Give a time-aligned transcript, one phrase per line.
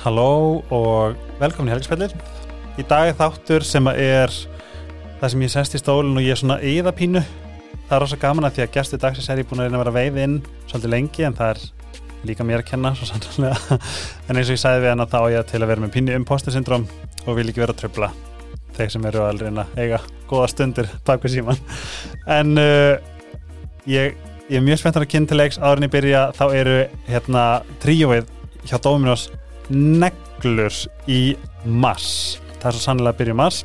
[0.00, 2.14] Halló og velkomin í Helgspellir.
[2.80, 4.32] Í dag er þáttur sem er
[5.20, 7.20] það sem ég sest í stólinn og ég er svona yðapínu.
[7.84, 9.82] Það er rosa gaman að því að gæstu dagsins er ég búin að reyna að
[9.82, 10.38] vera veið inn
[10.70, 11.60] svolítið lengi en það er
[12.30, 13.76] líka mér að kenna svo sannlega.
[14.30, 16.16] en eins og ég sagði við hann að þá ég til að vera með pínu
[16.16, 16.88] imposter syndrom
[17.26, 18.10] og vil ekki vera að tröfla
[18.78, 21.60] þeir sem eru að reyna eiga góða stundir bak við síman.
[22.24, 22.96] En uh,
[23.84, 24.16] ég,
[24.48, 26.80] ég er mjög spenntar að kynna til leiks en ég byrja þá eru
[27.10, 27.44] hérna
[28.64, 29.28] hjá Dominos
[29.70, 30.74] neglur
[31.10, 32.40] í mars.
[32.58, 33.60] Það er svo sannlega að byrja í mars.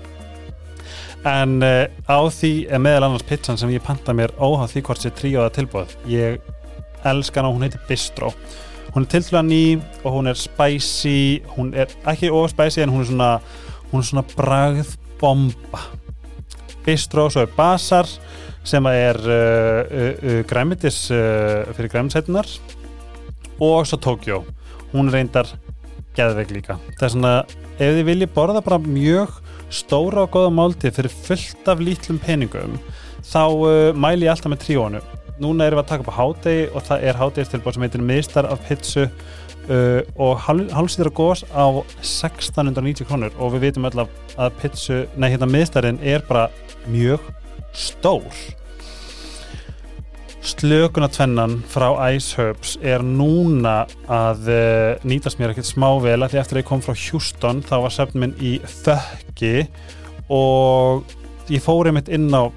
[1.25, 5.01] En uh, á því er meðal annars pizzan sem ég panta mér óháð því hvort
[5.01, 6.37] sé tríóða tilbúð ég
[7.05, 8.31] elska hana, hún heitir Bistro.
[8.93, 9.63] Hún er tilfæða ný
[10.03, 11.41] og hún er spicy.
[11.55, 13.31] Hún er ekki over spicy en hún er svona
[13.91, 15.83] hún er svona bragðbomba
[16.85, 18.09] Bistro, svo er Basar
[18.65, 22.49] sem er uh, uh, uh, græmitis fyrir græmitsætunar
[23.61, 24.43] og svo Tokyo
[24.93, 25.49] hún reyndar
[26.17, 26.79] geðveik líka.
[26.95, 27.33] Það er svona,
[27.75, 29.41] ef þið viljið borða bara mjög
[29.73, 32.79] stóra og góða máltið fyrir fullt af lítlum peningum
[33.25, 35.01] þá uh, mæli ég alltaf með tríónu
[35.41, 38.47] núna erum við að taka upp á hádegi og það er hádegistilbóð sem heitir mistar
[38.49, 41.65] af pitsu uh, og hálfsýðra gós á
[41.99, 43.35] 1690 krónur.
[43.39, 46.47] Og við vitum öll að pitsu, nei hérna mistarinn er bara
[46.87, 47.23] mjög
[47.75, 48.45] stór
[50.45, 56.41] slökunatvennan frá Ice Herbs er núna að uh, nýtast mér ekkert smá vel að því
[56.41, 58.51] eftir að ég kom frá Houston þá var sefn minn í
[58.85, 59.65] þökki
[60.33, 61.15] og
[61.49, 62.49] ég fóri mitt inn á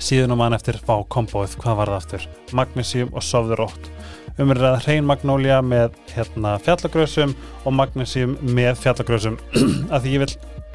[0.00, 2.26] síðan og mann eftir vá kombóið, hvað var það aftur?
[2.56, 3.92] Magnesium og sofðurótt.
[4.40, 9.38] Umverðið að hrein magnólia með hérna, fjallagröðsum og magnesium með fjallagröðsum
[9.92, 10.32] að því ég vil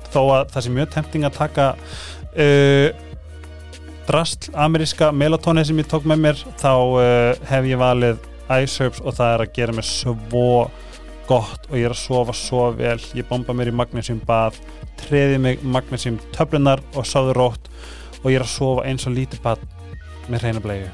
[0.10, 3.06] þó að það sé mjög tempting að taka uh,
[4.10, 7.02] drastl ameríska melatóni sem ég tók með mér þá uh,
[7.46, 8.24] hef ég valið
[8.58, 10.16] Ice Herbs og það er að gera mér svo
[11.30, 12.98] gott og ég er að sofa svo vel.
[13.14, 14.58] Ég bomba mér í magnesium bað
[14.98, 17.70] treði mig magnesium töflunar og sáðu rótt
[18.24, 19.62] og ég er að sofa eins og lítið bad
[20.30, 20.90] með reyna blegu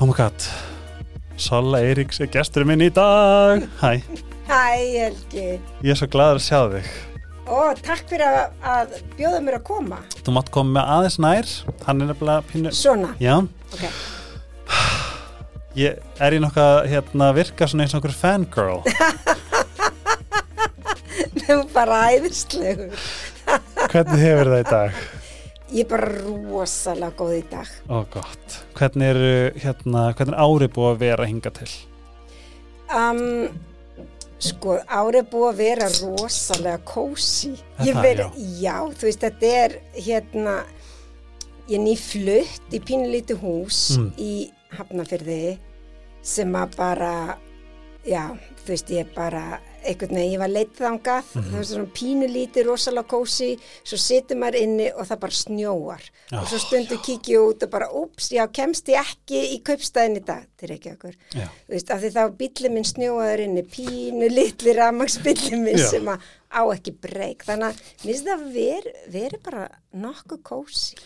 [0.00, 0.44] Oh my god.
[1.40, 3.64] Sola Eiríks er gesturinn minn í dag.
[3.80, 4.02] Hæ.
[4.50, 4.60] Hæ
[4.98, 5.48] Helgi.
[5.80, 7.11] Ég er svo gladur að sjá þig
[7.42, 9.98] Ó, takk fyrir að, að bjóða mér að koma.
[10.22, 11.54] Þú mátt koma með aðeins nær,
[11.88, 12.72] hann er nefnilega pínu...
[12.76, 13.10] Svona?
[13.22, 13.34] Já.
[13.74, 13.82] Ok.
[15.72, 18.82] Ég er í nokkað hérna virka svona eins og okkur fangirl.
[21.52, 22.92] Er bara æðislegur.
[23.92, 25.00] Hvernig hefur það í dag?
[25.72, 27.72] Ég er bara rosalega góð í dag.
[27.90, 28.58] Ó, gott.
[28.78, 29.20] Hvernig er,
[29.64, 31.68] hérna, hvernig er árið búið að vera hinga til?
[32.92, 33.50] Um...
[34.42, 37.52] Sko, árið búið að vera rosalega kósi.
[37.78, 37.94] Já.
[38.58, 40.54] Já, þú veist, þetta er hérna,
[41.68, 44.08] ég er nýflutt í pínulíti hús mm.
[44.18, 44.32] í
[44.72, 45.58] Hafnafyrði
[46.26, 47.14] sem að bara,
[48.08, 48.32] já,
[48.64, 49.44] þú veist, ég er bara
[49.82, 51.48] einhvern veginn, ég var leitt þangað mm -hmm.
[51.50, 53.50] það var svona pínulíti, rosalega kósi
[53.82, 56.04] svo situr maður inni og það bara snjóar.
[56.32, 60.20] Oh, og svo stundu kikið út og bara, úps, já, kemst ég ekki í kaupstæðin
[60.20, 61.16] í dag, til ekki okkur.
[61.34, 65.90] Þú veist, af því þá bílið minn snjóaður inni pínulítli ramagsbílið minn já.
[65.90, 66.20] sem að
[66.52, 67.44] á ekki breyk.
[67.44, 70.96] Þannig að mér finnst það að veri, veri bara nokkuð kósi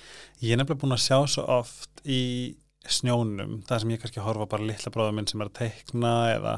[0.44, 4.46] Ég er nefnilega búin að sjá svo oft í snjónum, það sem ég kannski horfa
[4.50, 6.54] bara litla bróðum minn sem er að teikna eða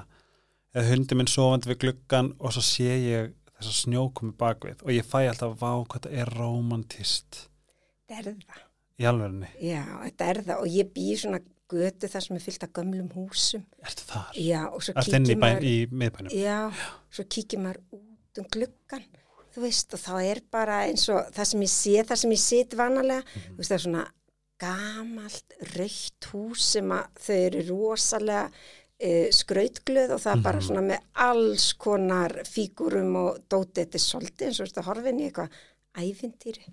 [0.74, 4.82] eða hundi minn sofandi við gluggan og svo sé ég þess að snjó komi bakvið
[4.84, 7.44] og ég fæ alltaf vá hvað þetta er romantist
[8.08, 8.66] Þetta er það.
[8.98, 12.62] Í alverðinni Já, þetta er það og ég býr svona götu þar sem er fyllt
[12.64, 13.64] af gömlum húsum.
[13.84, 14.28] Ertu þar?
[14.40, 16.32] Já, og svo kíkir maður í miðbænum?
[16.32, 16.60] Já,
[17.12, 19.04] svo kíkir maður út um gluggan
[19.58, 22.42] þú veist og þá er bara eins og það sem ég sé, það sem ég
[22.42, 23.52] set vanalega mm -hmm.
[23.52, 24.04] þú veist það er svona
[24.58, 28.50] gamalt raukt hús sem að þau eru rosalega
[28.98, 30.66] e, skrautglöð og það er bara mhm.
[30.68, 35.26] svona með alls konar fígurum og dótið þetta er svolítið eins og þetta horfin í
[35.28, 35.58] eitthvað
[35.98, 36.70] æfintýri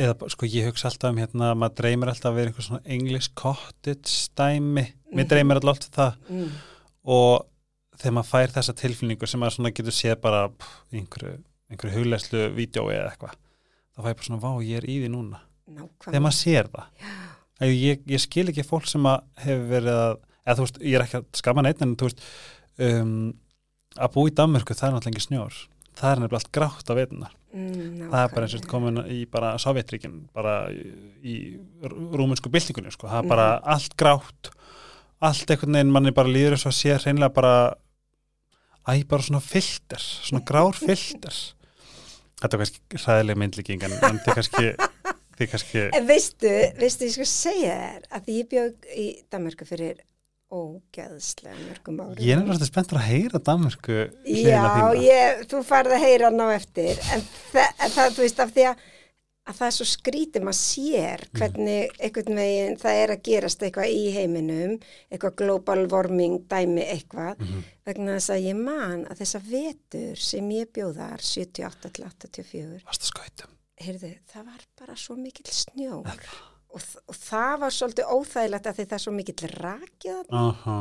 [0.00, 3.32] Eða sko ég hugsa alltaf um hérna maður dreymir alltaf að vera einhver svona English
[3.34, 5.30] cottage stæmi, mér mm.
[5.32, 6.52] dreymir alltaf það mm.
[7.10, 7.32] og
[7.98, 10.44] þegar maður fær þessa tilfylningu sem maður svona getur séð bara
[10.94, 11.34] einhverju,
[11.72, 15.42] einhverju huglegslu vídjói eða eitthvað þá fær bara svona, vá ég er í því núna
[15.70, 16.06] Nákvæmlega.
[16.06, 19.10] þegar maður sér það ég, ég skil ekki fólk sem
[19.42, 20.14] hefur verið að
[20.46, 22.24] eða þú veist, ég er ekki að skama neitt en þú veist
[22.86, 23.12] um,
[23.98, 25.60] að bú í Danmörku það er náttúrulega ekki snjór.
[26.00, 29.20] Það er nefnilega allt grátt á veitunar mm, það er bara eins og komin í
[29.30, 31.36] bara Sovjetríkin bara í,
[31.82, 33.70] rúmunsku byltingunni sko, það er bara mm.
[33.74, 34.50] allt grátt
[35.20, 37.54] allt einhvern veginn manni bara líður og að sé hreinlega bara
[38.88, 41.34] æg bara svona filter, svona grár filter.
[42.40, 44.70] Þetta er kannski ræðileg myndlíking en þetta er kannski
[45.40, 45.86] Kannski...
[45.96, 50.02] En veistu, veistu, ég skal segja þér að ég bjóð í Danmarku fyrir
[50.50, 52.20] ógeðslega mörgum árum.
[52.22, 54.62] Ég er náttúrulega spenntur að heyra Danmörku Já,
[55.00, 58.54] ég, þú farið að heyra hann á eftir, en það, en það, þú veist, af
[58.56, 58.82] því að,
[59.50, 63.94] að það er svo skrítið, maður sér hvernig einhvern veginn það er að gerast eitthvað
[63.94, 64.74] í heiminum,
[65.10, 67.40] eitthvað global warming dæmi eitthvað,
[67.88, 73.06] vegna þess að ég man að þessa vetur sem ég bjóðar 78 til 84, Varst
[73.06, 73.56] það skautum?
[73.80, 76.10] heyrðu, það var bara svo mikill snjór
[76.74, 80.78] og, og það var svolítið óþægilegt að það er svo mikill rakið Aha.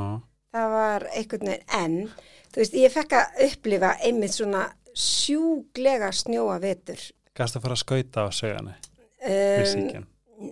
[0.55, 1.97] það var einhvern veginn en
[2.49, 7.03] þú veist, ég fekk að upplifa einmitt svona sjúglega snjóa vetur
[7.37, 8.75] Gast að fara að skauta á sögani
[9.25, 10.07] um,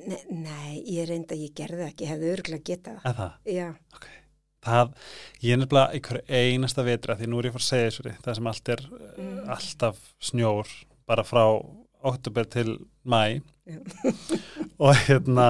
[0.08, 3.36] ne, Nei, ég reynda að ég gerði það ekki, ég hefði örgulega getað það?
[3.56, 4.14] Já, Ok.
[4.68, 4.90] Það,
[5.46, 8.14] ég er nefnilega einhverju einasta vetra því nú er ég að fara að segja þessu
[8.26, 9.36] það sem allt er mm.
[9.54, 10.72] alltaf snjór
[11.08, 11.44] bara frá
[12.10, 12.74] oktober til
[13.08, 13.40] mæ
[14.84, 15.48] og hérna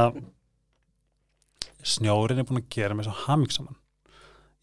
[1.85, 3.77] snjórin er búin að gera mig svo hamingsaman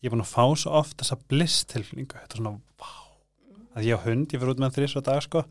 [0.04, 2.92] ég er búin að fá svo oft þessa bliss tilfinningu þetta er svona, vá.
[3.74, 5.42] Að ég á hund, ég fyrir út með þrís og dag sko.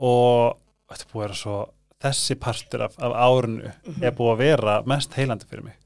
[0.00, 0.56] Og
[0.88, 1.56] þetta er búið að vera svo
[2.00, 3.68] þessi partur af, af árunu
[4.00, 5.76] er búið að vera mest heilandi fyrir mig.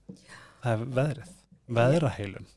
[0.62, 1.34] Það er veðrið,
[1.81, 2.49] veðraheilun.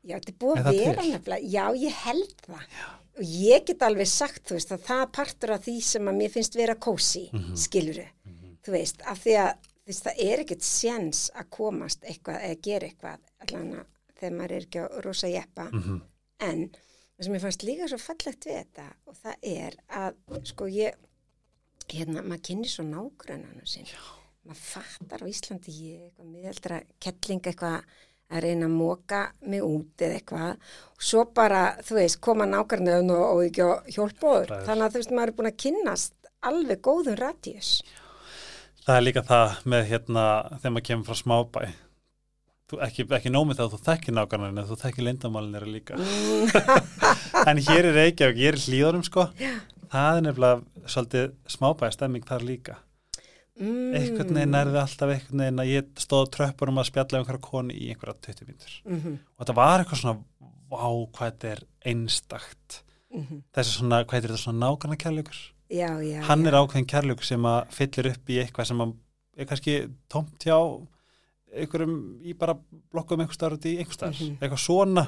[0.00, 2.62] Já, þetta er búið Er að vera nefnilega Já, ég held það.
[2.78, 2.88] Já.
[3.18, 6.30] Og ég get alveg sagt, þú veist, að það partur af því sem að mér
[6.30, 7.56] finnst vera kósi mm Mhm.
[7.56, 8.06] skiluru,
[8.64, 9.54] þú veist, af því að
[9.86, 13.84] veist, það er ekkert séns að komast eitthvað eða gera eitthvað allan
[14.20, 16.00] þegar maður er ekki á rosa jeppa Mhm.
[16.40, 16.68] En
[17.18, 20.94] það sem ég fannst líka svo fallegt við þetta og það er að sko ég,
[21.88, 23.86] hérna, maður kynni svo nágrunanum sinn.
[24.46, 27.82] Maður fattar á Íslandi ég eitthvað miðaldra kettling eitthvað
[28.30, 30.72] að reyna að móka mig út eða eitthvað.
[30.94, 34.54] Og svo bara, þú veist, koma nágrunum og, ekki á hjálpóður.
[34.68, 37.70] Þannig að þú veist, maður er búin að kynnast alveg góðum radíus.
[38.86, 41.62] það er líka það með hérna þegar maður kemur frá smábæ.
[42.70, 45.98] Þú, ekki, ekki nómið það að þú þekkir nákvæmlega en þú þekkir lindamálinir líka.
[47.50, 49.24] En hér er Reykjavík, ég er í hlýðarum sko.
[49.90, 52.76] Það er nefnilega svolítið smábæja stemming þar líka
[53.60, 53.94] Mm.
[53.94, 57.24] einhvern veginn er það alltaf einhvern veginn að ég stóð á tröppurum að spjalla um
[57.24, 60.18] einhverja konu í einhverja 20 mínútur Mm og þetta var eitthvað svona
[60.70, 62.82] vá hvað þetta er einstakt
[63.12, 63.42] -hmm.
[63.52, 66.22] þessi svona, hvað er þetta svona nákvæmna kærleikur Já, já.
[66.22, 66.48] hann já.
[66.48, 68.94] er ákveðin kærleikur sem að fyllir upp í eitthvað sem að
[69.36, 70.86] er kannski tómt hjá
[71.52, 72.54] einhverjum í bara
[72.92, 74.38] blokkum einhver starf í einhver starf, Mhm.
[74.40, 75.04] eitthvað svona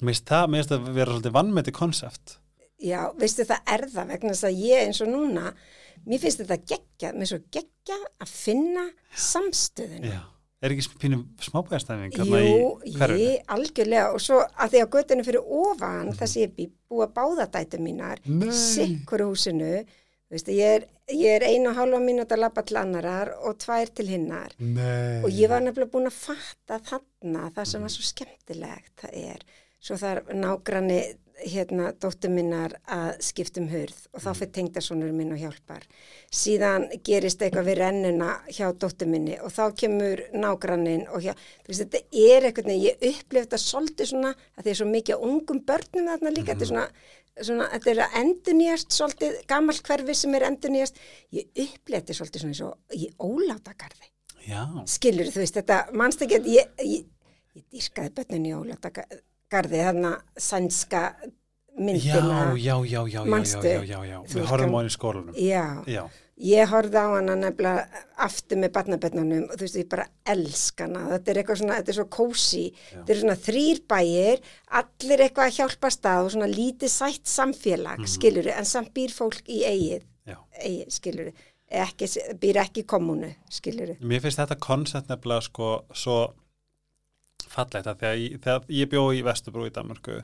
[0.00, 2.38] mér finnst það, mér finnst það vera svolítið vannmeti konsept
[2.82, 5.50] Já, veistu það er það vegna þess að ég eins og núna,
[6.04, 8.82] mér finnst þetta geggja, mér finnst svo geggja að finna
[9.16, 10.10] samstöðuna.
[10.12, 10.18] já,
[10.66, 12.70] er ekki pínu smábæðastæðing Jú,
[13.16, 17.08] ég algjörlega og svo að því að göttinu fyrir ofan þess að ég bý búa
[17.16, 18.50] báðadætu mínar Nei.
[18.52, 22.80] sikkur húsinu þú veist, ég er, ég er einu og hálfa mínúta að labba til
[22.80, 25.22] annarar og tvær til hinnar Nei.
[25.24, 29.46] og ég var nefnilega búin að fatta þarna það sem var svo skemmtilegt það er,
[29.80, 31.00] svo þar nágranni
[31.44, 35.84] hérna dóttur minnar að skiptum hurð og þá fyrir tengdasonur minn og hjálpar.
[36.32, 41.34] Síðan gerist eitthvað við rennuna hjá dóttur minni og þá kemur nágrannin og hjá,
[41.68, 45.28] veist þetta er eitthvað ég upplifði þetta svolítið svona að því er svo mikið af
[45.28, 46.88] ungum börnum þarna líka þetta er svona,
[47.50, 51.00] svona þetta er að endurnýjast svolítið gamalt hverfi sem er endurnýjast.
[51.36, 54.12] Ég upplifði þetta svolítið svona eins og í ólátagarði.
[54.46, 57.08] Já, skilur þú veist þetta, mannst ekki að ég, ég,
[57.58, 58.52] ég dýrkaði börnin í
[59.46, 61.14] ólatagarði þarna sænska
[61.78, 62.54] myndina.
[62.56, 63.66] Já, já, já, já, Manstu?
[63.66, 65.34] já, já, já, við horfum á henni í skólanum.
[65.36, 70.06] Já, já, ég horfði á hana nefnilega aftur með barnabönnunum og þú veist ég bara
[70.26, 71.04] elska hana.
[71.12, 74.40] Þetta er eitthvað svona, þetta er svo kósi þetta er svona þrýr bæir
[74.80, 79.12] allir eitthvað að hjálpa stað og svona lítið sætt samfélag, mm skilur en samt býr
[79.12, 80.06] fólk í eigið,
[80.62, 81.30] eigið skilur
[81.66, 82.08] ekki,
[82.40, 86.18] býr ekki í kommunu, skilur Mér finnst þetta koncept nefnilega sko svo
[87.50, 90.20] fallegt að þegar ég, þegar ég bjó í Vesturbrú í Danmarku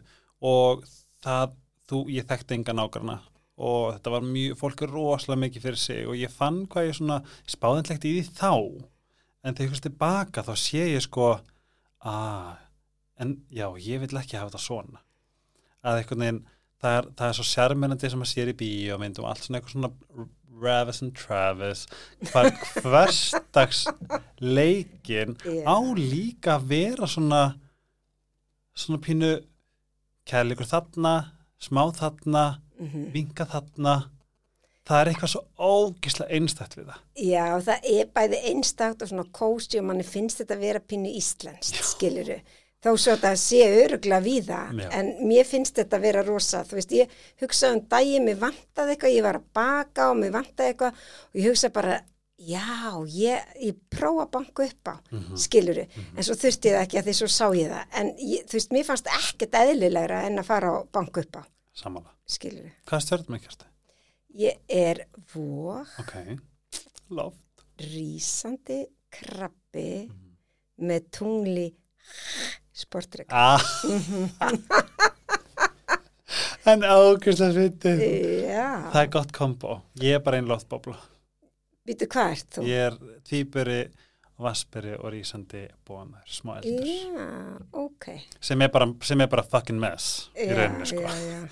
[0.48, 0.86] og
[1.24, 1.54] það,
[1.90, 3.18] þú, ég þekkti enga nágrana
[3.62, 6.98] og þetta var mjög, fólk er rosalega mikið fyrir sig og ég fann hvað ég
[6.98, 8.52] svona spáðanlegt í því þá.
[9.42, 11.28] En þegar ég fyrst tilbaka þá sé ég sko
[12.08, 12.50] að,
[13.22, 15.02] en já, ég vil ekki hafa þetta svona.
[15.82, 16.42] Að einhvern veginn
[16.82, 20.28] það er, það er svo sérmennandi sem að sér í bíómyndum allt svona eitthvað svona
[20.60, 21.86] Ravis and Travis
[22.28, 22.50] hvað
[22.82, 23.86] hverstags
[24.40, 25.64] leikin Já.
[25.64, 27.42] á líka að vera svona
[28.74, 29.32] svona pínu
[30.28, 31.14] kærleikur þarna,
[31.60, 32.44] smá þarna
[32.78, 33.92] mm vinga þarna
[34.88, 39.26] það er eitthvað svo ógislega einstætt við það Já, það er bæði einstakt og svona
[39.38, 42.40] kósi og manni finnst þetta að vera pínu íslenskt, skiluru.
[42.82, 46.64] Þó svo þetta sé örugla við það, en mér finnst þetta að vera rosa.
[46.66, 50.32] Þú veist, ég hugsaði um daginn, mér vantaði eitthvað, ég var að baka og mér
[50.34, 50.92] vantaði eitthvað
[51.30, 52.00] og ég hugsaði bara,
[52.42, 52.64] já,
[53.06, 55.36] ég, ég prófa að banka upp á, Mhm.
[55.38, 55.86] skiluru
[56.16, 58.52] en svo þurfti ég það ekki að því svo sá ég það en ég, þú
[58.58, 62.10] veist, mér fannst ekkert eðlilegra en að fara á banka upp á, Samanlega.
[62.26, 63.64] skiluru Hvað stjórnum ekki hérstu?
[64.34, 66.40] ég er vóg Ok.
[67.10, 67.38] Loft.
[67.78, 70.36] rísandi krabbi Mhm.
[70.80, 71.74] með tungli
[72.82, 73.62] sportrygg Ah.
[76.66, 78.02] en ákvæmstlega svitið.
[78.48, 79.80] já, Það er gott kombo.
[80.00, 80.96] Ég er bara einn loftbóbla.
[81.88, 82.62] býtu hvað ert þú?
[82.68, 82.96] Ég er
[83.26, 83.80] tvíburi,
[84.42, 86.86] vassburi og rísandi bónar, smá eldur.
[86.86, 88.06] já, ok
[88.40, 91.00] Sem er bara, sem er bara fucking mess í já, rauninni, sko.
[91.02, 91.48] já, já.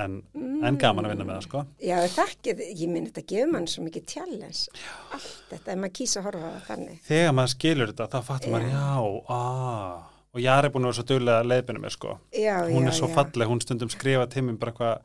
[0.00, 0.22] En,
[0.64, 1.60] en gaman að vinna með það, sko.
[1.84, 4.68] Já, þakkið, ég minn þetta gefur mann svo mikið challenge,
[5.12, 7.00] allt þetta, ef maður kýsa að horfa þannig.
[7.04, 8.86] Þegar maður skilur þetta, þá fattur maður, já,
[9.28, 9.98] aaa.
[10.30, 12.12] Og Jari er búin að vera svo duglega að leiðbina mér, sko.
[12.36, 13.14] Já, Hún já, er svo já.
[13.16, 15.00] falleg, hún stundum skrifa mér bara eitthvað,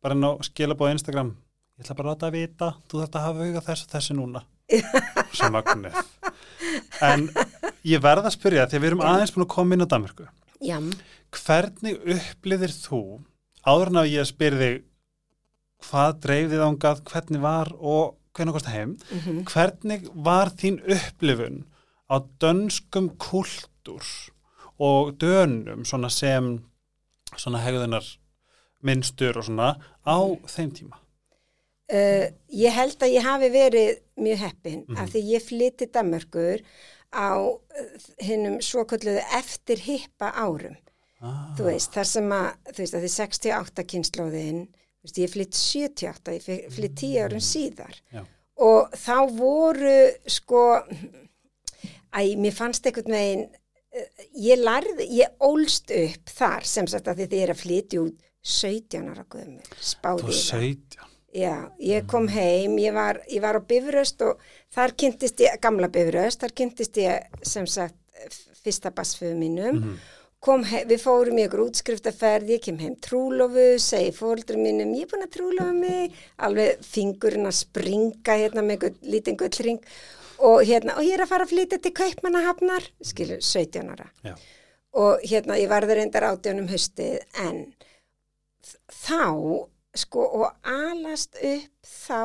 [0.00, 1.34] bara ná skilabóð Instagram.
[1.74, 4.16] Ég ætla bara að láta að vita, þú þarft að hafa huga þess og þessi
[4.16, 4.44] núna.
[5.36, 5.98] svo magnið.
[7.04, 7.28] En
[7.84, 10.28] ég verð að spyrja, því að við erum aðeins búin að koma inn á Danmarku.
[10.64, 10.78] Já,
[11.34, 13.00] Hvernig upplýðir þú,
[13.66, 14.76] áður en að ég spyr þig,
[15.88, 19.42] hvað dreif þið ángað, hvernig var og hvernig kosti heim, mhm.
[19.50, 21.64] hvernig var þín upplifun
[22.10, 24.06] á dönskum kultúr
[24.78, 26.58] og dönum svona sem
[27.36, 28.04] svona hegðunar
[28.84, 29.74] minnstur og svona
[30.06, 30.16] á
[30.50, 30.98] þeim tíma?
[31.92, 34.96] Uh, ég held að ég hafi verið mjög heppin Mhm.
[34.98, 36.62] af því ég flytti Danmörkur
[37.12, 37.58] á uh,
[38.24, 40.76] hinnum svokölluðu eftir hippa árum.
[41.20, 45.30] Ah, Þú veist, þar sem að, þú veist, að því 68 kynnslóðin, þú veist, ég
[45.32, 47.94] flytt 78, ég flytt 10 árum síðar.
[48.12, 48.24] Já.
[48.56, 49.94] Og þá voru,
[50.26, 50.82] sko,
[52.14, 53.58] æ, mér fannst einhvern veginn, uh,
[54.44, 59.10] ég lærði, ég ólst upp þar sem sagt að þið er að flytja út 17
[59.12, 60.64] ára gömur, spáði Þú ég það.
[60.68, 61.10] 17.
[61.34, 64.42] Já, ég kom heim, ég var, ég var á Bifröst og
[64.74, 67.96] þar kynntist ég, gamla Bifröst, þar kynntist ég sem sagt
[68.62, 69.80] fyrsta basföðu mínum.
[69.80, 69.96] Mhm.
[70.44, 75.06] Kom heim, við fórum í ykkur útskriftaferð, ég kem heim trúlofu, segi fóldrum mínum, ég
[75.06, 80.23] er búin að trúlofa mig, alveg fingurinn að springa hérna með lítinn gullring og
[80.66, 84.10] hérna, og ég er að fara að flytja til Kaupmannahafnar, skilur, 17 ára.
[84.24, 84.34] Já.
[84.94, 87.74] Og hérna, ég varði reyndar átjónum haustið, en
[88.90, 92.20] þá, sko, og alast upp þá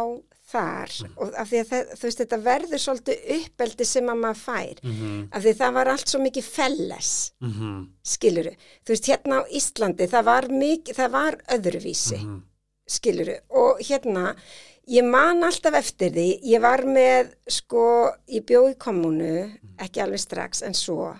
[0.49, 4.39] þar, og af því að það, þú veist, þetta verður svolítið uppeldi sem að maður
[4.41, 8.53] fær, Mhm, af því það var allt svo mikið felles, mhm, skiluru.
[8.85, 12.41] Þú veist, hérna á Íslandi, það var mikið, það var öðruvísi, mhm.
[12.87, 14.35] skiluru, og hérna,
[14.89, 17.83] ég man alltaf eftir því, ég var með, sko,
[18.31, 19.47] ég bjó í kommunu,
[19.79, 21.11] ekki alveg strax, en svo,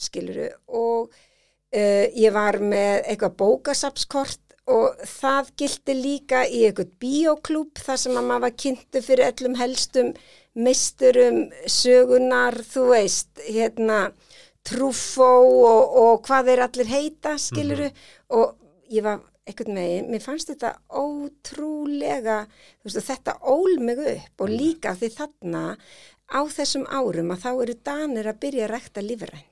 [0.00, 4.40] skiluru, og uh, ég var með eitthvað bókasapskort
[4.72, 9.58] og það gildi líka í eitthvað bíóklúb þar sem að maður var kynntu fyrir öllum
[9.58, 10.12] helstum
[10.52, 14.10] meisturum, sögunar, þú veist, hérna,
[14.66, 15.30] trúfó
[15.64, 17.88] og, og hvað þeir allir heita, skiluru,
[18.36, 18.56] og
[18.92, 22.42] ég var einhvern veginn, mér fannst þetta ótrúlega,
[22.84, 25.62] veist, þetta ól mig upp og líka því þarna
[26.30, 29.48] á þessum árum að þá eru danir að byrja að rækta lífrænt.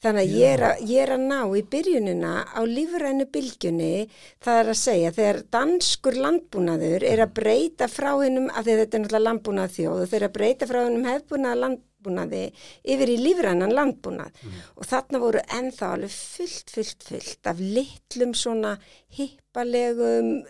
[0.00, 4.08] Þannig að ég er, að ég er að ná í byrjunina á lífrænu bylgjunni,
[4.40, 8.96] það er að segja þegar danskur landbúnaður er að breyta frá hennum, að því þetta
[8.96, 11.60] er náttúrulega landbúnað þjóð og þeir að breyta frá hennum hefbúnað
[12.00, 12.52] landbúnaði
[12.84, 14.32] yfir í lífrænan landbúnað.
[14.76, 18.78] Og þarna voru ennþá alveg fullt, fullt, fullt af litlum svona
[19.16, 20.44] hippalegum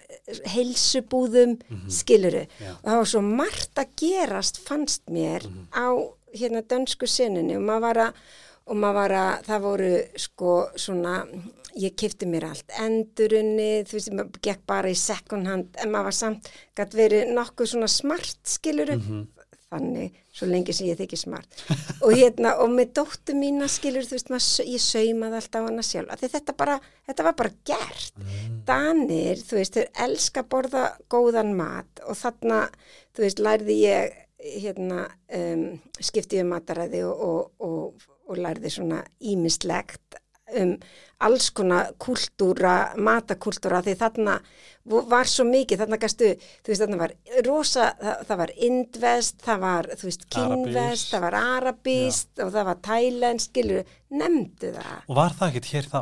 [0.47, 2.77] heilsubúðum skiluru Já.
[2.83, 5.97] og það var svo margt að gerast fannst mér á
[6.35, 8.21] hérna dönsku sinninni og maður var að
[8.71, 9.91] og maður var að, það voru
[10.21, 11.15] sko svona,
[11.81, 16.11] ég kifti mér allt endurunni, þú veist, maður gekk bara í second hand, en maður
[16.11, 18.95] var samt gætt verið nokkuð svona smart skiluru,
[19.71, 21.61] þannig, svo lengi sem ég þykir smart.
[22.05, 26.11] Og hérna, og með dóttu mína skilur, þú veist, maður, ég saumaði alltaf hana sjálf,
[26.11, 26.79] af því þetta bara,
[27.11, 28.25] þetta var bara gert,
[28.69, 32.63] Danir, þú veist, þeir elska borða góðan mat og þarna,
[33.17, 35.05] þú veist, lærði ég hérna,
[35.37, 35.67] um,
[36.01, 40.21] skipti ég um mataræði og, og, og, og lærði svona ímislegt
[40.59, 40.75] um
[41.21, 44.37] alls konar kultúra, matakúltúra því þarna
[45.11, 46.31] var svo mikið, þarna gæstu,
[46.65, 47.13] þú veist, þarna var
[47.47, 52.71] rosa, það, það var indvest, það var, þú veist, kynvest, það var arabíst og það
[52.71, 53.93] var tælen, skilur,
[54.23, 54.97] nefndu það.
[55.07, 56.01] Og var það ekkert hér þá?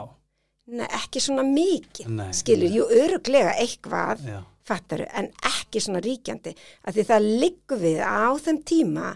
[0.78, 2.78] Nei, ekki svona mikið, skilur, nei.
[2.78, 4.40] jú, öruglega eitthvað, Já.
[4.68, 9.12] Fattaru, en ekki svona ríkjandi, að því það liggur við á þeim tíma,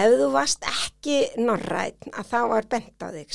[0.00, 3.34] ef þú varst ekki norrætt, að þá var bent á þig.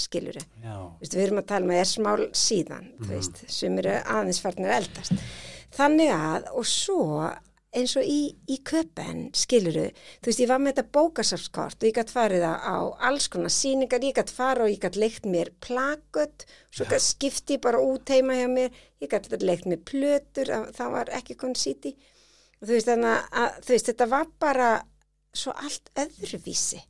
[0.99, 4.73] Vistu, við erum að tala með er smál síðan, þú veist, sem eru aðeins farnir
[4.73, 5.29] að eldast.
[5.79, 7.03] Þannig að, og svo
[7.75, 11.97] eins og í, í köpen, skiluru, þú veist, ég var með þetta bókasafskort og ég
[11.99, 16.45] gætt farið á, alls konar síningar, ég gætt farið og ég gætt leikt mér plakut,
[16.73, 18.73] svo skipti ég bara út heima hjá mér,
[19.03, 21.93] ég gætt leikt mér plötur, það var ekki konn síti.
[22.59, 24.69] Þú veist, þannig að veist, þetta var bara
[25.37, 26.81] svo allt öðruvísi.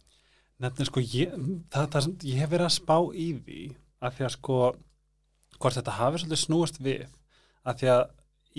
[0.63, 1.35] Nefnir sko, ég,
[1.71, 3.65] það, það, ég hef verið að spá í því
[3.99, 4.57] að því að sko,
[5.59, 7.05] hvort þetta hafi svolítið snúast við,
[7.67, 8.01] að því að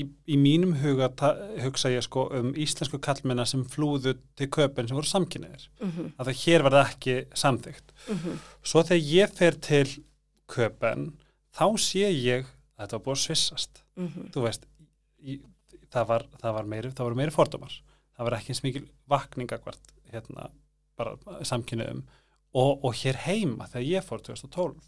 [0.00, 0.04] í,
[0.34, 1.10] í mínum huga
[1.62, 6.12] hugsa ég sko um íslensku kallmennar sem flúðu til köpun sem voru samkynniðir mm -hmm.
[6.18, 8.38] að það hér var það ekki samþygt mm -hmm.
[8.62, 9.88] svo þegar ég fer til
[10.48, 11.12] köpun
[11.54, 12.46] þá sé ég
[12.80, 13.82] að þetta var búið að svissast.
[13.96, 14.30] Mm -hmm.
[14.34, 14.66] þú veist
[15.20, 15.40] í,
[15.90, 17.74] það, var, það var meiri, meiri fordómar.
[18.16, 20.50] Það var ekki eins mikil vakningakvart hérna
[20.98, 21.16] bara
[21.46, 22.02] samkynniðum
[22.52, 24.80] og, og hér heima þegar ég fór 2012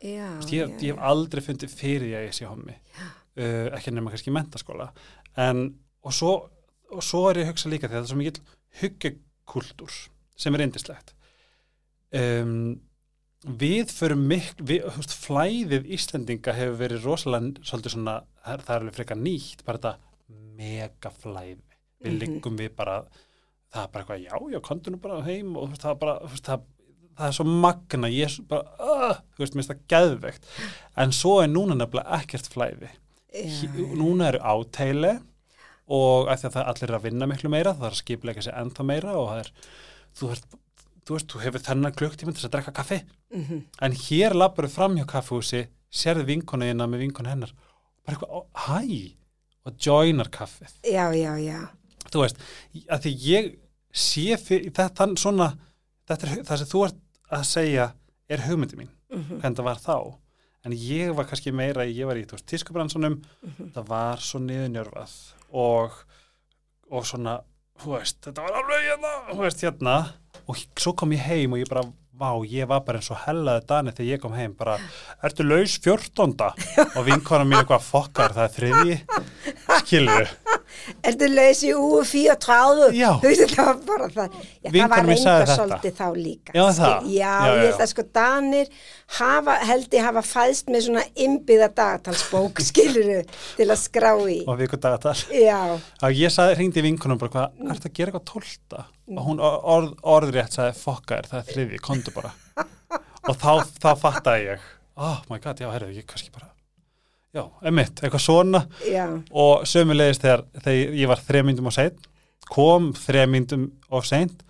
[0.00, 2.76] Já, Vist, ég, ég hef aldrei fundið fyrir ég að ég sé hommi
[3.40, 4.90] uh, ekki nema kannski mentaskóla
[5.40, 5.66] en
[6.04, 6.34] og svo,
[6.92, 8.44] og svo er ég að hugsa líka því að það er svo mikil
[8.80, 9.98] huggekultúr
[10.40, 11.14] sem er eindislegt
[12.16, 12.78] um,
[13.60, 18.98] við förum mikil við, veist, flæðið Íslendinga hefur verið rosalega svolítið svona, það er alveg
[18.98, 19.94] frekar nýtt bara þetta
[20.60, 21.62] megaflæði.
[22.00, 22.20] Við mm -hmm.
[22.20, 23.02] liggum við bara
[23.70, 26.62] það er bara eitthvað, já, já, kontur nú bara heim og það er bara, það,
[27.16, 30.48] það er svo magna, ég er bara, uh, þú veist, mér finnst það gæðvegt,
[30.96, 32.90] en svo er núna nefnilega ekkert flæði
[33.98, 35.12] núna eru átæli
[35.90, 38.86] og að það allir er að vinna miklu meira það er að skipleika sér ennþá
[38.86, 39.50] meira og er,
[40.18, 40.42] þú, er,
[41.06, 43.00] þú veist, þú hefur þennan klukktíma til að drekka kaffi.
[43.34, 43.62] Mm -hmm.
[43.80, 47.52] en hér lappar þau fram hjá kaffehúsi sérðu vinkonu eina með vinkonu hennar
[48.06, 49.14] bara eitthvað, hæ?
[49.64, 50.72] og joinar kaffið.
[50.84, 51.68] Já, já, já.
[52.10, 52.36] Þú veist,
[52.88, 53.58] að því ég
[53.92, 55.58] sé fyrir þetta svona
[56.08, 56.98] þetta er það sem þú ert
[57.30, 57.86] að segja
[58.30, 59.40] er hugmyndi mín, mm -hmm.
[59.40, 59.96] hvernig það var þá
[60.64, 63.72] en ég var kannski meira, ég var í tískubransunum, mm -hmm.
[63.74, 65.14] það var svo niðurnjörfað
[65.50, 65.92] og
[66.90, 67.38] og svona,
[67.84, 69.96] veist, þetta var alveg hérna, veist, hérna.
[70.50, 71.84] Og svo kom ég heim og ég bara
[72.20, 74.76] vá, ég var bara eins og hellaði dani þegar ég kom heim bara,
[75.24, 76.50] ertu laus fjörtonda
[76.96, 78.96] og vinkona mín eitthvað fokkar það er þriði,
[79.82, 80.30] skilur
[81.06, 84.36] Ertu laus í U34 Já, þú það var bara það.
[84.40, 86.54] Já, það var reynda svolítið þá líka.
[86.56, 87.08] Já, það.
[87.10, 88.70] Já, já, ég held að sko Danir
[89.18, 93.20] hafa, held ég hafa fæðst með svona ymbiða dagatalsbók skiluru
[93.58, 94.38] til að skrá í.
[94.46, 95.16] Og viku dagatal.
[95.34, 95.60] Já.
[96.16, 97.74] Ég sagði, ringdi vinkunum bara hvað, mm.
[97.74, 102.14] ert að gera eitthvað tólta og hún orð, orðrétt sagði fokkar, það er þriði, kontu
[102.14, 102.34] bara.
[103.28, 104.62] Og þá, þá fattaði ég.
[104.96, 106.48] Oh my god, já, herru, ég kannski bara
[107.36, 108.64] já, emitt, eitthvað svona.
[108.88, 109.06] Já.
[109.30, 112.06] og sömulegist þegar, þegar ég var þrejum myndum á seint
[112.50, 114.44] kom þrejum myndum á seint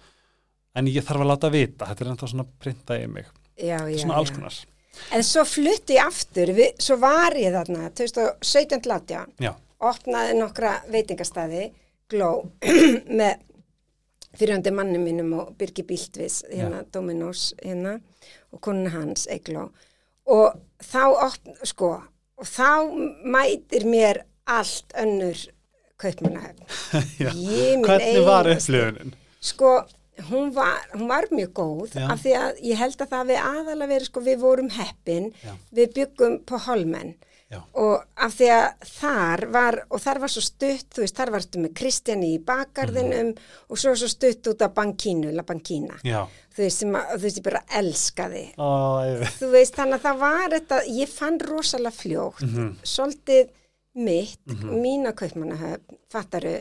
[0.78, 1.88] en ég þarf að láta vita.
[1.88, 3.30] Þetta er ennþá svona printað í mig.
[3.60, 4.56] Já, svona alls konar.
[5.14, 9.24] En svo flutti ég aftur, við, svo var ég þarna 2017 látja
[9.80, 11.70] opnaði nokkra veitingastæði
[12.10, 12.32] gló
[13.20, 13.46] með
[14.36, 17.96] fyrirhandi mannum mínum og Birgi Bíldvis hérna, Dominós hérna
[18.52, 19.70] og konuna hans, Egló
[20.30, 21.94] og þá opn, sko
[22.40, 22.68] og þá
[23.36, 25.46] mætir mér allt önnur
[26.00, 26.64] kaupmannahöfn
[27.86, 29.14] hvernig var upplifunin?
[29.40, 29.72] sko,
[30.30, 32.06] hún var, hún var mjög góð Já.
[32.12, 35.52] af því að ég held að það við aðalega verið, sko, við vorum heppin Já.
[35.76, 37.14] við byggum på holmenn
[37.50, 37.58] Já.
[37.82, 41.58] og af því að þar var, og þar var svo stutt, þú veist, þar varstu
[41.58, 43.48] með Kristjani í bakgarðinum mm.
[43.66, 46.20] og svo svo stutt út af bankínu, la bankína Já.
[46.54, 50.20] þú veist, sem að, þú veist, ég bara elskaði oh, þú veist, þannig að það
[50.20, 52.70] var þetta, ég fann rosalega fljótt mm -hmm.
[52.92, 53.50] svolítið
[53.94, 54.80] mitt mm -hmm.
[54.84, 56.54] mína kaupmannahöfn, fattaru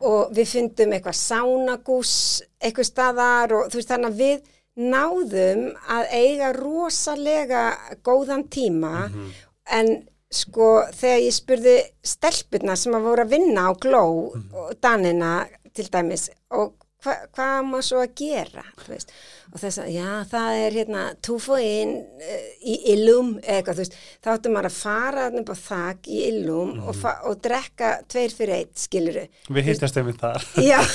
[0.00, 4.38] og við fundum eitthvað sánagús eitthvað staðar og þú veist, þannig að við
[4.76, 9.32] náðum að eiga rosalega góðan tíma -hmm.
[9.64, 14.50] en sko þegar ég spurði stelpurna sem að voru að vinna á gló mm.
[14.52, 15.32] og danina
[15.72, 19.12] til dæmis og hva, hvað maður svo að gera veist?
[19.52, 23.96] og þess að já það er hérna túfu inn uh, í illum eitthvað þú veist
[24.18, 26.84] þá ættum maður að fara upp á þak í illum mm.
[26.90, 30.80] og, og drekka tveir fyrir eitt skiluru Við hýttast um þar Já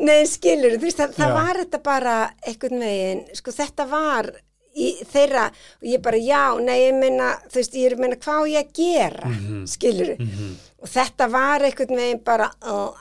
[0.00, 4.32] Nei skiluru þú veist það, það var þetta bara einhvern veginn sko þetta var
[4.76, 8.18] í þeirra og ég bara já, nei, ég meina þú veist, ég er að meina
[8.22, 9.64] hvað ég að gera mm -hmm.
[9.66, 10.52] skilur mm -hmm.
[10.78, 12.94] og þetta var einhvern veginn bara uh,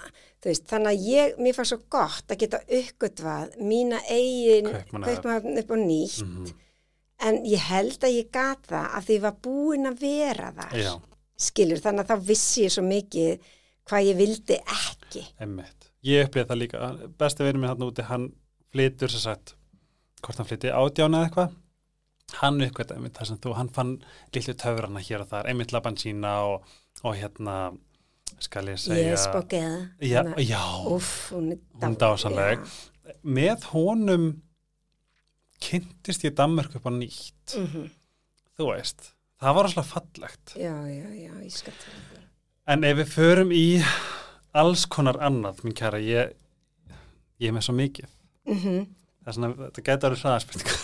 [0.45, 4.71] veist, þannig að ég, mér fannst svo gott að geta uppgötvað mína eigin
[5.03, 6.53] kaupmann upp og nýtt mm -hmm.
[7.19, 11.01] en ég held að ég gata að því var búin að vera þar já.
[11.37, 13.39] skilur, þannig að þá vissi ég svo mikið
[13.85, 15.75] hvað ég vildi ekki Einmitt.
[16.01, 18.31] Ég upplýði það líka, besti verið mér hann úti, hann
[18.71, 19.58] flytur sér sagt
[20.23, 21.55] hvort hann flytti ádjána eða eitthvað
[22.39, 23.93] hann uppgöttaði með það sem þú, hann fann
[24.35, 26.67] lillu töfrana hér og þar, einmitt laban sína og,
[27.03, 27.55] og hérna
[28.39, 29.89] skal ég segja Yes, bókeða.
[30.05, 32.59] já, já, Úff, hún er, Hún dásamleg.
[32.61, 33.15] Já.
[33.23, 34.27] með honum
[35.59, 37.89] kynntist ég Danmörk upp á nýtt Mhm.
[38.57, 42.27] þú veist, það var alltaf fallegt Já, já, já, ég skal tala um
[42.69, 43.83] en ef við förum í
[44.53, 46.33] alls konar annað, mín kæra ég,
[47.39, 48.07] ég er með svo mikið
[48.45, 48.87] Mhm.
[49.23, 50.79] Það er svona, þetta gæti árið hraðaspurningar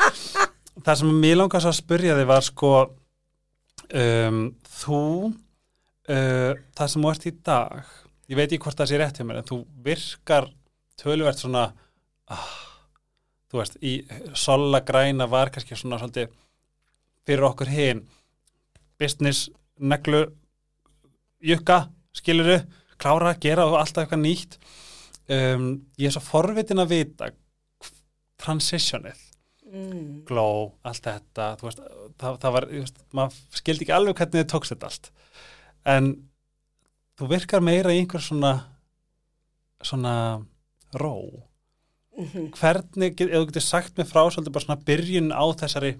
[0.86, 4.40] það sem mér langast að spyrja þig var sko um,
[4.80, 7.92] þú uh, það sem þú ert í dag
[8.30, 10.48] ég veit ekki hvort það sé rétt hjá mér en þú virkar
[11.00, 11.66] töluvert svona
[12.30, 12.48] ah,
[13.50, 13.98] þú veist, í
[14.38, 16.30] sola græna var kannski svona svolítið
[17.26, 18.04] fyrir okkur hinn
[19.00, 19.48] business,
[19.80, 20.26] neglu
[21.40, 22.60] jukka, skiluru
[23.00, 24.58] klára, gera og alltaf eitthvað nýtt.
[25.30, 25.68] Um,
[26.00, 27.30] ég er svo forvitin að vita
[28.40, 29.26] transitionið
[29.70, 30.24] Mm.
[30.26, 31.78] glow, allt þetta veist,
[32.18, 35.10] það, það var, veist, maður skildi ekki alveg hvernig þið tókst þetta allt
[35.92, 36.08] en
[37.20, 38.50] þú virkar meira í einhver svona
[39.86, 40.14] svona
[40.98, 41.14] ró
[42.18, 42.50] Mhm.
[42.58, 45.92] hvernig, get- ef þú getur sagt mér frá svolítið bara svona byrjun á þessari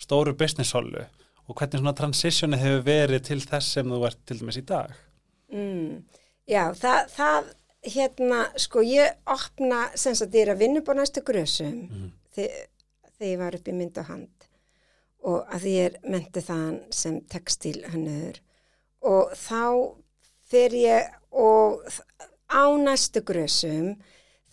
[0.00, 1.04] stóru business holu
[1.48, 4.90] og hvernig svona transitioni hefur verið til þess sem þú ert til dæmis í dag
[5.52, 6.02] Mm.
[6.48, 7.44] Já, það, það,
[7.86, 11.88] hérna, sko, ég opna, sem sagt, ég er að vinna á næstu grösum.
[11.88, 12.10] Mhm.
[12.36, 12.66] þegar,
[13.18, 14.48] þegar ég var upp í mynd og hand.
[15.26, 18.38] Og að ég er myndi þann sem textílhönnur
[19.02, 19.96] og þá
[20.46, 21.82] fer ég og
[22.46, 23.96] á næstu grösum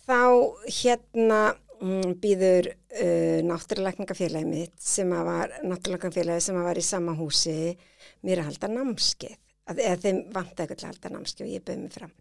[0.06, 6.86] þá hérna mm, býður uh, náttúruleikningafélagi mitt sem að var náttúruleikningafélagi sem að var í
[6.88, 7.76] sama húsi
[8.22, 9.40] mér að halda námskeið.
[9.64, 12.12] Að, eða þeim vant til að halda námskeið og ég bauð mig fram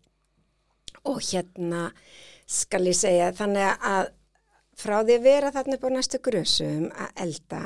[1.09, 1.87] og hérna
[2.49, 4.11] skal ég segja þannig að
[4.79, 7.63] frá því að vera þarna upp á næstu grösum að elda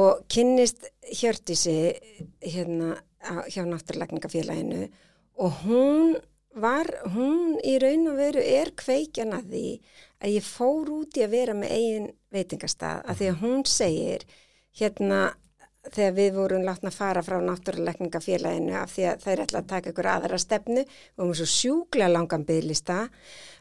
[0.00, 1.78] og kynnist Hjördísi
[2.44, 2.96] hérna
[3.50, 4.86] hjá náttúruleikningafélaginu
[5.40, 6.14] og hún
[6.54, 9.66] var, hún í raun og veru er kveikjan að því
[10.20, 14.26] að ég fór út í að vera með eigin veitingastað að því að hún segir
[14.80, 15.20] hérna
[15.94, 19.92] þegar við vorum látna að fara frá náttúruleikningafélaginu af því að þeir ætla að taka
[19.92, 20.84] ykkur aðra stefnu.
[21.18, 23.00] Og við svo sjúklega langan bygglista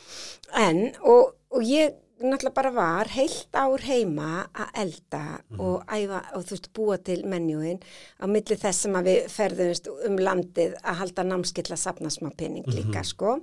[0.59, 5.23] en og, og ég náttúrulega bara var heilt ár heima að elda
[5.59, 7.81] og æfa og þú veist búa til menjúin
[8.23, 12.31] á milli þess sem að við ferðumst um landið að halda námskill að sapna smá
[12.37, 13.39] penning líka sko.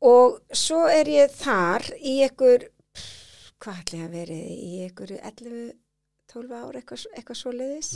[0.00, 2.68] Og svo er ég þar í einhver
[3.60, 7.90] hvað ætli að verið í einhver 11-12 ár eitthvað, eitthvað svoleiðis.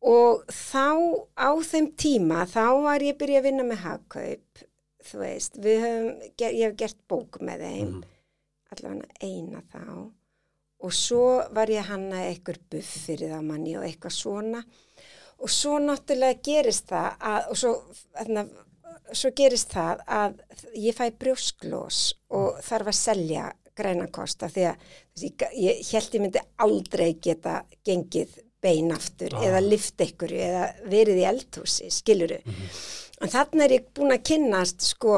[0.00, 0.86] Og þá
[1.34, 4.62] á þeim tíma þá var ég byrja að vinna með hagkaup
[5.10, 6.08] þú veist, við höfum,
[6.44, 7.90] ég hef gert bók með þeim.
[7.90, 8.08] Mhm.
[8.74, 9.84] Allavega eina þá.
[10.80, 14.62] Og svo var ég hanna eitthvað buff fyrir það manni og eitthvað svona.
[15.40, 17.72] Og svo náttúrulega gerist það að, og svo,
[18.16, 18.44] þarna,
[19.12, 20.40] svo gerist það að
[20.80, 22.00] ég fæ brjósklós
[22.36, 23.48] og þarf að selja
[23.80, 24.86] græna kosta því að
[25.24, 29.44] ég, ég held ég myndi aldrei geta gengið bein aftur Ah.
[29.48, 34.84] eða lift ykkur eða verið í eldhúsi, skiluru en þarna er ég búin að kynnast
[34.84, 35.14] sko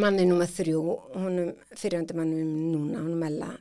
[0.00, 0.82] manni nummer þrjú,
[1.16, 3.52] honum fyrirhandi mannum núna, honum Ella.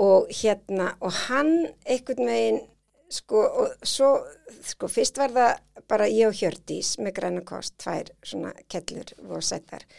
[0.00, 2.60] Og hérna og hann einhvern veginn
[3.10, 4.12] sko og svo
[4.64, 9.42] sko fyrst var það bara ég og Hjördís með græna kost, tvær svona kellur og
[9.42, 9.90] sættar og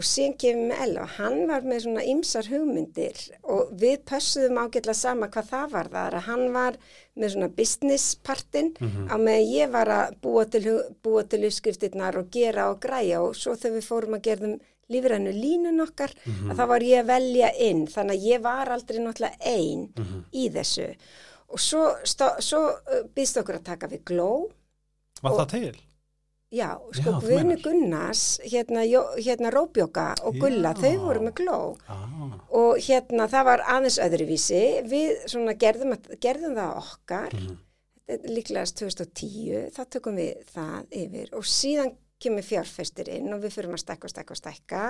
[0.00, 1.02] síðan kemur með Ella.
[1.04, 5.90] Og hann var með svona ymsar hugmyndir og við pössuðum ágætla sama hvað það var
[5.92, 6.14] þar.
[6.16, 6.78] Að hann var
[7.20, 8.72] með svona business partin
[9.12, 10.64] á meðan ég var að búa til,
[11.04, 13.20] búa til uppskriftirnar og gera og græja.
[13.20, 14.56] Og svo þegar við fórum að gerðum
[14.92, 17.84] lífrænu línun okkar að þá var ég að velja inn.
[17.92, 19.86] Þannig að ég var aldrei náttúrulega ein
[20.32, 20.88] í þessu.
[21.52, 21.84] Og svo,
[22.40, 24.48] svo uh, býðst okkur að taka við gló
[25.22, 25.80] Var Og- það til?
[26.52, 27.62] Já, sko meinar.
[27.64, 28.82] Gunnars, hérna,
[29.16, 30.82] hérna Róbjóka og Gulla, Já.
[30.82, 31.60] þau voru með gló.
[31.88, 37.38] Ah, og hérna það var aðeins öðruvísi, við svona gerðum, gerðum það okkar,
[38.12, 41.32] er líklegast 2010, þá tökum við það yfir.
[41.40, 44.82] Og síðan kemur fjárfestir inn og við fyrir að stekka og stekka og stekka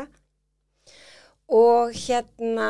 [1.52, 2.68] og hérna,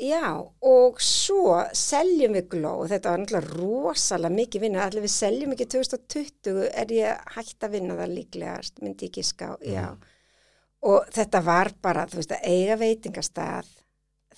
[0.00, 5.14] já, og svo seljum við gló og þetta var náttúrulega rosalega mikið vinna, allir við
[5.14, 9.86] seljum ekki 2020 er ég hægt að vinna það líklegast, myndi ég giska á, já.
[10.88, 13.70] Og þetta var bara, þú veist, að eiga veitingastað,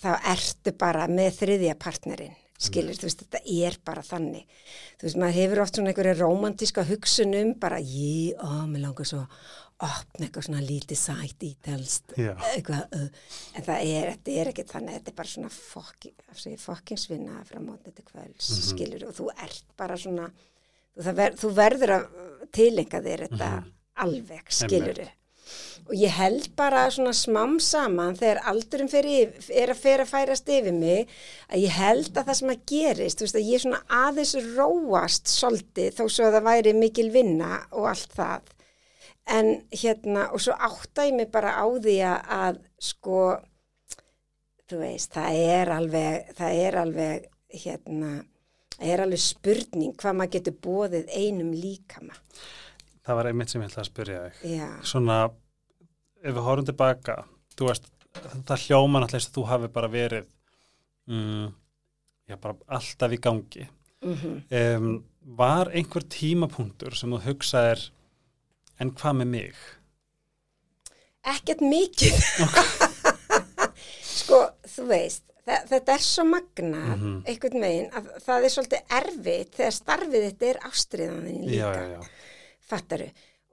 [0.00, 4.46] þá ertu bara með þriðja partnerinn, skilur, þú veist, þetta er bara þannig.
[4.96, 9.26] Þú veist, maður hefur oft svona einhverja romantíska hugsunum, bara, ég, ó, mér langar svo
[9.26, 9.50] að
[9.86, 13.06] opna eitthvað svona lítið sætt ítelst, eitthvað, uh,
[13.56, 16.12] en það er, þetta er ekki þannig, þetta er bara svona fokki,
[16.64, 20.28] fokkingsvinna frá mótni til kvöls, skilur, og þú ert bara svona,
[20.98, 22.10] þú, ver, þú verður að
[22.56, 23.54] tilenga þér þetta
[24.04, 25.02] alveg, skilur
[25.88, 30.52] og ég held bara svona smám saman þegar aldurinn fyrir, er að fyrir að færast
[30.52, 31.10] yfir mig
[31.48, 35.32] að ég held að það sem að gerist, þú veist að ég svona aðeins róast
[35.32, 38.54] svolítið þó svo að það væri mikil vinna og allt það
[39.30, 42.58] en hérna og svo átta ég mig bara á því að, að
[42.90, 43.20] sko
[44.70, 47.28] þú veist, það er alveg það er alveg
[47.64, 48.10] hérna
[48.76, 52.16] það er alveg spurning hvað maður getur bóðið einum líkama
[53.06, 54.42] það var einmitt sem ég ætla að spyrja þig.
[54.56, 55.20] já, Svona,
[56.20, 57.16] ef við horfum tilbaka,
[57.58, 57.88] þú veist,
[58.46, 60.26] það hljóma náttúrulega eins og þú hafi bara verið,
[61.10, 61.46] mm,
[62.30, 63.68] já, bara alltaf í gangi.
[64.00, 67.82] mhm Um, var einhver tímapunktur sem þú hugsaðir,
[68.80, 69.54] en hvað með mig?
[71.30, 72.16] ekkert mikið
[74.20, 74.38] sko,
[74.74, 77.16] þú veist þa- þetta er svo magnað Mhm.
[77.28, 81.84] einhvern veginn að það er svolítið erfitt þegar starfið þetta er ástriðanin líka Já, já,
[81.96, 82.00] já.
[82.70, 83.10] fattaru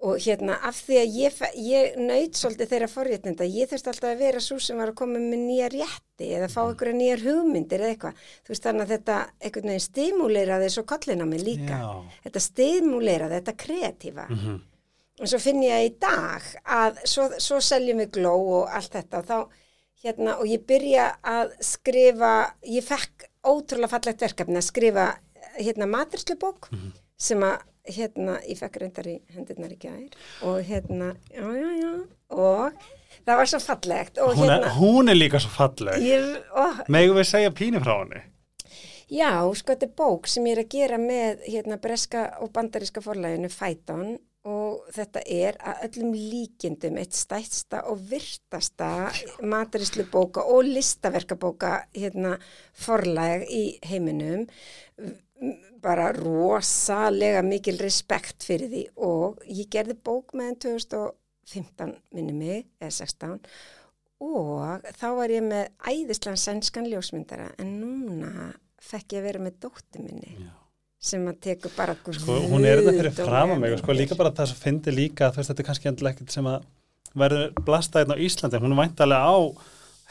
[0.07, 4.19] og hérna af því að ég, ég nöyt svolítið þeirra forréttinda, ég þurfti alltaf að
[4.21, 7.89] vera svo sem var að koma með nýja rétti eða fá einhverja nýjar hugmyndir eða
[7.95, 8.13] eitthvað
[8.45, 11.89] þú veist þannig að þetta einhvern veginn stimuleraði svo kollin á mig líka Já.
[12.27, 14.61] þetta stimuleraði, þetta kreatífa Mhm.
[15.21, 19.21] Og svo finn ég í dag að svo, svo seljum við gló og allt þetta
[19.23, 19.37] og þá
[20.03, 22.33] hérna og ég byrja að skrifa
[22.69, 25.07] ég fekk ótrúlega fallegt verkefni að skrifa
[25.57, 26.69] hérna maturslubók
[27.17, 31.91] sem að hérna ég fekk reyndar í hendurnar í gær og hérna já já já
[32.35, 32.87] og
[33.25, 36.03] það var svo fallegt og Hún, er, hérna hún er líka svo falleg.
[36.03, 38.21] ég, ó, Megum við segja pínu frá henni?
[39.07, 42.99] Já, sko þetta er bók sem ég er að gera með hérna breska og bandaríska
[43.01, 48.89] forlæginu Fæton og þetta er að öllum líkindum eitt stætsta og virtasta
[49.43, 52.37] mataríslu bóka og listaverkabóka hérna
[52.77, 54.47] forlæg í heiminum.
[55.83, 58.85] Bara rosalega mikil respekt fyrir því.
[58.97, 63.41] Og ég gerði bók með henn 2015 minni mig, eða 16
[64.23, 68.47] og þá var ég með æðislan sænskan ljósmyndara en núna
[68.81, 70.33] fekk ég að vera með dóttu minni.
[70.39, 70.66] Já.
[70.99, 74.15] Sem að tekur bara Sko, hún er þetta fyrir fram að mig og sko líka
[74.17, 76.63] bara það sem fyndi líka, veist, þetta er kannski endilega ekkert sem að
[77.17, 79.37] verður blasta hérna á Íslandi, hún er væntalega á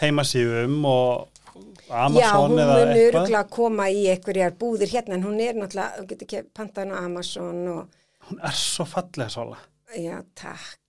[0.03, 1.29] heimasíðum og
[1.87, 3.13] Já, Amazon hún eða mun eitthvað.
[3.13, 6.99] öruglega koma í einhverjar búðir hérna en hún er náttúrulega, þú getur ekki pantaðan á
[7.07, 9.57] Amazon og Hún er svo fallega sála.
[9.97, 10.83] já, takk,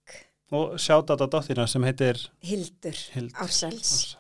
[0.52, 4.16] Og sjáta þetta dóttina sem heitir Hildur, Hildur Ársæls.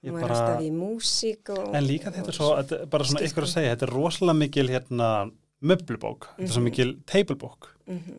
[0.00, 1.74] Ég Hún bara, alltaf í músík og...
[1.76, 4.68] en líka þetta er svo, þetta bara svona ykkur að segja, þetta er rosalega mikil
[4.72, 5.08] hérna
[5.60, 6.68] möblubók, þetta er svo Mhm.
[6.70, 7.68] mikil tablebók.
[7.86, 8.18] Mm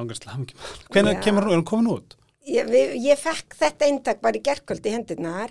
[0.00, 0.60] Ángærslega hamingjum.
[0.94, 1.20] Hvenær Já.
[1.24, 2.14] kemur hún, er hún komin út?
[2.46, 5.50] ég, við, ég fekk þetta eintak bara í gerkvöld í hendurnar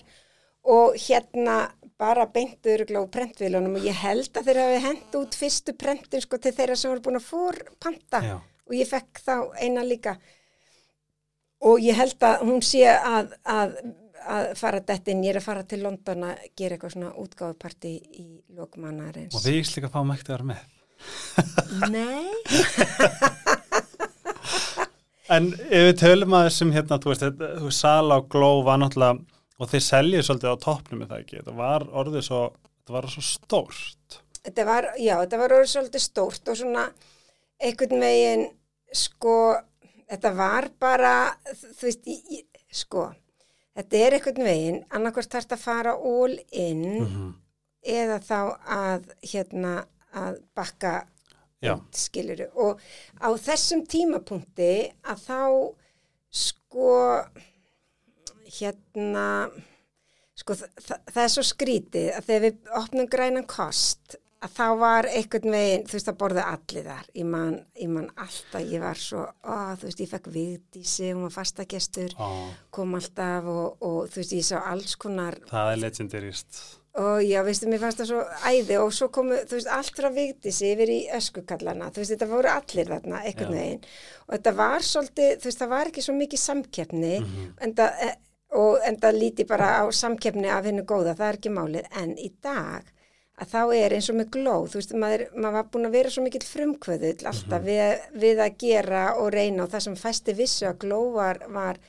[0.63, 1.57] og hérna
[1.99, 6.21] bara beintu öruglega á prentvílunum og ég held að þeir hafi hent út fyrstu prentin
[6.23, 8.35] sko til þeirra sem voru búin að fór panta Já.
[8.39, 10.15] og ég fekk þá eina líka
[11.61, 13.75] og ég held að hún sé að, að,
[14.29, 17.93] að fara dett inn, ég er að fara til London að gera eitthvað svona útgáfuparti
[18.21, 19.33] í lokmannarins.
[19.35, 20.61] Og við íslika fáum ekkert að vera með.
[21.93, 22.27] Nei,
[25.29, 28.79] En ef við tölum að þessum hérna, þú veist, þú veist, Sala og Gló var
[28.81, 29.19] náttúrulega,
[29.61, 32.39] og þeir seljið svolítið á toppnum með það ekki, þetta var orðið svo,
[32.79, 34.19] þetta var svo stórt.
[34.39, 36.85] þetta var, já, þetta var orðið svolítið stórt og svona
[37.61, 38.45] einhvern veginn
[38.95, 39.35] sko
[40.09, 41.13] þetta var bara,
[41.53, 43.05] þú veist, ég, sko,
[43.79, 47.29] þetta er einhvern veginn, annarkvært þarf að fara all in Mhm.
[47.87, 49.73] eða þá að, hérna,
[50.13, 50.93] að bakka
[51.91, 52.79] skiluru og
[53.19, 55.75] á þessum tímapunkti að þá
[56.31, 57.25] sko
[58.59, 59.25] hérna
[60.39, 64.65] sko þa þa það er svo skrítið að þegar við opnum grænan kost að þá
[64.79, 67.05] var einhvern veginn, þú veist, að borða allir þar.
[67.19, 71.25] Ég man, ég man alltaf, ég var svo, ó, þú veist, ég fekk viðdísi, hún
[71.27, 72.29] var fastagestur, Ó,
[72.71, 76.61] kom alltaf og, og þú veist, ég sá alls konar það er legendarist
[76.99, 80.09] og já, veistu, mér fannst það svo æði og svo komu, þú veist, allt frá
[80.11, 83.83] Vigdísi yfir í öskukallana, þú veist, þetta voru allir þarna, einhvern veginn.
[84.27, 87.45] Og þetta var svolítið, þú veist, það var ekki svo mikið samkeppni Mhm.
[87.61, 88.15] en það, eh,
[88.57, 91.85] og en það líti bara á samkeppni af hennu góða, það er ekki málið.
[92.01, 92.83] En í dag,
[93.39, 96.11] að þá er eins og með glóð, þú veist, maður, maður var búin að vera
[96.13, 100.67] svo mikill frumkvöðull alltaf við, við að gera og reyna og það sem fæsti vissu
[100.69, 101.79] að glóð var, var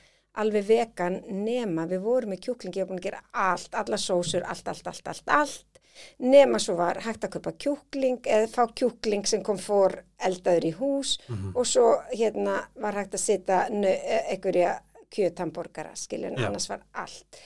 [0.41, 4.71] alveg vegan nema við vorum með kjúklingi og búin að gera allt, alla sósur, allt,
[4.71, 5.81] allt, allt, allt, allt
[6.23, 10.71] nema svo var hægt að kaupa kjúkling eða fá kjúkling sem kom fór eldaður í
[10.79, 11.17] hús
[11.53, 14.77] og svo hérna var hægt að setja einhverja
[15.11, 16.47] kjötamborgara skilur en Já.
[16.47, 17.41] annars var allt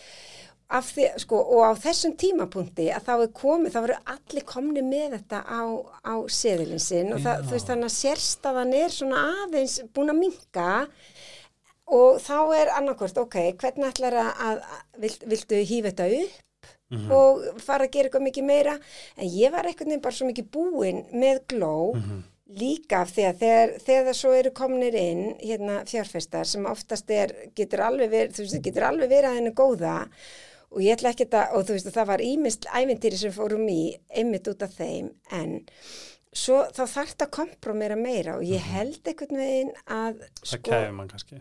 [0.70, 5.12] því, sko, og á þessum tímapunkti að þá er komið, þá voru allir komni með
[5.20, 5.62] þetta á,
[6.02, 10.70] á seðilin sinn og það, veist þannig að sérstaðan er svona aðeins búin að minka
[11.86, 14.64] og þá er annarkvort, ok, hvernig ætlar að, að
[15.04, 16.42] vilt, viltu hýfa þetta upp
[16.92, 17.12] Mhm.
[17.12, 18.74] og fara að gera eitthvað mikið meira
[19.18, 22.20] en ég var einhvern veginn bara svo mikið búin með gló Mhm.
[22.60, 27.10] líka af því að þegar, þegar það svo eru komnir inn hérna fjárfestar sem oftast
[27.10, 28.12] er, getur alveg
[29.10, 30.08] verið að henni góða
[30.76, 33.80] og ég ætla ekki að, og þú veist, það var ímist ævintýri sem fórum í,
[34.12, 35.56] einmitt út af þeim en
[36.36, 40.92] svo þá þarf þetta að kompromera meira og ég held einhvern veginn að það kæfir
[40.98, 41.40] mann kannski.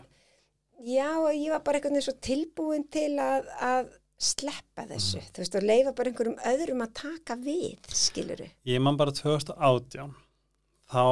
[0.85, 3.89] Já, ég var bara einhvern veginn svo tilbúin til að, að
[4.25, 8.47] sleppa þessu, þú veist, og leifa bara einhverjum öðrum að taka við, skiluru.
[8.71, 10.13] ég man bara 2018
[10.93, 11.03] þá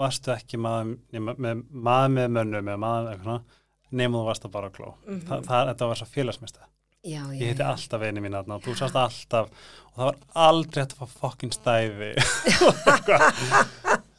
[0.00, 0.96] varstu ekki maður
[1.36, 3.56] með, maður með mönnum eða maður eitthvað
[4.00, 5.20] nema þú varst að bara gló Mhm.
[5.28, 6.66] Þa, það, þetta var svo félagsmesta
[7.00, 7.36] Já, já.
[7.40, 10.16] ég heiti alltaf einu mín aðna og þú sást alltaf og það var
[10.48, 12.10] aldrei hægt að fá fokkin stæði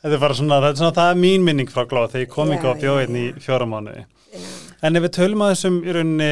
[0.02, 2.32] þetta er bara svona það er, svona, það er mín minning frá gló þegar ég
[2.34, 4.42] kom ekki á bjóðin í fjóra mánuði já.
[4.82, 6.32] en ef við tölum að þessum í rauninni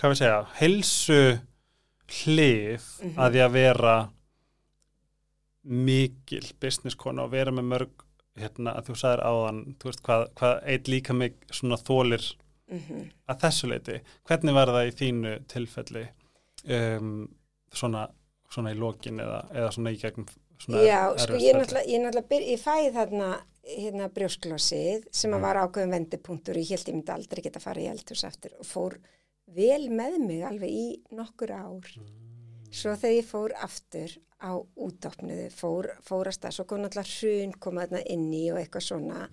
[0.00, 1.20] hvað við segja, heilsu
[2.22, 3.14] hlið Mhm.
[3.20, 3.94] að því að vera
[5.64, 8.04] mikil business konu og vera með mörg
[8.40, 12.24] hérna að þú sagðir áðan þú veist hvað, hvað eitt líka mig svona þólir
[12.70, 16.04] Mm að þessu leiti hvernig var það í þínu tilfelli
[16.68, 17.28] um,
[17.72, 18.08] svona,
[18.50, 20.26] svona í lokin eða, eða svona í gegnum
[20.60, 22.02] svona Já, sko, ég náttúrulega, ég
[22.54, 23.30] ég fæði þarna
[23.70, 25.38] hérna brjósklósið sem Mhm.
[25.38, 28.50] að var ákveðum vendipunktur og ég held ég myndi aldrei geta fara í eldhús aftur
[28.58, 28.98] og fór
[29.46, 31.86] vel með mig alveg í nokkur ár.
[32.70, 37.86] Svo þegar ég fór aftur á útdopnuðu, fór, fór að svo kom náttúrulega hrun koma
[37.86, 39.28] þarna inn í og eitthvað svona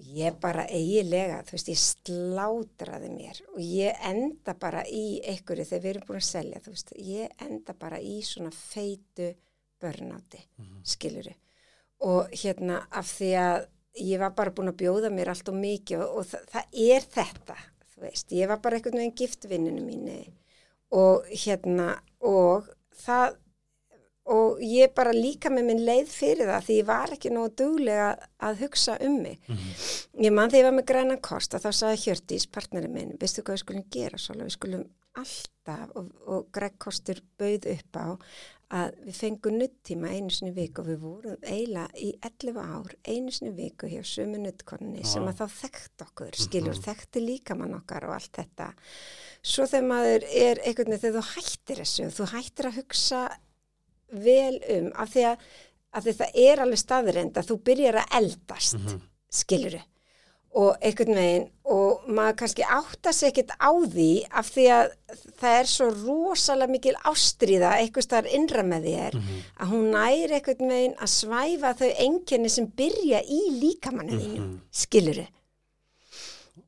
[0.00, 5.82] ég bara eigilega, þú veist, ég slátraði mér og ég enda bara í einhverju þegar
[5.84, 9.34] við erum búin að selja, þú veist, ég enda bara í svona feitu
[9.80, 10.80] börnáti, Mhm.
[10.84, 11.34] skiluru
[12.00, 13.66] og hérna af því að
[14.00, 17.00] ég var bara búin að bjóða mér allt og mikið og, og það, það er
[17.00, 17.56] þetta,
[17.94, 20.32] þú veist, ég var bara einhvern veginn giftvinninu mínu
[20.92, 22.68] og hérna og
[23.04, 23.36] það
[24.30, 28.10] og ég bara líka með minn leið fyrir það því ég var ekki nógu duglega
[28.46, 29.40] að hugsa um mig.
[29.48, 29.74] Mhm.
[30.26, 33.42] Ég man þegar ég var með græna kost að þá sagði Hjördís, partnerinn minn, veistu
[33.42, 34.88] hvað við skulum gera svolítið, við skulum
[35.18, 38.08] alltaf og, og Greg Kostur bauð upp á
[38.70, 43.32] að við fengum nuttíma einu sinni viku og við vorum eiginlega í 11 ár einu
[43.34, 45.32] sinni viku hjá sömu nuttkonni sem Já.
[45.32, 48.68] að þá þekkt okkur, skilur, þekkti líka mann okkar og allt þetta.
[49.42, 53.24] Svo þegar maður er einhvern veginn, þegar þú hættir þessu, þú hættir að hugsa
[54.12, 55.36] vel um af því að,
[56.04, 59.00] því það er alveg staðreind að þú byrjar að eldast Mhm.
[59.30, 59.80] skiluru
[60.52, 64.88] og einhvern veginn og maður kannski átta sig ekkert á því af því að
[65.38, 69.42] það er svo rosalega mikil ástríða eitthvað staðar innra með þér Mhm.
[69.60, 74.60] að hún næri einhvern veginn að svæfa þau einkenni sem byrja í líkamannu þínu, Mhm.
[74.72, 75.26] skiluru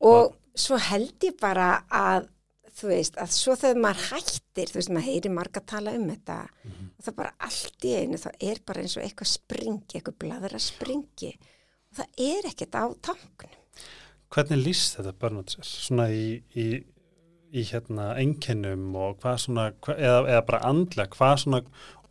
[0.01, 2.27] og svo held ég bara að
[2.73, 6.37] þú veist, að svo þegar maður hættir þú veist, maður heyri marga tala um þetta
[6.63, 6.89] Mhm.
[6.97, 10.59] og það bara allt í einu þá er bara eins og eitthvað springi, eitthvað bladra
[10.59, 13.59] springi og það er ekkert á tanknum
[14.33, 15.63] Hvernig líst þetta börnat sér?
[15.69, 16.83] Svona í, í,
[17.53, 21.59] í hérna einkennum og hvað svona, hva, eða, eða bara andlega, hvað svona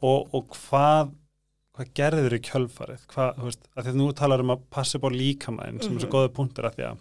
[0.02, 1.10] og, og hvað,
[1.74, 3.02] hvað gerður í kjölfarið?
[3.10, 5.96] Hvað, þú veist, að því að nú talar um að passa upp á líkamæðin sem
[5.96, 6.14] er svo Mhm.
[6.14, 6.98] góða punktur að því að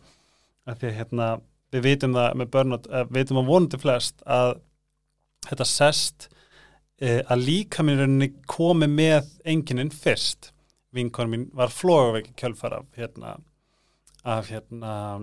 [0.71, 1.27] að því að hérna,
[1.71, 4.55] við vitum það með börnut, við vitum að vonandi flest að
[5.47, 6.29] þetta sest
[7.01, 10.51] e, að líkaminn komi með enginin fyrst
[10.95, 13.37] vinkonum mín var flógaveiki kjölfar af hérna
[14.23, 15.21] af hérna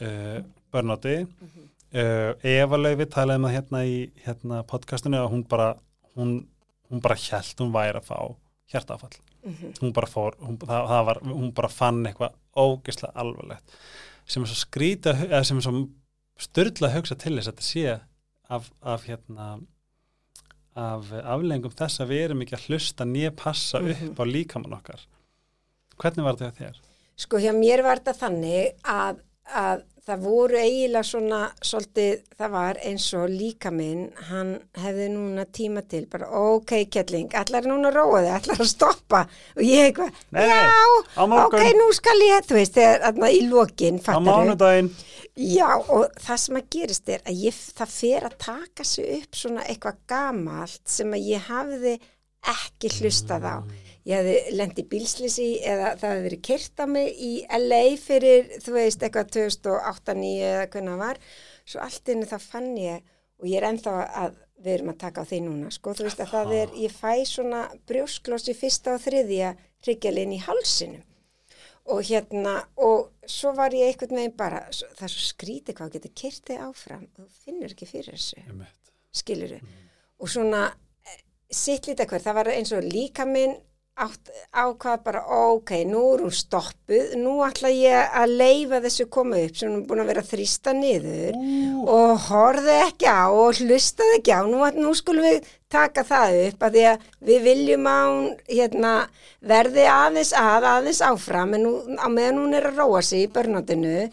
[0.00, 1.66] uh, börnáti mm -hmm.
[2.00, 5.74] uh, Eva Lauvi talaði með um hérna í hérna podcastinu að hún bara
[6.16, 6.46] hún,
[6.90, 8.36] hún bara held hún væri að fá
[8.72, 9.80] hjartafall mm -hmm.
[9.80, 13.64] hún bara fór, hún, það, það var, hún bara fann eitthvað ógeðslega alvarlegt
[14.30, 15.84] sem er svo skrýta eða sem er svo
[16.40, 17.96] störðla að hugsa til þess að þetta sé
[18.50, 19.48] af, af hérna
[20.80, 24.12] af aflengum þess að við erum ekki að hlusta nýja passa mm -hmm.
[24.12, 25.00] upp á líkamann okkar
[26.00, 26.76] hvernig var þetta þér?
[27.16, 32.80] Sko hjá mér var þetta þannig að, að það voru eiginlega svona svolítið, það var
[32.90, 34.52] eins og líka minn, hann
[34.82, 39.22] hefði núna tíma til, bara ok Kjelling allar núna róa þig, allar að stoppa?
[39.56, 44.92] Og ég eitthvað, já ok, nú skal ég, þú veist, þegar í lokin, fattar mánudaginn.
[45.40, 49.38] Já, og það sem að gerist er að ég, það fer að taka sig upp
[49.38, 51.94] svona eitthvað gamalt sem að ég hafði
[52.50, 53.56] ekki hlustað á
[54.10, 58.76] ég hefði lendi bílslisi eða það hefði verið kert á mig í LA fyrir, þú
[58.76, 61.24] veist, eitthvað 2008-2009 eða hvernig það var.
[61.70, 65.24] Svo allt inn það fann ég og ég er ennþá að við erum að taka
[65.24, 69.04] á því núna sko, þú veist að það er, ég fæ svona brjósklossi fyrsta og
[69.04, 69.54] þriðja
[69.86, 71.06] hryggjalinn í halsinum
[71.90, 76.12] og hérna, og svo var ég einhvern veginn bara, það er svo skrítið hvað getur
[76.22, 78.44] kertið áfram og þú finnur ekki fyrir þessu,
[79.22, 79.80] skilur þau mm.
[80.20, 83.56] og svona eh, sitt lítið hver, það var eins og líka minn
[84.00, 87.14] ákvað bara ok, nú er hún stoppuð.
[87.20, 90.74] Nú ætla ég að leifa þessu koma upp sem hún er búin að vera þrýsta
[90.76, 91.78] niður uh.
[91.94, 94.40] og horði ekki á og hlustaði ekki á.
[94.48, 98.92] Nú, nú skulum við taka það upp að því að við viljum að hún hérna,
[99.52, 101.56] verði aðeins að aðeins áfram.
[101.58, 104.06] En nú, á meðan hún er að róa sig í börnátinu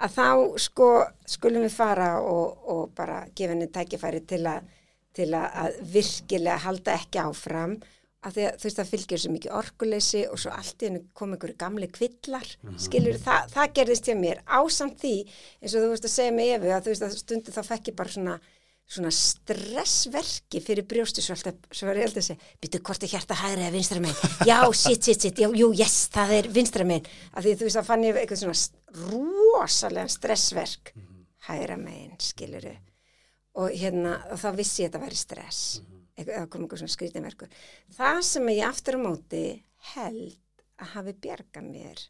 [0.00, 0.28] að þá
[0.60, 0.90] sko
[1.28, 4.68] skulum við fara og, og bara gefa henni tækifæri til að,
[5.16, 7.74] til að virkilega halda ekki áfram
[8.20, 11.02] að því að þú veist það fylgjur svo mikið orkuleysi og svo allt í hennu
[11.16, 12.80] kom einhverju gamli kvillar mm -hmm.
[12.84, 14.42] skilur það, það gerðist hjá mér.
[14.46, 15.16] Ásamt því
[15.60, 17.88] eins og þú veist að segja mig Efi að þú veist að stundu þá fekk
[17.88, 18.34] ég bara svona,
[18.86, 23.12] svona stressverki fyrir brjóstu svo alltaf, svo var ég alltaf að segja byrju hvort er
[23.14, 24.30] hérta hægri eða vinstra megin?
[24.50, 27.08] Já, sitt, sitt, sitt, já, jú, yes, það er vinstra megin.
[27.32, 28.58] Að því þú veist að fann ég eitthvað svona
[29.08, 30.92] rosalega stressverk.
[30.94, 31.24] Mm -hmm.
[31.48, 32.76] hægra megin, skiluru
[33.54, 35.80] og hérna, og þá vissi ég að þetta væri stress.
[35.80, 35.89] -hmm
[36.28, 37.58] eða kom einhver svona skrítinverkur
[37.96, 39.44] það sem ég aftur á móti
[39.94, 42.04] held að hafi bjarga mér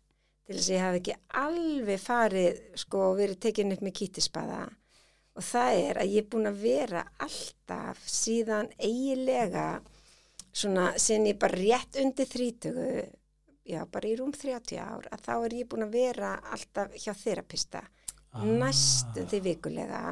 [0.47, 4.61] til þess að ég hafi ekki alveg farið sko og verið tekin upp með kýtispaða
[5.39, 9.69] og það er að ég er búin að vera alltaf síðan eigilega
[10.51, 12.91] svona sen ég bara rétt undir þrítögu
[13.71, 17.13] já bara í rúm 30 ár að þá er ég búin að vera alltaf hjá
[17.15, 18.45] þerapista ah.
[18.45, 20.03] næstum því vikulega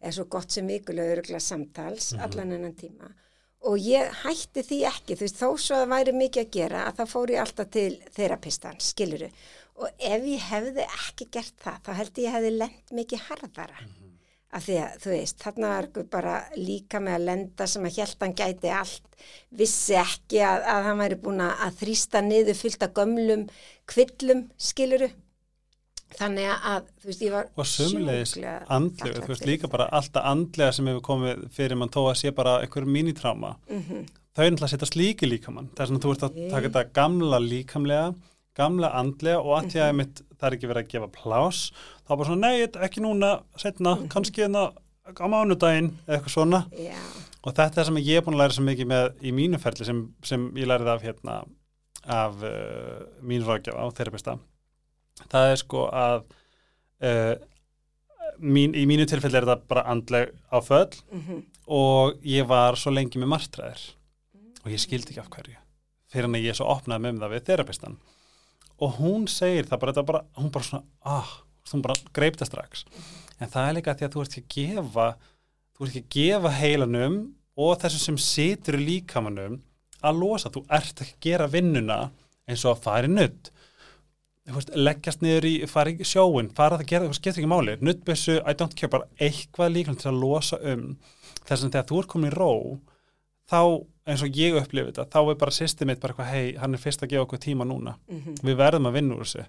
[0.00, 2.24] eða svo gott sem vikulega örugla samtals mm -hmm.
[2.24, 3.14] allan ennan tíma
[3.60, 6.84] og ég hætti því ekki þú veist þó svo að það væri mikið að gera
[6.86, 9.30] að þá fór ég alltaf til þerapistan skiluru
[9.78, 13.88] og ef ég hefði ekki gert það þá held ég hefði lend mikið harðara mm
[13.88, 14.14] -hmm.
[14.50, 18.34] af því að þú veist þarna var bara líka með að lenda sem að hjæltan
[18.34, 19.02] gæti allt
[19.50, 23.48] vissi ekki að, að hann væri búin að þrýsta niður fyllt af gömlum
[23.86, 25.10] kvillum skiluru
[26.16, 28.36] þannig að þú veist ég var og sömulegis
[28.72, 32.32] andlega þú veist líka bara alltaf andlega sem hefur komið fyrir mann tó að sé
[32.34, 34.08] bara einhver minitráma mm -hmm.
[34.34, 35.68] þau er náttúrulega að setja slíki líkamann.
[35.74, 38.14] Það er svona þú ert að taka þetta gamla líkamlega
[38.58, 41.72] gamla andlega og að því að mitt, það er ekki verið að gefa plás
[42.06, 44.08] þá bara svona nei, ekki núna setna, mm -hmm.
[44.08, 44.72] kannski enna
[45.06, 46.66] hérna á mánudaginn eða eitthvað svona.
[46.72, 46.98] Já.
[47.42, 49.84] og þetta er sem ég er búin að læra svo mikið með í mínu ferli
[49.84, 51.44] sem, sem ég lærið af hérna
[52.08, 54.38] af uh, mín ráðgjafa á þeirra
[55.26, 56.18] það er sko að
[57.04, 57.34] uh,
[58.38, 61.42] mín, í mínu tilfelli er þetta bara andleg áföll mm -hmm.
[61.66, 64.64] og ég var svo lengi með marstræðir mm -hmm.
[64.64, 65.56] og ég skildi ekki af hverju
[66.08, 67.98] fyrir hann að ég svo opnaði með það við þerapistan
[68.78, 71.42] og hún segir það bara, bara hún bara svona, ah,
[71.72, 73.42] hún bara greipta strax mm -hmm.
[73.42, 75.16] en það er líka því að þú ert ekki að gefa
[75.74, 79.62] þú ert ekki að gefa heilanum og þessum sem situr í líkamannum
[80.02, 82.10] að losa, þú ert ekki að gera vinnuna
[82.48, 83.50] eins og að fara í nutt
[84.54, 88.38] veist, leggjast niður í, fara í sjóin fara að gera, það skiptir ekki máli nuttbessu,
[88.40, 90.96] I don't care, bara eitthvað líkvæmt til að losa um
[91.44, 92.52] þess að þegar þú er komin í ró
[93.48, 93.60] þá,
[94.08, 97.04] eins og ég upplifið þetta, þá er bara systemið bara eitthvað, hei, hann er fyrst
[97.04, 98.40] að gefa okkur tíma núna mm -hmm.
[98.48, 99.46] við verðum að vinna úr þessu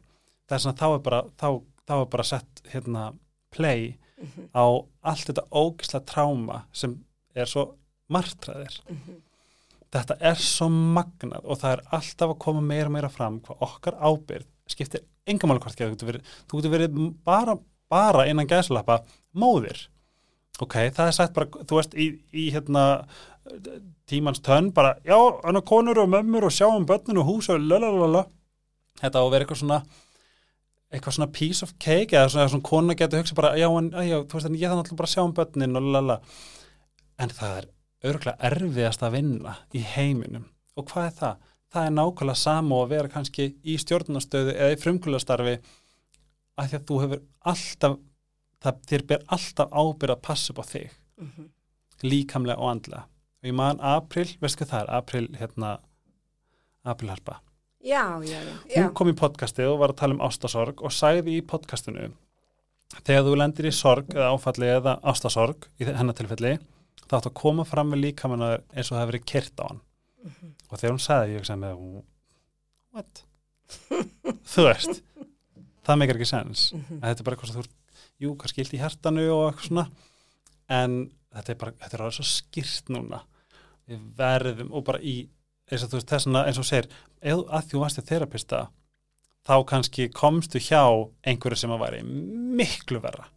[0.50, 1.50] þess að þá er bara, þá,
[1.88, 3.14] þá er bara sett hérna,
[3.52, 4.46] play mm -hmm.
[4.56, 4.66] á
[5.02, 7.00] allt þetta ógisla tráma sem
[7.36, 7.76] er svo
[8.10, 9.18] margtræðir mm -hmm.
[9.92, 13.58] þetta er svo magnað og það er alltaf að koma meira og meira fram hvað
[13.60, 17.56] okkar ábyrð skiptir engamáli hvort þú getur verið, þú getur verið bara,
[17.92, 19.02] bara innan gæðslappa
[19.38, 19.88] móðir.
[20.60, 22.84] Ok, það er sagt bara, þú veist, í, í hérna
[24.10, 25.16] tímans tönn, bara, já,
[25.46, 28.26] hann er konur og mömmur og sjáum börnun og hús og lalalala,
[29.00, 29.82] þetta á að vera eitthvað svona
[30.90, 34.18] eitthvað svona piece of cake eða svona, svona kona getur hugsa bara, já, en, já,
[34.26, 36.18] þú veist, en ég þannig alltaf bara að sjá um börnin og lalala,
[37.22, 37.70] en það er
[38.10, 40.48] örgulega erfiðast að vinna í heiminum.
[40.80, 41.48] Og hvað er það?
[41.70, 45.56] Það er nákvæmlega sama og að vera kannski í stjórnastöðu eða í frumkvöldastarfi
[46.60, 47.98] að því að þú hefur alltaf
[48.64, 51.50] það, þér ber alltaf ábyrð að passa upp á þig mm -hmm.
[52.04, 53.04] líkamlega og andlega
[53.40, 54.90] og ég man april, veistu hvað það er?
[54.90, 55.80] april, hérna
[56.84, 57.42] aprilharpa
[57.84, 58.40] já, já,
[58.70, 62.12] já, hún kom í podcasti og var að tala um ástasorg og sagði í podcastinu
[63.06, 66.58] þegar þú lendir í sorg eða áfalli eða ástasorg í hennar tilfelli
[67.08, 69.82] þá ættu að koma fram með líkamannar eins og það hefur verið kert á hann
[70.24, 70.52] mm -hmm.
[70.70, 71.82] Og þegar hún sagði ég sem með
[72.94, 73.24] what?
[74.54, 75.02] þú veist
[75.86, 77.02] það meikar ekki sens mm -hmm.
[77.02, 77.68] þetta er bara eitthvað sem þú
[78.20, 79.86] jú, kannski illt í hertanu og eitthvað svona
[80.70, 83.22] en þetta er bara, þetta er alveg svo skýrt núna
[83.90, 85.30] við verðum og bara í
[85.70, 86.90] eins og þú veist þessana eins og segir
[87.22, 88.70] eða að þú varst í þerapista
[89.48, 90.84] þá kannski komstu hjá
[91.26, 93.30] einhverju sem að væri miklu verra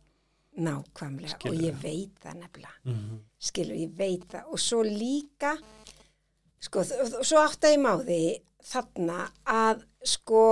[0.52, 1.54] Nákvæmlega Skilur.
[1.54, 3.20] og ég veit það nefnilega mm -hmm.
[3.38, 5.56] skilur, ég veit það og svo líka
[6.62, 6.84] sko,
[7.22, 8.22] svo átt að ég má því
[8.72, 10.44] þarna að sko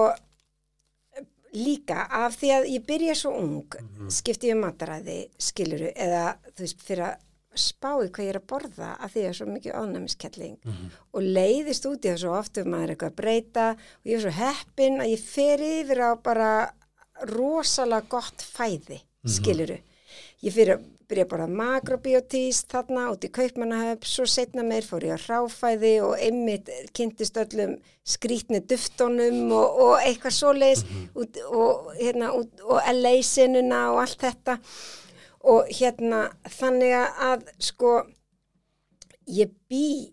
[1.54, 4.10] líka af því að ég byrja svo ung mm -hmm.
[4.10, 7.16] skipti ég mataræði skiluru eða þú veist fyrir að
[7.58, 10.90] spáði hvað ég er að borða af því að er svo mikið ánæmiskelling mm -hmm.
[11.12, 14.16] og leiðist út í það svo oft ef maður er eitthvað að breyta og ég
[14.16, 16.50] er svo heppin að ég fer yfir á bara
[17.22, 19.34] rosalega gott fæði mm -hmm.
[19.36, 19.78] skiluru
[20.42, 25.16] ég fyrir að byrja bara makrobiotíst þarna út í kaupmannahöf, svo setna meir fór ég
[25.16, 31.42] að ráfæði og einmitt kynntist öllum skrítni duftónum og, og eitthvað svo leiðis mm -hmm.
[31.64, 34.58] og, hérna, og LA-sinuna og allt þetta
[35.40, 36.94] og hérna þannig
[37.30, 37.92] að sko
[39.26, 40.12] ég bý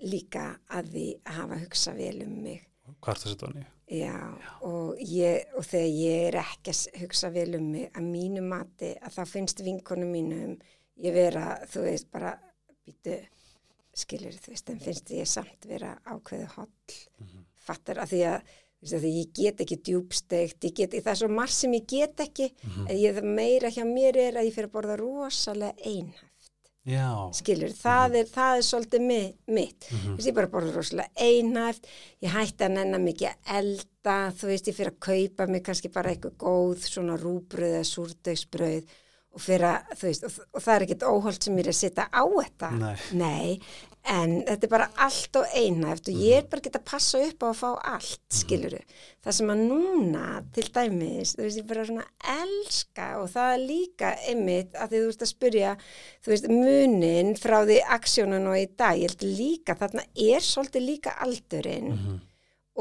[0.00, 2.62] líka að því að hafa hugsað vel um mig.
[3.00, 3.66] Hvað er sér tónið?
[3.90, 4.50] Já, Já.
[4.68, 8.92] Og, ég, og þegar ég er ekki að hugsa vel um mig að mínu mati
[9.02, 10.54] að þá finnst vinkonum mínum
[11.00, 12.36] ég vera, þú veist, bara
[12.86, 13.16] býtu,
[13.96, 16.70] skilur, þú veist, en finnst ég samt vera ákveðu holl,
[17.18, 17.44] mm -hmm.
[17.66, 18.40] fattar að því að,
[18.80, 21.86] veist, að því ég get ekki djúbstegt, ég get, það er svo marg sem ég
[21.86, 22.90] get ekki, mm -hmm.
[22.90, 26.29] en ég, meira hjá mér er að ég fyrir að borða rosalega einhægt.
[26.88, 27.28] Já.
[27.36, 29.20] skilur, það, er, það er svolítið mi,
[29.52, 30.26] mitt, mm -hmm.
[30.26, 31.86] ég bara borður rosalega einhæft,
[32.24, 35.88] ég hætti að nenna mikið að elda, þú veist ég fyrir að kaupa mig kannski
[35.92, 38.84] bara eitthvað góð svona rúbröð eða súrdaugsbröð
[39.30, 41.78] og fyrir að, þú veist, og, og það er ekkit óholt sem ég er að
[41.78, 42.94] setja á þetta Nei.
[43.20, 43.60] Nei,
[44.10, 47.44] en þetta er bara allt og einhæft og ég er bara gett að passa upp
[47.44, 48.38] á að fá allt, mhm.
[48.40, 48.80] skiluru
[49.20, 50.24] það sem að núna,
[50.56, 52.06] til dæmis þú veist, ég bara svona
[52.40, 55.76] elska og það er líka einmitt að því þú veist að spyrja,
[56.24, 60.86] þú veist, munin frá því aksjónun og í dag ég held líka, þarna er svolítið
[60.88, 62.20] líka aldurinn mm -hmm.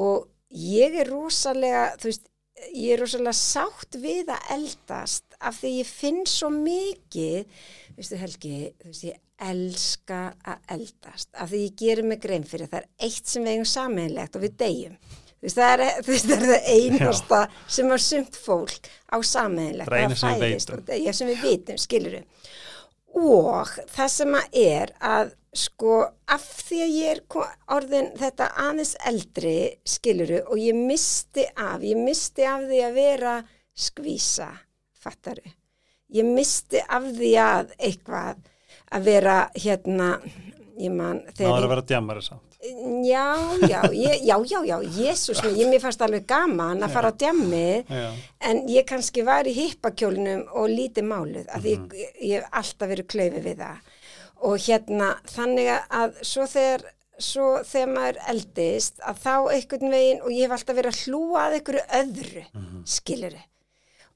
[0.01, 2.29] og ég er rosalega, þú veist
[2.73, 7.63] ég er rosalega sátt við að eldast af því ég finn svo mikið,
[7.97, 11.29] veistu Helgi, þú veist, ég elska að eldast.
[11.33, 14.43] Af því ég gerir mig grein fyrir það er eitt sem við eigum saminlegt og
[14.43, 14.97] við deyjum.
[15.39, 17.59] Þú veist það er, það, er það einasta Já.
[17.77, 22.27] sem var sumt fólk á saminlegt það fæðist og deyja sem við vitum, skilurum
[23.19, 25.95] og það sem að er að sko
[26.29, 29.55] af því að ég er orðin þetta aðeins eldri
[29.87, 33.35] skiluru og ég misti af ég misti af því að vera
[33.79, 34.49] skvísa,
[34.99, 35.55] fattaru
[36.09, 38.45] ég misti af því að eitthvað
[38.89, 40.13] að vera hérna
[40.79, 42.45] ég man Það var að vera djamari samt.
[42.59, 43.27] Já,
[43.69, 47.85] já, ég, já, já, já Jésús ég mér fannst alveg gaman að fara á djammi
[48.49, 51.99] en ég kannski var í hippakjólunum og lítið máluð af því mm -hmm.
[52.01, 53.77] ég, ég hef alltaf verið klöfið við það.
[54.39, 56.83] Og hérna þannig að svo þegar
[57.19, 61.39] svo þegar maður eldist að þá einhvern veginn og ég hef alltaf verið að hlúa
[61.45, 62.83] að einhverju öðru mm -hmm.
[62.85, 63.41] skiluru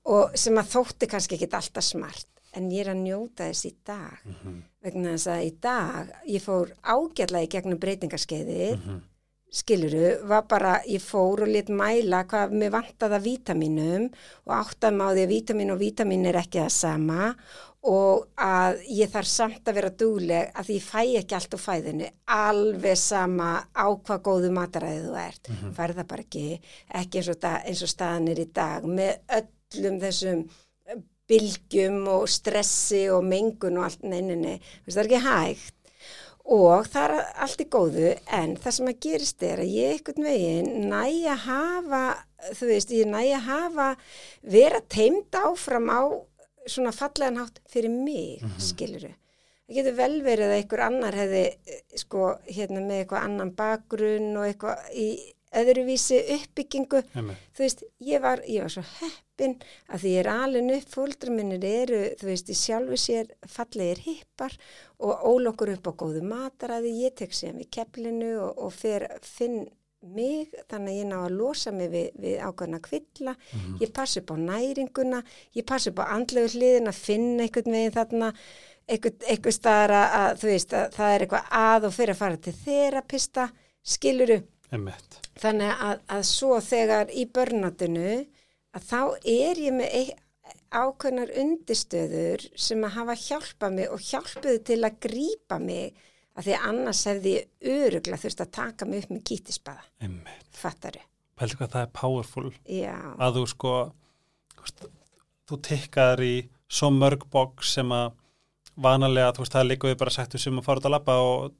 [0.04, 2.28] og sem að þótti kannski ekki alltaf smart
[2.58, 4.60] en ég er að njóta þess í dag mm -hmm.
[4.84, 9.02] vegna þess að í dag ég fór ágjörlega í gegnum breytingarskeiði mm -hmm.
[9.50, 14.10] skiluru, var bara ég fór og lit mæla hvað með vantaða vítaminum
[14.46, 17.36] og áttam á því að vítamin og vítamin er ekki það sama
[17.84, 22.08] og að ég þarf samt að vera dúleg að ég fæ ekki allt á fæðinu
[22.26, 25.74] alveg sama á hvað góðu mataræðu þú ert, mm -hmm.
[25.74, 26.62] færða bara ekki
[26.94, 29.20] ekki eins og, eins og staðan er í dag með
[29.74, 30.44] öllum þessum
[31.30, 34.58] bylgjum og stressi og mengun og allt, nei, nei, nei,
[34.90, 35.80] það er ekki hægt
[36.44, 40.28] og það er allt í góðu en það sem að gerist er að ég einhvern
[40.28, 42.04] veginn næ að hafa
[42.52, 43.90] þú veist, ég næ að hafa
[44.44, 46.02] vera teimt áfram á
[46.68, 48.60] svona fallegan hátt fyrir mig mm -hmm.
[48.60, 49.14] skiluru
[49.64, 51.44] það getur vel verið að einhver annar hefði
[51.96, 55.08] sko hérna með eitthvað annan bakgrunn og eitthvað í
[55.60, 57.44] öðruvísi uppbyggingu Einmitt.
[57.56, 59.56] þú veist, ég var, ég var svo heppin
[59.90, 64.04] að því ég er alveg upp fóldra minnir eru, þú veist, í sjálfu sér fallegir
[64.08, 64.58] hippar
[65.00, 69.64] og ólokkur upp á góðu mataræði, ég tek sér við kepplinu og, og fer, finn
[70.04, 73.82] mig, þannig að ég ná að losa mig við, við ákvæmna kvilla mm -hmm.
[73.82, 75.24] ég passi upp á næringuna
[75.56, 78.34] ég passi upp á andlegu hliðin að finna einhvern veginn þarna
[78.88, 82.38] einhvern, einhvern staðar að, þú veist, að það er eitthvað að og fyrir að fara
[82.38, 83.50] til þerapista
[83.84, 84.42] skiluru
[84.74, 85.20] Einmitt.
[85.40, 88.14] þannig að, að svo þegar í börnatinu
[88.74, 90.14] að þá er ég með
[90.74, 95.94] ákveðnar undirstöður sem að hafa hjálpað mig og hjálpuðu til að grípa mig
[96.34, 100.50] að því annars hefði ég öruglega þurft að taka mig upp með kýtisbaða Einmitt.
[100.58, 101.04] fattaru
[101.38, 103.76] Pældu hvað það er powerful já, að þú sko
[104.58, 104.90] þú,
[105.50, 106.36] þú tikkar í
[106.74, 108.14] svo mörg boks sem að
[108.74, 111.58] vanalega, þú veist, það líka við bara settum sem að fara út að labba og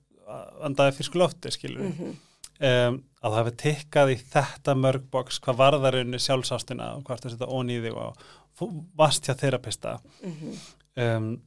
[0.66, 2.14] andaði fyrst lofti, skilur mm -hmm.
[2.64, 7.36] Um, að það hefur tikkað í þetta mörg boks, hvað varðarunni sjálfsástina og hvað er
[7.36, 8.24] þetta ónýði og
[9.28, 10.56] hjá þerapista Mm -hmm.
[11.04, 11.42] um,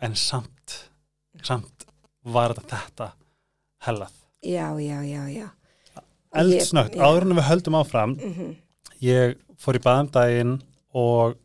[0.00, 0.90] en samt
[1.42, 1.86] samt
[2.24, 3.12] var þetta
[3.86, 4.12] hellað.
[4.42, 5.48] já, já, já, já
[6.34, 8.56] Eldsnögt, áður en við höldum áfram mm -hmm.
[9.00, 11.38] ég fór í baðum daginn og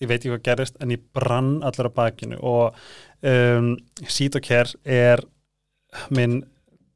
[0.00, 2.74] ég veit ekki hvað gerist en ég brann allar á bakinu og
[3.22, 3.76] um,
[4.08, 5.22] Sítokær er
[6.10, 6.42] minn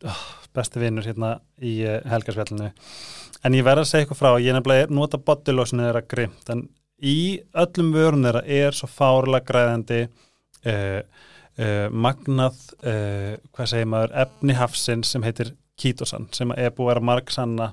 [0.05, 0.25] oh,
[0.59, 2.73] besti vinnur hérna í uh, helgarsvellinu
[3.45, 6.67] en ég verð að segja eitthvað frá ég nefnilega nota bodylósinu þeirra grimt en
[6.99, 14.17] í öllum vörun þeirra er svo fárlega græðandi uh, uh, magnað uh, hvað segir maður,
[14.25, 17.69] efni hafsinn sem heitir kítosan sem er búið að vera margsanna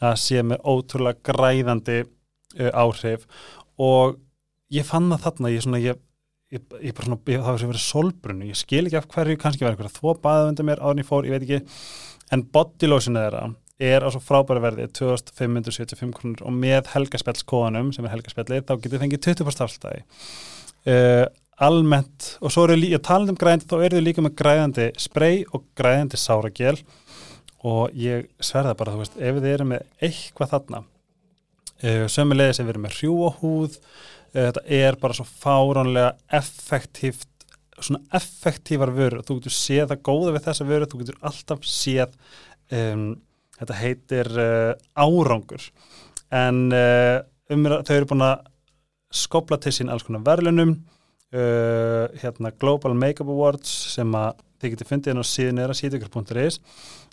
[0.00, 2.04] að sé með ótrúlega græðandi
[2.72, 3.26] áhrif.
[3.76, 4.14] Og
[4.72, 5.98] ég fann það þarna ég, svona, ég,
[6.54, 9.66] ég, ég svona, ég, það var sem verið solbrunni, ég skil ekki af hverju kannski
[9.66, 11.60] var einhverja þvó baðið undir mér áður en ég fór, ég veit ekki
[12.34, 13.48] en bodylósinu þeirra
[13.80, 18.96] er á svo frábæra verði 2575 krónur og með helgaspjallskóðanum sem er helgaspjallið þá getur
[18.96, 21.24] þið fengið 20% afstæði uh,
[21.60, 25.42] almennt og svo eru líka, talandi um græðandi þá eru þið líka með græðandi spray
[25.48, 26.76] og græðandi sáragél
[27.66, 32.68] og ég sverða bara, þú veist, ef þið eru með eitthvað þarna uh, sömulegis ef
[32.68, 33.90] við erum með hrjúahúð uh,
[34.36, 37.28] þetta er bara svo fáránlega effektíft
[37.86, 42.14] svona effektívar vörur, þú getur séð það góða við þessa vörur, þú getur alltaf séð
[42.76, 43.04] um,
[43.58, 45.66] þetta heitir uh, árangur.
[46.34, 47.18] En uh,
[47.52, 48.46] um, þau eru búin að
[49.20, 54.90] skopla til sín alls konar verðlunum uh, hérna Global Makeup Awards sem að þið getur
[54.90, 56.60] fundið inn á síðan eða síðugur.is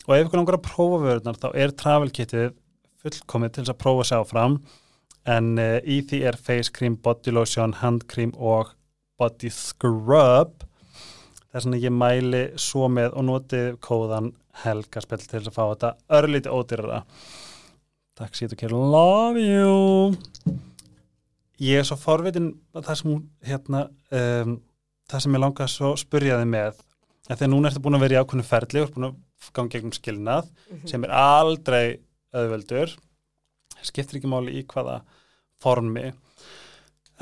[0.07, 2.51] og ef ykkur langar að prófa vörðunar þá er travel kitið
[3.03, 4.59] fullkomið til þess að prófa sér áfram.
[5.27, 8.71] En í því er face cream, body lotion, hand cream og
[9.17, 10.63] body scrub.
[11.51, 14.31] Þess að ég mæli svo með og notið kóðan
[14.63, 17.03] helgaspell til að fá þetta örlíti ódýrara.
[18.17, 20.17] Takk síðu kæru, love you.
[21.61, 23.15] Ég er svo forvitin að það sem
[23.49, 24.57] hérna um,
[25.09, 26.83] það sem ég langaði svo spurjaði með.
[27.27, 29.17] Þegar núna ertu búin að vera í ákveðinu ferli og búin að
[29.55, 30.51] ganga gegnum skilnað
[30.89, 31.83] sem er aldrei
[32.35, 32.93] auðveldur.
[33.85, 35.01] Skiptir ekki máli í hvaða
[35.61, 36.11] formi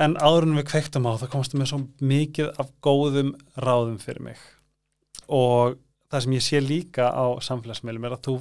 [0.01, 4.25] en áður en við kveiktum á það komstu með svo mikið af góðum ráðum fyrir
[4.27, 4.41] mig
[5.31, 5.77] og
[6.11, 8.35] það sem ég sé líka á samfélagsmeilum er að þú,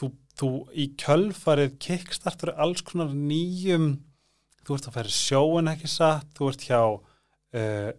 [0.00, 3.94] þú, þú í kjölfarið kickstartur alls konar nýjum
[4.62, 7.90] þú ert að færa sjóin ekki satt þú ert hjá uh,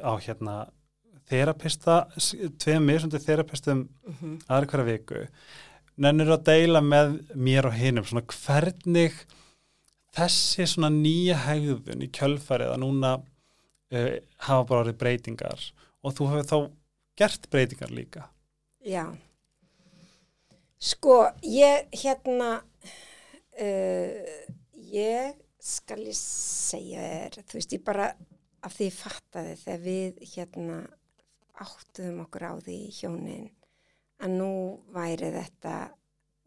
[0.00, 0.56] á hérna
[1.30, 2.04] þerapista,
[2.58, 4.38] tveim mismundi þerapistum Mm -hmm.
[4.48, 5.26] aðra hverja viku
[5.96, 9.12] nennir að deila með mér og hinum svona hvernig
[10.16, 14.12] þessi svona nýja hegðun í kjölfarið að núna uh,
[14.46, 15.66] hafa bara orðið breytingar
[16.02, 16.58] og þú hefur þá
[17.20, 18.28] gert breytingar líka
[18.80, 19.04] Já.
[20.80, 22.62] Sko, ég hérna,
[23.60, 24.36] uh,
[24.88, 28.06] ég skal ég segja þér, þú veist, ég bara
[28.64, 30.78] af því ég fattaði þegar við hérna
[31.60, 33.50] áttuðum okkur á því hjónin
[34.24, 34.52] að nú
[34.94, 35.76] væri þetta,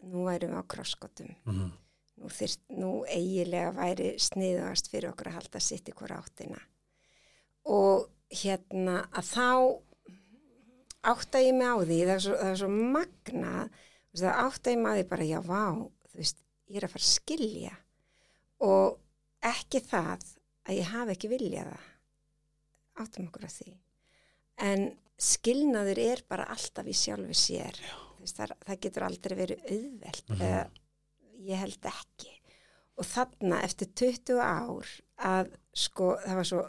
[0.10, 1.36] nú værum við á krosskotum.
[1.46, 1.72] mm -hmm.
[2.22, 6.60] Nú, þyrst, nú eigilega væri sniðugast fyrir okkur að halda sitt hvora áttina.
[7.66, 9.48] Og hérna að þá
[11.14, 13.54] átta ég mig á því, það er svo, það er svo magna,
[14.16, 15.64] það átta ég mig á því bara, já, vá,
[16.12, 17.74] þú veist, ég er að fara að skilja
[18.64, 19.00] og
[19.44, 20.28] ekki það
[20.70, 21.90] að ég hafi ekki viljað það,
[23.04, 23.74] áttum okkur að því.
[24.64, 24.86] En
[25.24, 27.78] skilnaður er bara alltaf í sjálfu sér
[28.24, 30.42] Þess, það, það getur aldrei verið auðvelt Mhm.
[30.48, 30.62] eða
[31.50, 32.32] ég held ekki.
[33.02, 34.90] Og þarna eftir 20 ár
[35.24, 36.62] að sko það var svo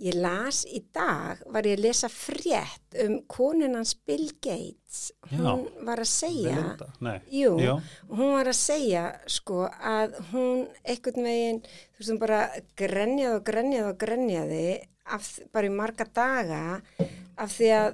[0.00, 5.10] ég las í dag var ég að lesa frétt um konunans Bill Gates.
[5.28, 6.54] Hún var að segja
[7.28, 7.74] Jú, já,
[8.08, 12.40] hún var að segja sko að hún einhvern veginn, þú veist hún bara
[12.80, 14.66] grenjaði og grenjaði og grenjaði
[15.12, 16.62] af, bara í marga daga
[17.36, 17.90] af því að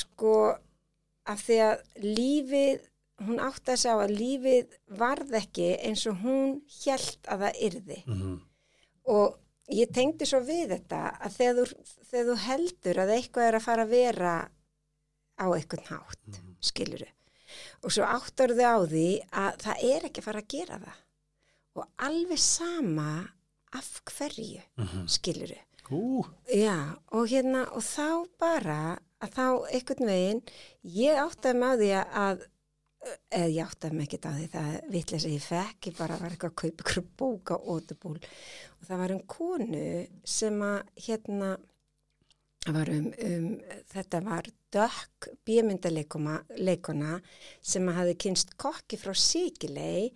[0.00, 0.34] sko
[1.28, 2.87] af því að lífið
[3.26, 7.98] hún átti að segja að lífið varð ekki eins og hún hjælt að það yrði.
[8.06, 8.34] Mhm,
[9.14, 9.38] og
[9.74, 13.66] ég tengdi svo við þetta að þegar þú, þegar þú heldur að eitthvað er að
[13.66, 14.34] fara að vera
[15.38, 16.54] á einhvern hátt, mm.
[16.60, 17.08] skiluru
[17.82, 19.08] og svo áttar þau á því
[19.40, 20.98] að það er ekki að fara að gera það.
[21.78, 23.10] Og alveg sama
[23.78, 25.06] af hverju, mhm.
[25.12, 25.58] skiluru
[25.90, 30.40] ú, já, og hérna og þá bara að þá einhvern veginn
[30.82, 31.90] ég áttaði með því
[32.22, 32.42] að
[33.06, 36.34] eða ég áttaði mig ekkert á því það vitlega sem ég fekk, ég bara var
[36.34, 39.88] eitthvað að kaupa ykkur bóka ótubúl og það var um konu
[40.26, 41.50] sem að hérna
[42.68, 43.48] var um, um
[43.92, 47.14] þetta var dökk bímyndaleikona
[47.64, 50.10] sem að hafi kynst kokki frá Sigilei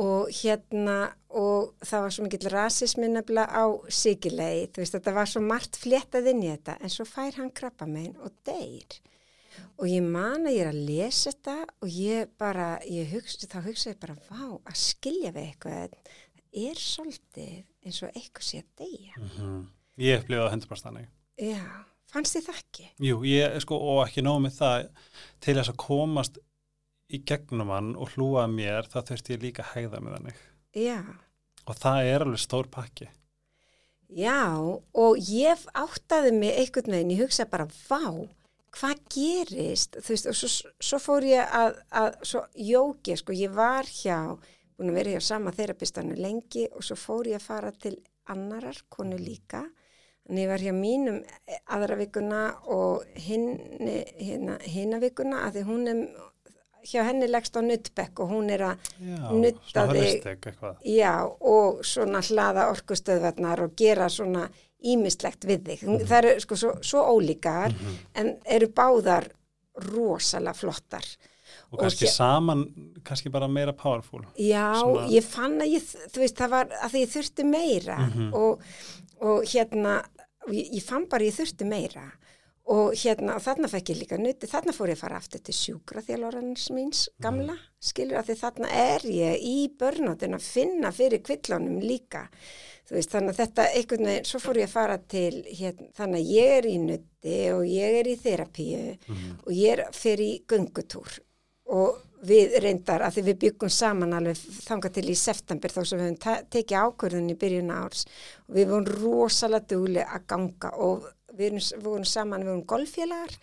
[0.00, 5.30] og hérna og það var svo mikill rasismi nefnilega á Sigilei, þú veist þetta var
[5.30, 8.98] svo margt fléttað inn í þetta en svo fær hann krabba megin og deyr
[9.78, 13.58] og ég man að ég er að lesa þetta og ég bara, ég hugsa, þá
[13.68, 15.96] hugsa ég bara, vá, að skilja við eitthvað,
[16.34, 19.18] það er svolítið eins og eitthvað sé að deyja.
[19.24, 19.58] mhm.
[20.04, 21.10] ég upplifa það hendur bara stannig
[21.42, 21.62] Já,
[22.14, 22.88] fannst þið það ekki?
[23.08, 24.84] Jú, ég sko, og ekki nóg með það
[25.42, 26.38] til þess að komast
[27.14, 30.38] í gegnum hann og hlúa mér, þá þurfti ég líka að hægða með þannig.
[30.78, 30.98] Já,
[31.64, 33.06] Og það er alveg stór pakki.
[34.14, 34.38] já,
[34.94, 38.28] og ég áttaði mig einhvern veginn, ég hugsa bara, vá,
[38.74, 43.54] hvað gerist, þú veist, og svo, svo fór ég að, að svo jóki, sko, ég
[43.54, 44.18] var hjá,
[44.74, 47.96] búin að vera hjá sama þeirapistanu lengi og svo fór ég að fara til
[48.32, 49.62] annarar konu líka,
[50.28, 51.20] en ég var hjá mínum
[51.76, 53.50] aðra vikuna og hinn,
[54.18, 56.04] hérna, hinna vikuna, að því hún er,
[56.84, 58.88] hjá henni leggst á nuttbekk og hún er að
[59.70, 60.24] svona þig.
[60.88, 64.48] Já, og svona hlaða orkustöðvarnar og gera svona
[64.84, 65.82] ímislegt við þig.
[65.86, 66.04] Mhm.
[66.08, 67.74] Það eru sko svo, svo ólíkar
[68.14, 69.28] en eru báðar
[69.90, 71.04] rosalega flottar.
[71.72, 72.64] Og kannski hér- saman,
[73.02, 74.22] kannski bara meira powerful.
[74.38, 75.82] Já, Svona- ég fann að ég,
[76.12, 78.32] þú veist, það var að ég þurfti meira Mhm.
[78.34, 78.60] og,
[79.20, 80.04] og hérna,
[80.46, 82.12] og ég, ég fann bara ég þurfti meira
[82.72, 85.54] og hérna, og þarna fekk ég líka nuti, þarna fór ég að fara aftur til
[85.56, 91.20] sjúkra þjálfarans míns gamla, skilur að því þarna er ég í börnáttinn að finna fyrir
[91.26, 92.24] kvillunum líka,
[92.88, 96.24] þú veist, þannig að þetta einhvern veginn, svo fór ég að fara til, hérna, þannig
[96.24, 98.82] að ég er í nuti og ég er í þerapíu
[99.44, 101.20] og ég er fyrir í göngutúr.
[101.74, 106.00] Og við reyndar að því við byggum saman alveg þangað til í september þó sem
[106.00, 108.06] við höfum tekið ákvörðun í byrjun árs
[108.48, 111.04] og við vorum rosalega duglega að ganga og
[111.38, 113.36] við erum, við vorum saman, við vorum golffélagar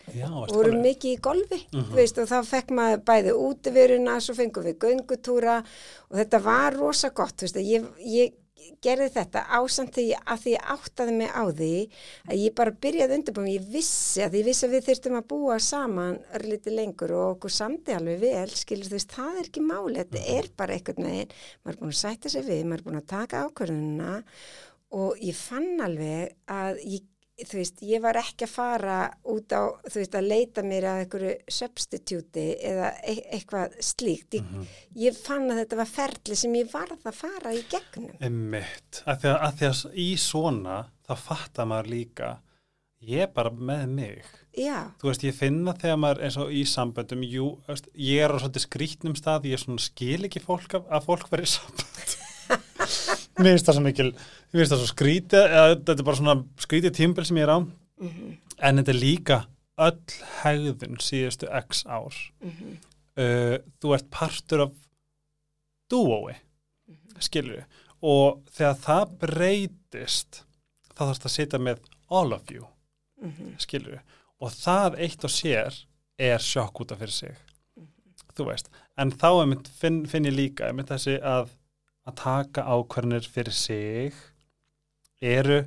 [0.55, 4.67] vorum alveg- mikið í golfi þú veist, og þá fekk maður bæði útiveruna svo fengum
[4.69, 5.57] við göngutúra
[6.09, 8.37] og þetta var rosa gott veist, ég, ég
[8.81, 11.69] gerði þetta ásamt því að því áttaði mig á því
[12.29, 15.57] að ég bara byrjaði undirbúin ég vissi að ég vissi að við þurftum að búa
[15.65, 19.97] saman örlítið lengur og okkur samdi alveg vel, skilur þú veist, það er ekki máli
[20.03, 21.33] þetta er bara einhvern veginn
[21.65, 24.13] maður er búin að sætta sig við, maður er búin að taka ákvörðunina
[25.01, 27.07] og ég fann alveg að ég
[27.47, 28.97] þú veist, ég var ekki að fara
[29.31, 34.37] út á, þú veist, að leita mér að einhverju substitúti eða e eitthvað slíkt.
[34.37, 34.77] Ég,
[35.07, 38.13] ég fann að þetta var ferli sem ég varð að fara í gegnum.
[38.23, 42.31] Emmitt, að því því að í svona þá fattar maður líka
[43.01, 44.31] ég er bara með mig.
[44.51, 48.35] Já, þú veist, ég finna þegar maður eins og í samböndum, jú, veist, ég er
[48.35, 52.17] á svolítið skrítnum stað, ég er svona skil ekki fólk að, að fólk verið sambönd
[53.39, 56.95] mér finnst það svo mikil mér finnst það svo skrítið, þetta er bara svona skrítið
[56.97, 57.59] tímbil sem ég er á.
[58.61, 59.39] En þetta er líka
[59.81, 62.15] öll hegðun síðustu x ár.
[63.19, 64.75] Uh, þú ert partur af
[65.91, 66.37] dúói
[67.21, 67.65] skilur
[68.01, 70.43] og þegar það breytist
[70.95, 72.65] þá þarfst að sitja með all of you
[73.61, 74.01] skilur
[74.41, 75.75] og það eitt og sér
[76.21, 77.35] er sjokk út af fyrir sig.
[78.31, 79.29] Þú veist, en þá
[79.77, 81.51] finn, finn ég líka þessi að
[82.11, 84.17] að taka ákvarðanir fyrir sig
[85.21, 85.61] eru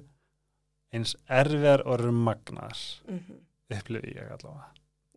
[0.95, 2.79] eins erfiðar og eru magnar
[3.73, 4.71] upplifi ég allavega.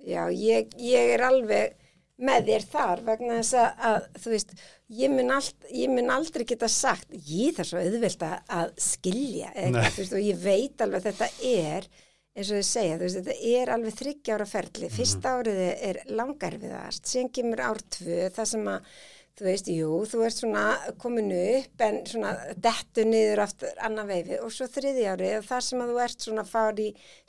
[0.07, 1.75] Já, ég, ég er alveg
[2.17, 4.53] með þér þar vegna þess að, að þú veist,
[4.97, 9.89] ég mun, allt, ég mun aldrei geta sagt, ég þarf svo auðvelt að, skilja eitthvað,
[9.99, 11.89] veist, og ég veit alveg að þetta er
[12.37, 16.01] eins og þið segja, þú veist, þetta er alveg þryggja ára ferli, fyrsta árið er
[16.17, 18.91] langarfiðast, síðan kemur ár tvö, það sem að,
[19.37, 20.63] þú veist, jú, þú ert svona
[21.01, 25.65] komin upp en svona dettu niður aftur annar veifi og svo þriði árið og það
[25.67, 26.87] sem að þú ert svona fár í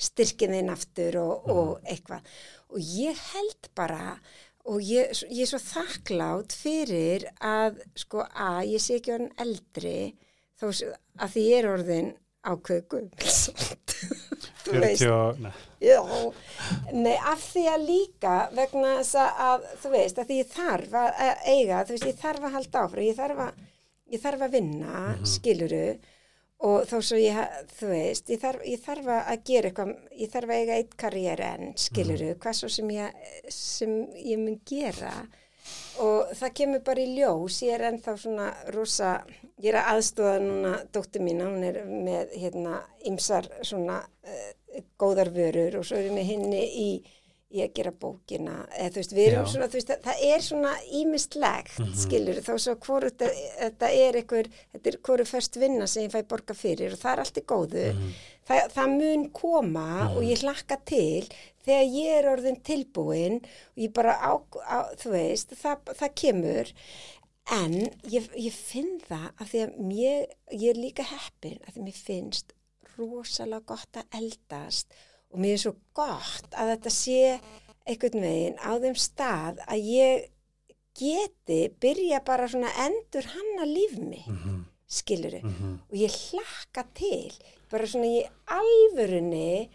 [0.08, 2.38] styrkinðin aftur og, og eitthvað.
[2.72, 4.16] Og ég held bara
[4.68, 9.98] og ég, ég er svo þakklátt fyrir að sko að ég sé ekki orðin eldri
[10.58, 12.10] þó að því ég er orðin
[12.48, 12.88] ákveðu
[14.68, 15.52] 40, nei.
[15.82, 16.00] Já,
[16.92, 21.18] nei, af því að líka vegna þess að, þú veist, að því ég þarf að
[21.46, 23.66] eiga, þú veist, ég þarf að halda áfram, ég þarf að,
[24.14, 25.32] ég þarf að vinna, mm -hmm.
[25.34, 25.88] skiluru,
[26.68, 27.42] og þá svo ég,
[27.78, 31.44] þú veist, ég þarf, ég þarf að gera eitthvað, ég þarf að eiga eitt karriér
[31.52, 32.40] en, skiluru, mm -hmm.
[32.42, 33.12] hvað svo sem ég,
[33.48, 35.12] sem ég mun gera
[36.02, 39.12] og það kemur bara í ljós, ég er ennþá svona rosa,
[39.58, 44.50] ég er að aðstofa núna dóttur mína, hún er með hérna ymsar svona uh,
[45.00, 46.88] góðar vörur og svo er ég með henni í,
[47.54, 49.50] í að gera bókina eða þú veist, við erum Já.
[49.52, 52.00] svona, þú veist, það, er svona ímistlegt, mm -hmm.
[52.02, 56.12] skilur þá svo hvort þetta, þetta er einhver þetta er hverju först vinna sem ég
[56.12, 58.12] fæ borga fyrir og það er allt í góðu mm -hmm.
[58.48, 60.16] það, það mun koma mm -hmm.
[60.16, 61.28] og ég hlakka til
[61.64, 63.36] þegar ég er orðin tilbúin
[63.76, 64.32] og ég bara á,
[64.64, 66.72] á þú veist, það, það kemur
[67.50, 67.74] en
[68.10, 71.86] ég, ég finn það að því að mér, ég er líka heppin að því að
[71.88, 72.54] mér finnst
[72.98, 74.92] rosalega gott að eldast.
[75.32, 77.20] Og mér er svo gott að þetta sé
[77.88, 80.26] einhvern veginn á þeim stað að ég
[80.98, 84.62] geti byrja bara svona endur hanna lífmi, mm -hmm.
[84.86, 85.74] skiluru mm -hmm.
[85.90, 87.32] og ég hlakka til.
[87.70, 89.68] Bara svona í alvörunni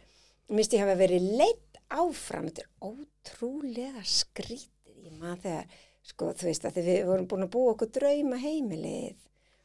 [0.49, 5.65] minnst ég hafa verið leitt áfram, þetta er ótrúlega skrítið, ég maður þegar
[6.03, 9.15] sko þú veist að við vorum búin að búa okkur drauma heimilið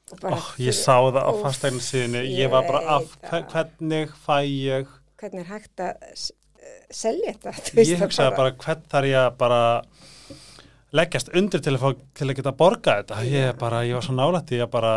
[0.09, 4.93] Oh, ég sá það á fastægnu síðinu, ég, ég var bara af, hvernig fæ ég...
[5.21, 6.29] Hvernig er hægt að
[6.95, 7.83] selja þetta?
[7.83, 9.63] Ég hugsaði bara, hvern þarf ég bara
[10.97, 14.15] leggjast undir til að, fá, til að geta borga þetta, ég, bara, ég var svo
[14.17, 14.93] nálætti að bara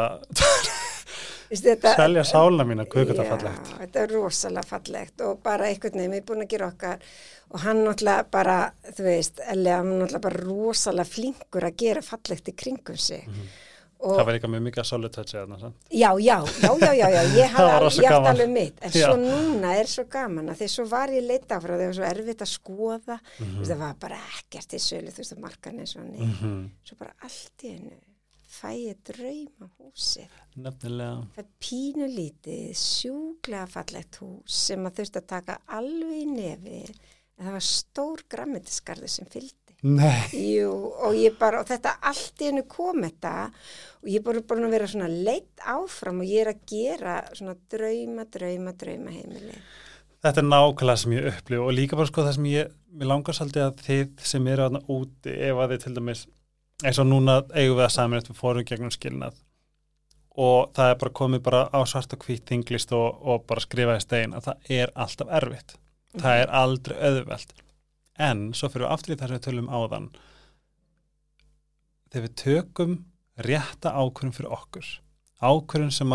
[1.51, 3.74] þetta, selja sáluna mín að kuka þetta fallegt.
[3.82, 7.09] Þetta er rosalega fallegt og bara einhvern veginn, við erum búin að gera okkar
[7.51, 8.55] og hann náttúrulega bara,
[8.88, 13.28] þú veist, Elja, hann náttúrulega bara rosalega flinkur að gera fallegt í kringum sig.
[13.28, 13.68] Mm -hmm
[14.02, 15.89] Og það var eitthvað mjög mikið að solutouchi þarna samt.
[15.93, 19.06] Já, já, já, já, já, já, ég hafði alveg mitt, en já.
[19.06, 22.08] svo núna er svo gaman að því svo var ég leita frá það og svo
[22.10, 23.66] erfitt að skoða, mm -hmm.
[23.70, 26.64] það var bara ekkert í sölu, þú veist, að markan er svo nýtt, mm -hmm.
[26.89, 27.99] svo bara allt í hennu
[28.52, 30.26] fæ ég drauma húsi.
[30.60, 31.24] Nefnilega.
[31.36, 36.82] Það er pínulítið, sjúglega fallegt hús sem að þurfti að taka alveg í nefi,
[37.38, 39.61] en það var stór grammetiskarði sem fylgdi.
[39.82, 44.44] Jú, og ég bara, og þetta allt í hennu kom þetta og ég er bara
[44.46, 49.14] búin að vera svona leitt áfram og ég er að gera svona drauma, drauma, drauma
[49.16, 49.58] heimili.
[50.22, 53.38] Þetta er nákvæmlega sem ég upplif og líka bara sko það sem ég, mér langar
[53.38, 56.26] svolítið að þið sem eru aðna úti ef að þið til dæmis,
[56.86, 59.42] eins og núna eigum við að saman eftir fórum gegnum skilnað
[60.42, 64.06] og það er bara komið bara á svart og hvít þinglist og, og bara skrifaði
[64.06, 65.76] stein að það er alltaf erfitt.
[66.22, 67.52] Það er aldrei öðvöld.
[68.20, 70.12] En svo fyrir við aftur í þess að tölum áðan.
[72.12, 72.97] Þegar við tökum
[73.45, 74.88] rétta ákvörðum fyrir okkur
[75.41, 76.14] ákvörðum sem,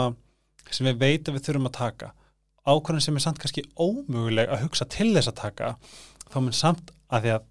[0.70, 2.12] sem við veitum við þurfum að taka
[2.66, 5.72] ákvörðum sem er samt kannski ómöguleg að hugsa til þess að taka
[6.26, 7.46] þá mun samt að því að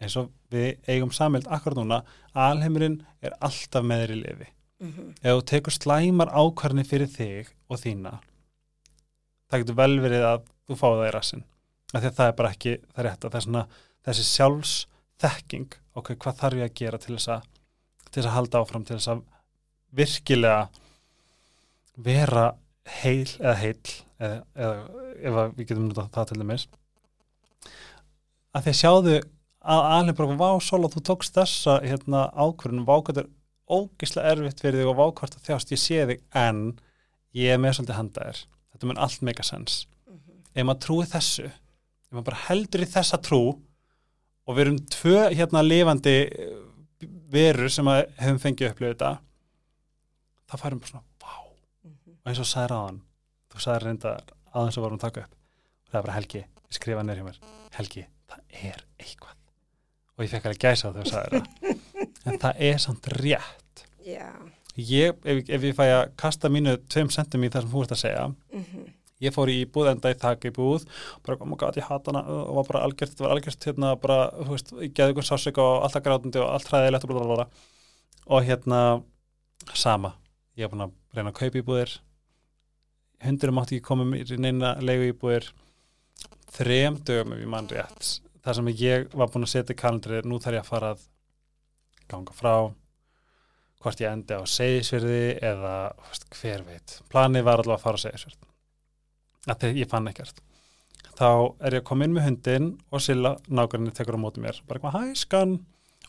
[0.00, 2.00] eins og við eigum samild akkur núna,
[2.32, 5.10] alheimurinn er alltaf með þér í lifi mm -hmm.
[5.20, 8.18] ef þú tekur slæmar ákvörðni fyrir þig og þína
[9.50, 11.44] það getur vel verið að þú fá það í rassin
[11.92, 13.64] af því að það er bara ekki það rétt að svona,
[14.06, 15.72] þessi sjálfsþekking.
[15.98, 17.48] Ok, hvað þarf ég að gera til þess að
[18.10, 19.24] til þess að halda áfram, til þess að
[19.94, 20.60] virkilega
[22.00, 22.46] vera
[23.00, 23.74] heil eða heil
[24.20, 24.72] eða, eða
[25.20, 26.66] ef við getum notað það til dæmis.
[28.50, 29.16] Að því að sjáðu
[29.60, 33.28] að alveg bara vá sól og þú tókst þessa hérna, ákvörðunum, vákvært er
[33.70, 35.74] ógislega erfitt fyrir þig og vákvært að þjást.
[35.74, 36.62] Ég sé þig en
[37.36, 38.40] ég er með svolítið handaðir
[38.72, 39.86] þetta mun allt sense.
[40.08, 40.38] Mm -hmm.
[40.54, 41.50] ef maður trúi þessu
[42.10, 46.16] ef maður bara heldur í þessa trú og við erum tvö hérna lifandi
[47.30, 47.86] verur sem
[48.18, 49.10] hefum fengið upplöðu þetta
[50.50, 52.16] það færum bara svona, vá mm -hmm.
[52.18, 53.02] og eins og sæðir aðan
[53.50, 54.14] þú sæðir reynda
[54.52, 57.28] aðeins og varum að taka upp og það er bara Helgi, ég skrifa neyri hjá
[57.28, 57.38] mér
[57.78, 59.36] Helgi, það er eitthvað
[60.16, 63.84] og ég fekk alveg gæsa á því að sæðir það en það er samt rétt
[64.04, 64.40] yeah.
[64.76, 67.92] ég, ef, ef ég fæ að kasta mínu tveim sentum í það sem þú ert
[67.92, 68.88] að segja mm -hmm.
[69.20, 70.86] Ég fór í búð enda í þakka í búð.
[71.26, 72.22] Bara, oh my god, ég hata hana.
[72.48, 75.60] Og var bara algjört, þetta var algjört hérna bara, þú veist, ég geði ykkur sásök
[75.62, 77.46] og alltaf grátandi og allt hræðilegt og blablabla.
[78.30, 78.80] Og hérna
[79.76, 80.14] sama,
[80.56, 81.94] ég hef búin að reyna að kaupa íbúðir.
[83.20, 85.50] Hundurum átti ekki koma mér í neina leigu íbúðir.
[86.56, 90.20] Þrem dögum ef ég mann rétt þar sem ég var búin að setja í kalendri
[90.24, 91.02] nú þarf ég að fara að
[92.10, 92.54] ganga frá.
[93.80, 95.74] Hvort ég endi á segisverði eða
[96.08, 96.96] veist, hver veit.
[97.12, 98.49] Planið var allavega að fara á segisverð
[99.48, 100.40] að ég fann ekkert.
[101.16, 101.28] Þá
[101.60, 104.60] er ég að koma inn með hundin og Silla nákvæmlega tekur á móti mér.
[104.68, 105.54] Bara eitthvað hæskan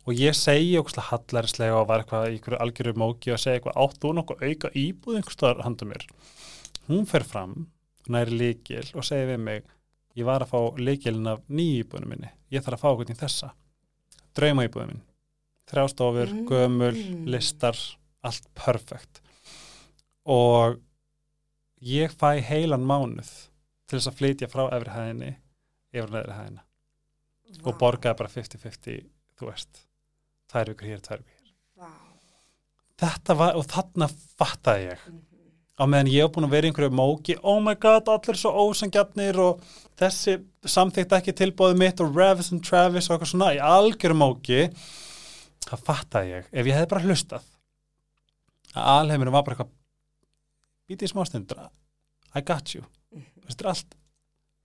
[0.06, 3.80] og ég segi okkur hallarislega og var eitthvað í einhverju algjöru móki og segi eitthvað
[3.84, 6.08] áttu nokkuð auka íbúð einhverstaðar handa mér?
[6.88, 7.68] Hún fer fram
[8.12, 9.64] næri líkil og segi við mig
[10.18, 12.34] ég var að fá líkilin af nýju íbúðinu minni.
[12.52, 13.54] Ég þarf að fá okkur í þessa.
[14.36, 15.08] Drauma íbúðinu minn
[15.72, 16.46] þrjástofur, mm.
[16.50, 17.02] gömul,
[17.32, 17.78] listar
[18.26, 19.22] allt perfekt.
[20.30, 20.80] Og
[21.82, 23.30] ég fæ heilan mánuð
[23.90, 25.32] til þess að flytja frá efri hæðinni
[25.92, 27.66] yfir neðri hæðina wow.
[27.66, 29.02] og borgaði bara 50-50
[29.40, 29.84] þú veist
[30.52, 31.52] tvær vikur hér, tvær vikur hér
[31.82, 31.98] wow.
[33.02, 35.52] þetta var, og þarna fattaði ég mm -hmm.
[35.82, 38.42] á meðan ég hef búin að vera í einhverju móki oh my god, allir er
[38.44, 39.62] svo ósangjafnir og
[39.98, 44.70] þessi samþýtt ekki tilbóðu mitt og Revis and Travis og eitthvað svona í algjöru móki
[45.66, 47.44] það fattaði ég, ef ég hefði bara hlustað
[48.72, 49.81] að alheimurum var bara eitthvað
[50.92, 51.64] býtið í smástundur
[52.32, 52.84] I got you.
[53.12, 53.48] Mm -hmm.
[53.48, 53.96] þetta er allt,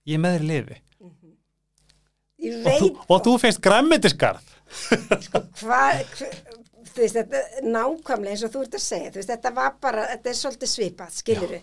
[0.07, 0.77] ég er með þér liði.
[1.01, 2.67] Mm -hmm.
[2.67, 4.53] og, þú, og þú finnst græmitiskarð
[5.27, 6.05] sko hvað
[6.97, 9.11] þú veist þetta nákvæmlega eins og þú ert að segja.
[9.15, 11.61] Veist, þetta var bara, þetta er svolítið svipað skiluru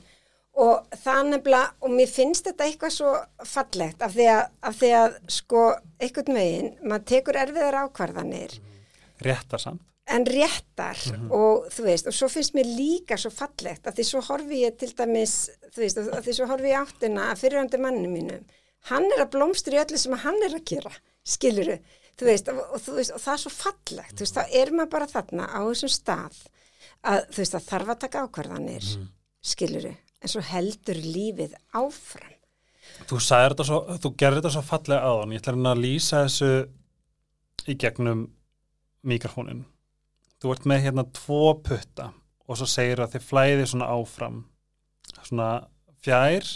[0.53, 3.13] og það nefnilega og mér finnst þetta eitthvað svo
[3.45, 5.63] fallegt af því að, af því að sko
[5.99, 8.59] einhvern veginn, maður tekur erfiðar ákvarðanir.
[8.59, 8.69] Mm.
[9.23, 11.31] Réttar samt en réttar mm -hmm.
[11.31, 14.77] og þú veist og svo finnst mér líka svo fallegt að því svo horfi ég
[14.77, 18.43] til dæmis þú veist að því svo horfi ég áttina að fyrirhandi manni mínum.
[18.89, 20.91] Hann er að blómstur í öllu sem hann er að gera
[21.23, 21.77] skiluru,
[22.19, 24.71] þú veist og, og, þú veist, og það er svo fallegt, þú veist, þá er
[24.71, 26.37] maður bara þarna á þessum stað
[27.01, 29.09] að þú veist, það þarf að taka ákvarðanir mm -hmm.
[29.41, 32.33] skiluru, en svo heldur lífið áfram.
[33.07, 36.67] Þú sagði þetta svo, þú gerði þetta svo fallega aðan, ég ætla að lýsa þessu
[37.67, 38.27] í gegnum
[39.03, 39.65] mikrofónin
[40.43, 42.09] þú ert með hérna tvo putta
[42.43, 44.41] og svo segir að þið flæði svona áfram.
[45.23, 45.47] Svona
[46.03, 46.49] fjær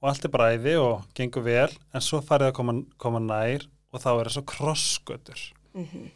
[0.00, 4.00] og allt er bræði og gengur vel en svo farið að koma, koma nær og
[4.00, 5.44] þá er það svo krossgötur.
[5.72, 6.08] Mm -hmm.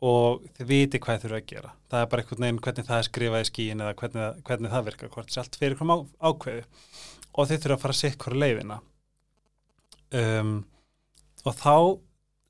[0.00, 1.70] og þið viti hvað eru að gera.
[1.90, 4.84] Það er bara einhvern veginn hvernig það er skrifað í skíin eða hvernig, hvernig það
[4.84, 6.64] virkar hvort allt fyrir hverjum ákveði
[7.32, 8.80] og þið þurfa að fara að sikk hverju leiðina.
[10.10, 10.64] Um,
[11.44, 11.76] og þá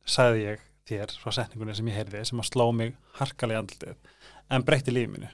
[0.07, 3.97] sagði ég þér frá setningunni sem ég heyrði sem að sló mig harkalega andlitið
[4.51, 5.30] en breytti lífinu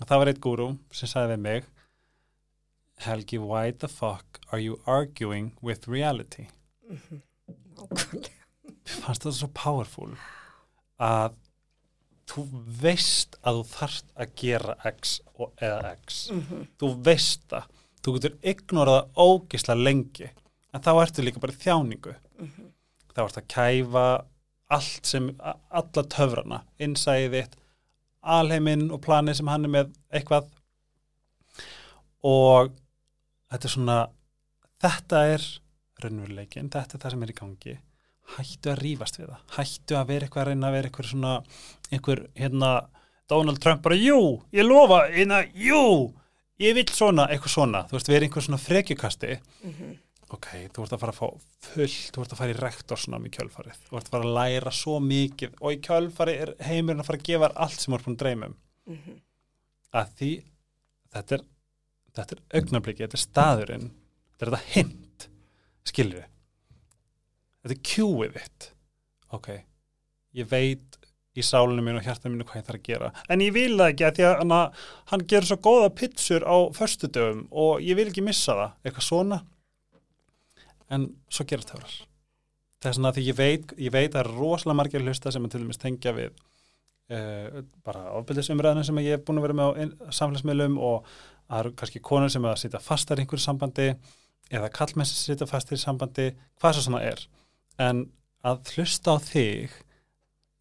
[0.00, 1.70] og það var eitt gúru sem sagði við mig
[3.04, 6.46] Helgi, why the fuck are you arguing with reality?
[6.88, 7.20] Mm -hmm.
[8.84, 10.16] Mér fannst þetta svo powerful
[11.00, 11.34] að
[12.30, 12.44] þú
[12.82, 15.20] veist að þú þarfst að gera X
[15.60, 16.66] eða X mm -hmm.
[16.78, 17.64] þú veist að
[18.02, 20.30] þú getur ignoraða ógisla lengi
[20.72, 22.68] en þá ertu líka bara þjáningu mm -hmm.
[23.14, 24.24] þá ertu að kæfa
[24.74, 27.60] allt sem, alla töfrana innsæðið þitt
[28.24, 30.48] alheiminn og planið sem hann er með eitthvað.
[32.24, 32.72] Og
[33.52, 33.98] þetta er svona
[34.84, 35.48] þetta er
[36.04, 37.76] raunveruleikin, þetta er það sem er í gangi.
[38.34, 39.40] Hættu að rýfast við það.
[39.58, 41.34] Hættu að vera eitthvað að reyna að vera eitthvað svona
[41.90, 42.70] einhver hérna
[43.28, 44.20] Donald Trump bara jú,
[44.52, 45.82] ég lofa, hérna, jú
[46.60, 47.84] ég vil svona, eitthvað svona.
[47.88, 49.38] Þú veist, erum einhver svona frekjukasti.
[49.64, 50.03] Mm -hmm
[50.34, 51.28] ok, þú ert að fara að fá
[51.68, 54.72] fullt, þú ert að fara í rektorsnám í kjölfarið, þú ert að fara að læra
[54.74, 55.56] svo mikið.
[55.60, 58.22] Og í kjölfarið er heimurinn að fara að gefa allt sem þú ert búin að
[58.24, 58.56] dreyma um.
[58.84, 59.20] Mm -hmm.
[60.00, 60.32] að því
[61.14, 61.44] þetta er,
[62.16, 63.90] þetta er augnabliki, þetta er staðurinn
[64.34, 65.28] þetta er þetta hint
[65.84, 66.26] skilur
[67.64, 68.68] þetta er kjúið þitt.
[69.32, 69.48] Ok,
[70.36, 70.98] ég veit
[71.34, 73.10] í sálunum mín og hjartanum mín hvað ég þarf að gera.
[73.28, 74.60] En ég vil það ekki að því að hana,
[75.10, 79.08] hann gerur svo góða pitsur á förstu dögum og ég vil ekki missa það, eitthvað
[79.08, 79.40] svona
[80.92, 81.94] en svo gerast töfrar.
[82.82, 85.54] Það er svona því ég veit, ég veit að það rosalega margir hlusta sem að
[85.54, 90.12] til dæmis tengja við uh, bara ofbildisumræðinu sem ég hef búin að vera með á
[90.18, 91.08] samfélagsmiðlum og
[91.46, 93.88] það eru kannski konur sem að sitja fastar í einhverju sambandi
[94.52, 96.28] eða kallmenn sem sitja fastar í sambandi
[96.60, 97.24] hvað svo svona er.
[97.80, 98.06] En
[98.44, 99.78] að hlusta á þig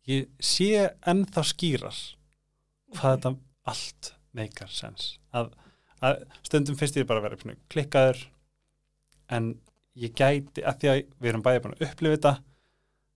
[0.09, 1.99] ég sé ennþá skýrar
[2.95, 3.34] hvað þetta
[3.74, 5.17] allt meikar sens.
[5.36, 5.51] Að,
[6.03, 8.24] að stundum finnst ég bara að vera klikkaður
[9.34, 9.53] en
[9.99, 12.33] ég gæti, að því að við erum bæðið búin að upplifa þetta,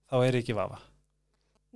[0.08, 0.82] þá er ég ekki vafa.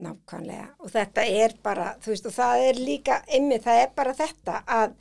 [0.01, 4.13] Nákvæmlega og þetta er bara, þú veist og það er líka ymmið, það er bara
[4.17, 4.95] þetta að,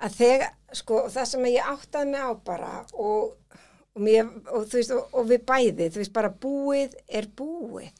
[0.00, 0.50] að þegar,
[0.80, 3.54] sko það sem ég áttaði mig á bara og,
[3.94, 7.92] og, mér, og þú veist og, og við bæðið, þú veist bara búið er búið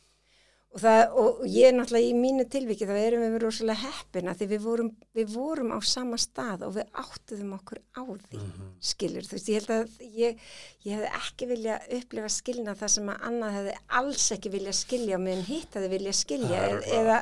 [0.71, 4.49] og, það, og ég er náttúrulega í mínu tilviki þá erum við rosalega heppina því
[4.53, 8.73] við vorum, við vorum á sama stað og við áttuðum okkur á því mm -hmm.
[8.93, 10.43] skilur, þú veist, ég held að ég,
[10.87, 15.17] ég hefði ekki vilja upplifa skilna það sem að annað hefði alls ekki vilja skilja
[15.17, 17.19] og meðan hitt hefði vilja skilja eða, eða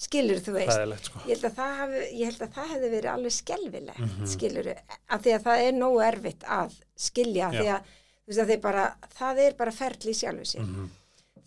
[0.00, 1.22] skilur þú veist sko.
[1.28, 4.26] ég, held hafi, ég held að það hefði verið alveg skelvilegt mm -hmm.
[4.26, 4.68] skilur,
[5.08, 7.80] af því að það er nógu erfitt að skilja, því að,
[8.26, 8.84] veist, að bara,
[9.16, 10.88] það er bara ferli í sjálfu sér mm -hmm.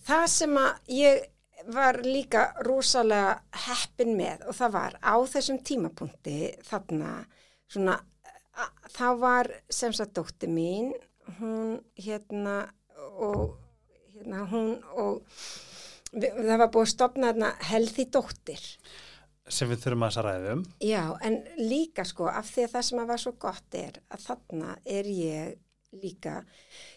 [0.06, 1.30] það sem að ég
[1.72, 3.38] var líka rosalega
[3.68, 6.38] heppin með og það var á þessum tímapunkti
[6.68, 7.14] þarna
[7.72, 7.98] svona
[8.94, 10.92] þá var sem sagt dótti mín
[11.40, 12.68] hún hérna
[13.18, 13.56] og
[14.14, 15.24] hérna hún og
[16.12, 18.64] við, það var búið að stopna þarna helði dóttir.
[19.52, 23.10] Sem við þurfum að ræðum já en líka sko af því að það sem að
[23.12, 25.58] var svo gott er að þarna er ég
[26.02, 26.38] líka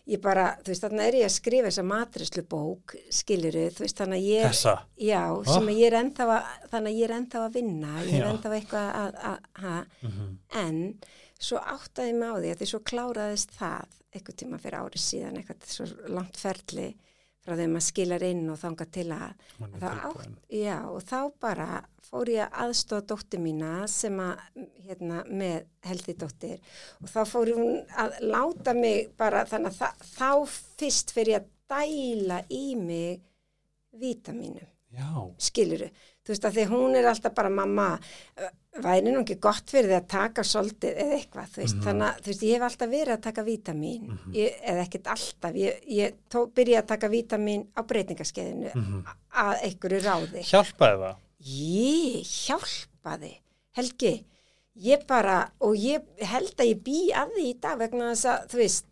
[0.07, 4.01] ég bara, þú veist, þannig er ég að skrifa þessa matrislu bók, skiliru þú veist,
[4.01, 4.75] þannig að ég þessa?
[5.09, 8.19] já, sem að ég er ennþá að, þannig að ég er ennþá að vinna ég
[8.21, 10.35] er ennþá eitthvað að, að, að -hmm.
[10.63, 10.81] en
[11.37, 15.41] svo áttaði mig á því að því svo kláraðist það eitthvað tíma fyrir árið síðan
[15.41, 16.89] eitthvað svo langt ferli
[17.47, 19.45] frá þeim að skilar inn og þanga til að,
[19.79, 21.69] að átt, já, og þá bara
[22.07, 24.43] fór ég að aðstofa dóttir mína sem að
[24.87, 26.61] hérna, með heldi dóttir.
[27.03, 30.31] Og þá fór hún að láta mig bara þannig að það, þá
[30.83, 33.23] fyrst fyrir að dæla í mig
[33.97, 34.67] vítaminu
[35.43, 35.89] skiluru,
[36.27, 37.89] þú veist að því hún er alltaf bara mamma
[38.83, 41.87] væri nú ekki gott fyrir því að taka soldið eða eitthvað, þú veist, mm -hmm.
[41.87, 44.35] þannig að þú veist, ég hef alltaf verið að taka vítamin mm -hmm.
[44.35, 49.03] ég, eða ekkert alltaf, ég, ég tó, byrja að taka vítamin á breytingaskeiðinu mm -hmm.
[49.33, 51.17] að einhverju ráði Hjálpaði það?
[51.47, 53.41] Ég hjálpaði,
[53.73, 54.25] Helgi
[54.75, 58.47] ég bara, og ég held að ég bý að því í dag vegna þess að,
[58.51, 58.85] þú veist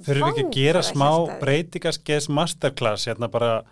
[0.00, 1.10] Fyrir við ekki að gera smá
[1.40, 3.64] breytingaskeiðs masterclass, hérna bara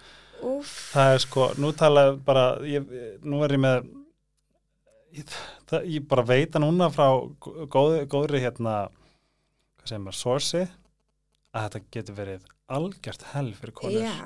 [0.46, 0.72] Úf.
[0.94, 2.90] það er sko, nú tala bara, ég,
[3.26, 3.88] nú er ég með
[5.16, 5.36] ég,
[5.68, 7.08] það, ég bara veita núna frá
[7.40, 8.76] góð, góðri hérna
[9.78, 10.64] hvað segir maður, sorsi
[11.54, 14.18] að þetta getur verið algjört hell fyrir konur Já,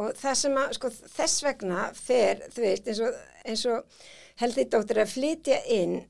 [0.00, 4.08] og það sem að sko, þess vegna fer, þú veist, eins og, eins og
[4.42, 6.00] heldur dóttir að flytja inn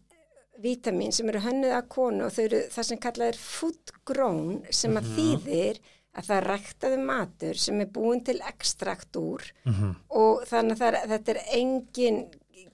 [0.62, 4.62] vítamin sem eru hönnuð að konu og þau eru það sem kallað er food grown
[4.70, 5.16] sem að mm -hmm.
[5.18, 5.80] þýðir
[6.12, 9.92] að það ræktaði matur sem er búin til ekstrakt úr mm -hmm.
[10.08, 12.24] og þannig að það, þetta er engin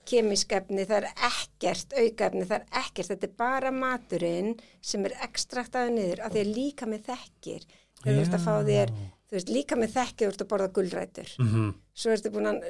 [0.09, 5.95] kemiskefni, það er ekkert aukefni, það er ekkert, þetta er bara maturinn sem er ekstraktaði
[5.95, 7.65] niður af því að líka með þekkir
[7.99, 8.93] þegar þú ert að fá þér,
[9.29, 11.73] þú veist, líka með þekkir þú ert að borða gullrætur mm -hmm.
[11.93, 12.63] svo ertu búin að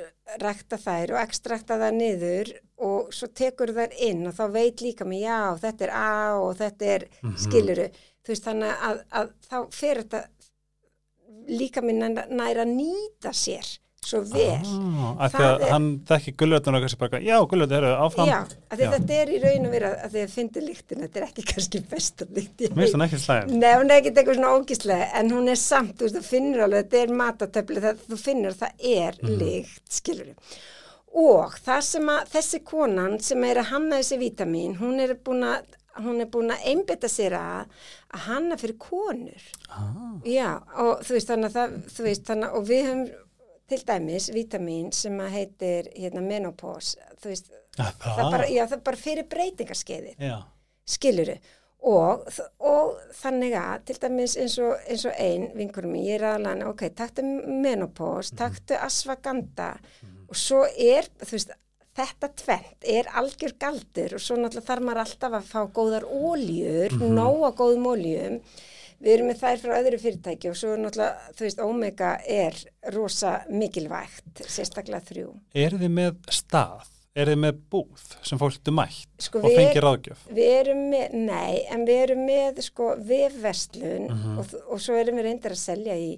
[0.44, 2.54] rækta þær og ekstrakta það niður
[2.90, 6.58] og svo tekur þær inn og þá veit líka með já, þetta er A og
[6.58, 7.38] þetta er mm -hmm.
[7.38, 7.88] skiluru,
[8.24, 10.28] þú veist, þannig að, að þá fer þetta
[11.50, 13.68] líka með næra nýta sér
[14.06, 14.56] svo vel.
[14.64, 18.30] Ah, að að er, hann þekki gullöðun og kannski bara, já gullöðun eru áfram.
[18.30, 18.38] Já,
[18.72, 18.88] já.
[18.94, 22.32] þetta er í raun og vera að þið finnir líktin, þetta er ekki kannski bestar
[22.36, 25.96] líkt mér finnst hann ekki slæðin er ekki eitthvað svona ógíslega en hún er samt,
[26.00, 29.34] þú veist, þú finnir alveg þetta er matatöfli, þú finnir að það er mm.
[29.44, 30.56] líkt, skilur
[31.20, 35.46] og það sem að þessi konan sem er að hamna þessi vítamin hún er búin
[35.50, 35.76] að
[36.06, 37.74] hún er búin að einbita sér að
[38.10, 40.18] að hanna fyrir konur ah.
[40.26, 43.06] já, og þú veist þannig að það, þú veist þannig og við höfum
[43.70, 49.02] til dæmis vítamin sem að heitir hérna, menopause veist, það, það, bara, já, það bara
[49.06, 50.34] fyrir breytingarskeiði
[50.90, 51.38] skiluru
[51.90, 52.26] og,
[52.66, 56.90] og þannig að til dæmis eins og, eins og ein vinkurum ég er aðlan, ok,
[56.96, 58.40] taktu menopause mhm.
[58.42, 60.16] taktu asfaganda mm.
[60.30, 61.56] og svo er, þú veist
[62.00, 66.92] þetta tvent er algjör galdur og svo náttúrulega þarf maður alltaf að fá góðar óljur,
[66.96, 67.16] mm -hmm.
[67.20, 68.42] nóga góðum óljum
[69.00, 72.58] við erum með þær frá öðru fyrirtæki og svo náttúrulega, þú veist, Omega er
[72.96, 75.34] rosa mikilvægt, sérstaklega þrjú.
[75.56, 76.88] Er þið með stað?
[77.20, 80.20] Er þið með búð sem fólk er mætt sko, og fengir ráðgjöf?
[80.30, 84.20] Við erum með, nei, en við erum með sko vefverslun mhm.
[84.26, 84.44] -huh.
[84.44, 86.12] og, og svo erum við reyndar að selja í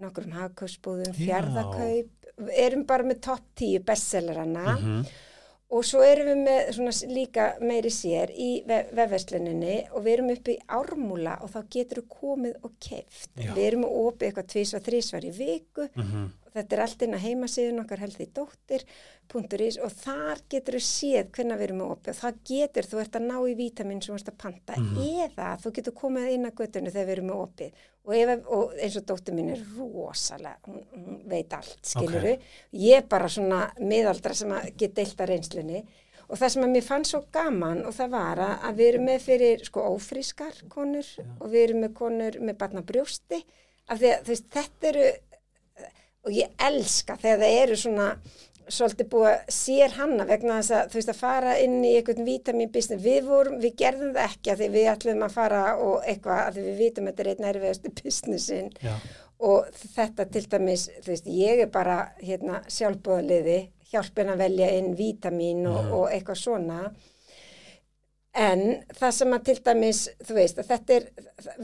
[0.00, 5.00] nokkur um hagkaupsbúðum, fjardakaup, erum bara með topp tíu bestsellerana mhm.
[5.00, 5.26] -huh
[5.70, 10.56] og svo erum við með svona líka meiri sér í vefversluninni og við erum uppi
[10.56, 13.30] í ármúla og þá getur við komið og keift.
[13.36, 13.52] Já.
[13.54, 16.26] Við erum uppi eitthvað tvísvar, þrísvar í viku mm -hmm.
[16.54, 21.60] Þetta er allt inn að heimasíðun okkar helði dóttir.is og þar getur við séð hvernig
[21.60, 24.32] við erum uppi og það getur þú ert að ná í vítamin sem þú ert
[24.32, 25.24] að panta mm -hmm.
[25.26, 27.72] eða þú getur komið inn að göttunni þegar við erum uppi
[28.04, 32.34] og, ef, og eins og dóttir mín er rosalega, hún, hún veit allt, skiluru.
[32.34, 32.38] Okay.
[32.72, 35.84] Ég er bara svona miðaldra sem að geta eilt að reynslunni
[36.30, 39.24] og það sem að mér fann svo gaman og það var að við erum með
[39.26, 41.24] fyrir sko ófrískar konur Já.
[41.40, 43.40] og við erum með konur með batna brjósti
[43.90, 45.08] af því að veist, þetta eru
[46.26, 48.08] og ég elska þegar það eru svona
[48.70, 52.26] svolítið búið að sér hanna vegna þess að þú veist að fara inn í einhvern
[52.28, 56.04] vítamin business, við vorum, við gerðum það ekki að því við ætlum að fara og
[56.06, 58.94] eitthvað að því við vitum að þetta er einn erfiðastu businessin Já.
[59.50, 59.66] og
[59.96, 63.58] þetta til dæmis, þú veist, ég er bara hérna sjálfbóðaliði
[63.90, 65.92] hjálpin að velja inn vítamin og, Mhm.
[65.98, 66.80] og eitthvað svona
[68.40, 68.60] en
[68.94, 71.08] það sem að til dæmis, þú veist, að þetta er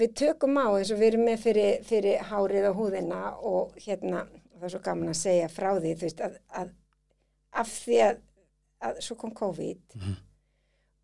[0.01, 4.25] við tökum á eins og við erum með fyrir, fyrir hárið og húðina og hérna,
[4.57, 6.71] það er svo gaman að segja frá því, þú veist, að, að
[7.63, 8.23] af því að,
[8.91, 10.17] að svo kom COVID Mhm.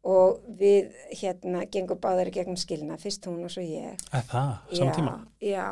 [0.02, 0.88] og við
[1.20, 5.12] hérna gengum báðar í gegnum skilna, fyrst hún og svo ég það, saman tíma?
[5.40, 5.68] Já,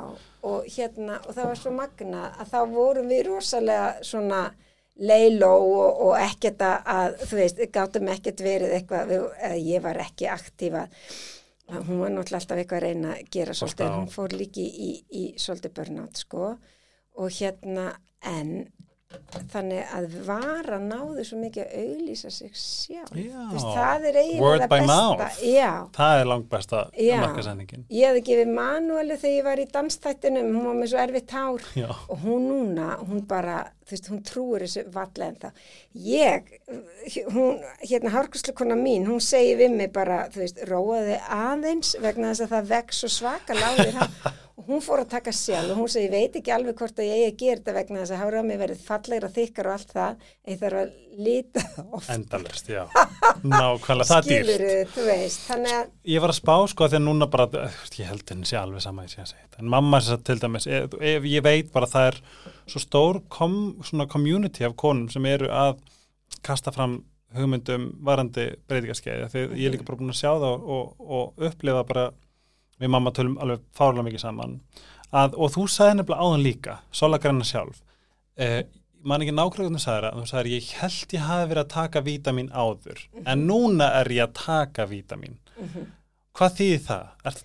[0.47, 4.45] og hérna, og það var svo magna að þá vorum við rosalega svona
[5.01, 9.83] leiló og, og ekkert að, að, þú veist, gátum ekkert verið eitthvað, við, eða ég
[9.89, 10.87] var ekki aktífa,
[11.71, 15.25] hún var náttúrulega alltaf eitthvað að reyna að gera svolítið, hún fór líki í, í
[15.43, 16.53] svolítið börnátt, sko,
[17.17, 17.89] og hérna,
[18.27, 18.53] en
[19.51, 25.31] þannig að vara náðu svo mikið að auðlýsa sig sjálf, veist, það er eiginlega besta,
[25.97, 26.83] Það er langt besta
[27.25, 27.85] markasendingin.
[27.91, 31.67] Ég hefði gefið manuali þegar ég var í dansþættinum, hún var með svo erfitt hár
[31.81, 31.89] Já.
[31.91, 33.59] og hún núna, hún bara,
[33.91, 35.65] þú veist, hún trúir þessu valla en það.
[36.07, 36.53] Ég,
[37.35, 42.47] hún, hérna hárkuslukona mín, hún segi við mig bara, þú veist, róaði aðeins vegna þess
[42.47, 44.15] að það vex svo svaka láðir hann
[44.61, 47.09] og hún fór að taka sjálf og hún segi, ég veit ekki alveg hvort að
[47.09, 49.95] ég eigi að gera þetta vegna þess að hárað mig verið fallegra, þykkar og allt
[49.97, 50.91] það, ég þarf að
[51.25, 52.09] líta oft.
[52.13, 52.83] Endalist, já.
[53.43, 54.49] Nákvæmlega, það er dýrt.
[54.51, 57.69] Skilurðu, þú veist, að, Ég var að spá sko að því að núna bara,
[57.99, 59.61] ég held henni sé alveg sama að segja þetta.
[59.63, 62.21] En mamma sér til dæmis, ef, ef ég veit bara að það er
[62.71, 63.57] svo stór kom,
[63.87, 65.79] svona community af konum sem eru að
[66.47, 67.01] kasta fram
[67.37, 69.29] hugmyndum varandi breytingaskeiði.
[69.31, 72.09] Þegar ég er líka bara búin að sjá það og, og, og upplifa bara,
[72.81, 74.59] við mamma tölum alveg fárlega mikið saman.
[75.11, 77.81] Að, og þú sagði nefnilega áðan líka, Sola Granna sjálf,
[78.39, 78.63] eh,
[79.05, 82.51] man ekki nákvæmlega sagði það, þú sagði ég held ég hafi verið að taka vítamin
[82.53, 85.39] áður, en núna er ég að taka vítamin.
[86.37, 87.07] Hvað þýðir það?
[87.31, 87.41] Er,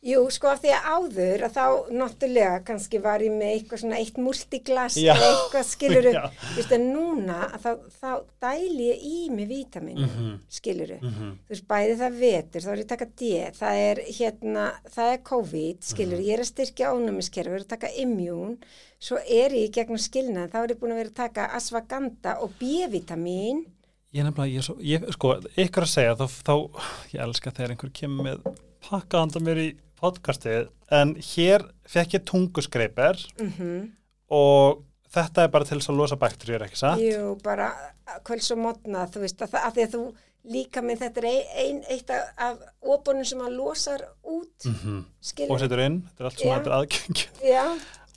[0.00, 3.98] Jú, sko af því að áður að þá náttúrulega kannski var ég með eitthvað svona
[4.00, 7.68] eitt multiglas eitthvað skiluru, þú veist en núna að þá,
[8.00, 8.08] þá
[8.46, 10.30] dæli ég í mig vítaminu, Mhm.
[10.56, 10.96] skiluru.
[11.04, 13.30] mm Þú veist bæði það vetur, þá er ég að taka D,
[13.60, 14.64] það er hérna,
[14.96, 18.56] það er COVID, skiluru, ég er að styrkja ónumiskerfi, ég er að taka immune,
[19.00, 22.56] svo er ég gegnum skilnað, þá er ég búin að vera að taka asfaganda og
[22.60, 23.64] B-vitamin,
[24.10, 26.54] Ég nefnilega, ég, er svo, ég, sko, ykkur að segja, þá, þá,
[27.12, 28.40] ég elska þegar einhver kemur með
[28.82, 29.66] pakka handa mér í
[30.00, 33.84] podcastið, en hér fekk ég tunguskreipir mhm,
[34.34, 34.82] og
[35.14, 37.04] þetta er bara til þess að losa bakteríur, ekki satt?
[37.04, 37.70] Jú, bara
[38.26, 40.02] kvöls og mótna, þú veist, að, að því að þú
[40.56, 45.54] líka með þetta er ein, ein, eitt af, óbunum sem að losar út, Mm skilur.
[45.54, 46.58] Og setur inn, þetta er allt svona Já.
[46.58, 47.26] eftir aðgengi.
[47.44, 47.64] Já,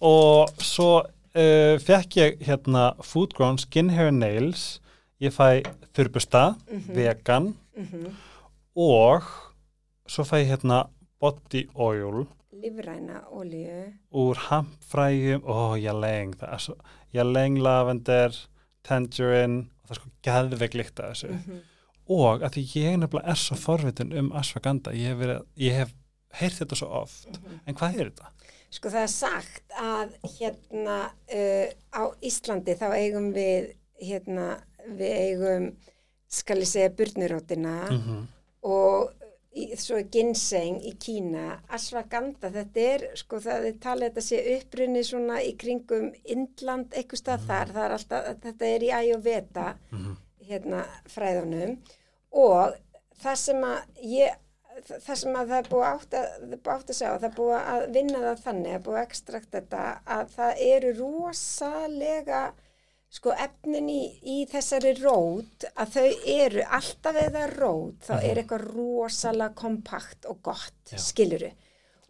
[0.03, 4.81] Og svo uh, fekk ég hérna Food Grown Skin Hair Nails,
[5.23, 5.63] ég fæ
[5.95, 6.55] þurrbusta,
[6.91, 7.53] vegan.
[7.79, 8.09] Mhm,
[8.75, 9.23] og
[10.09, 10.83] svo fæ ég hérna
[11.23, 12.25] body oil.
[12.63, 16.75] Lífræna olíu, úr hampfræjum, ó, ég leng það er svo,
[17.15, 18.35] ég leng lavender
[18.83, 21.63] tangerine, og það er sko geðveik líkt að þessu, mhm,
[22.13, 25.93] og að því ég nefnilega er svo forvitin um ashwagandha, ég hef, hef
[26.39, 27.59] heyrt þetta svo oft, mhm.
[27.67, 28.31] en hvað er þetta?
[28.73, 34.47] Sko það er sagt að hérna uh, á Íslandi þá eigum við, hérna,
[34.97, 35.67] við eigum,
[36.33, 38.23] skal ég segja, burnirótina Mm
[38.63, 39.11] og
[39.53, 45.03] í, svo ginseng í Kína, ashwagandha, þetta er, sko það er talið þetta sé upprunni
[45.07, 50.15] svona í kringum Indland, eitthvað stað þar, það er alltaf, þetta er í Ayurveda, -hmm.
[50.49, 51.75] hérna, fræðunum.
[52.43, 52.79] Og
[53.23, 54.39] það sem að ég,
[54.89, 57.55] það sem að það er búið átt að, það er að sjá, það er búið
[57.59, 59.87] að vinna það þannig, að búið að ekstrakt þetta,
[60.17, 62.43] að það eru rosalega
[63.13, 68.65] sko efnin í, í þessari rót að þau eru alltaf eða rót þá er eitthvað
[68.71, 70.97] rosalega kompakt og gott, Já.
[70.97, 71.51] skiluru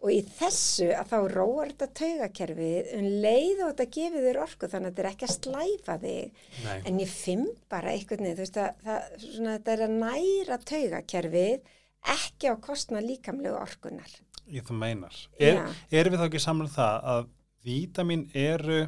[0.03, 4.69] og í þessu að þá róar þetta taugakerfið um leið og þetta gefið þér orku
[4.72, 6.41] þannig að þetta er ekki að slæfa þig.
[6.65, 9.95] Nei, en ég finn bara einhvern veginn þú veist að það, svona, þetta er að
[10.02, 11.72] næra taugakerfið
[12.04, 14.10] ekki á kostna líkamlegu orkunar
[14.48, 15.16] ég það meinar.
[15.40, 15.62] Er,
[15.92, 17.28] erum við þá ekki saman um það að
[17.64, 18.82] vítamin eru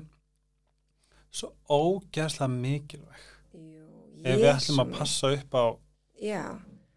[1.31, 3.23] svo ógæslega mikilvæg
[3.55, 3.85] Jú,
[4.23, 5.65] ef við ætlum að passa upp á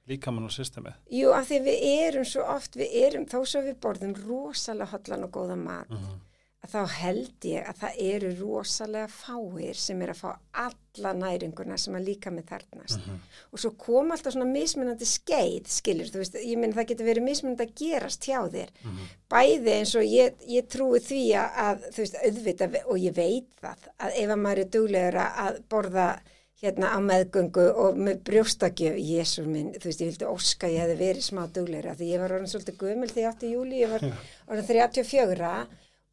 [0.09, 0.95] líkamann og systemið.
[1.13, 5.25] jú af því við erum svo oft, við erum þó svo við borðum rosalega hotlan
[5.29, 6.19] og góða mat Mm -hmm.
[6.67, 11.95] Þá held ég að það eru rosalega fáir sem er að fá alla næringuna sem
[11.95, 13.21] að líka með þarnast Mhm.
[13.53, 17.23] og svo kom alltaf svona mismunandi skeið skilur, þú veist, ég minn það getur verið
[17.29, 19.07] mismunandi að gerast hjá þér Mhm.
[19.31, 23.79] bæði eins og ég, ég trúi því að, þú veist, auðvitað og ég veit það
[24.01, 26.21] að ef að maður er duglegur að- borða
[26.61, 30.99] hérna á meðgöngu og með brjóstakjöf, jésur minn, þú veist, ég vildi óska ég hefði
[30.99, 33.47] verið smá duglegur því ég var orðin svolítið gömul því 8.
[33.47, 34.01] júli, ég var
[34.49, 35.67] orðin 34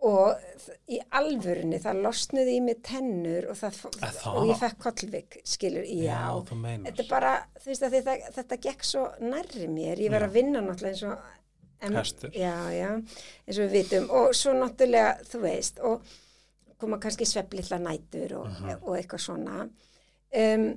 [0.05, 4.27] og í alvörunni það losnuði í mig tennur og, það, það?
[4.35, 6.43] og ég fekk kollvik, skilur, já, Já,
[6.85, 7.31] þetta er bara,
[7.63, 10.27] þú veist að þetta, þetta gekk svo nærri mér, ég var Já.
[10.29, 11.31] að vinna náttúrulega eins og
[11.81, 11.95] em-
[12.37, 12.91] já, já,
[13.47, 16.13] eins og við vitum og svo náttúrulega, þú veist og
[16.77, 18.77] koma kannski sveflilla nætur og, Mhm.
[18.83, 19.69] og eitthvað svona
[20.35, 20.67] um,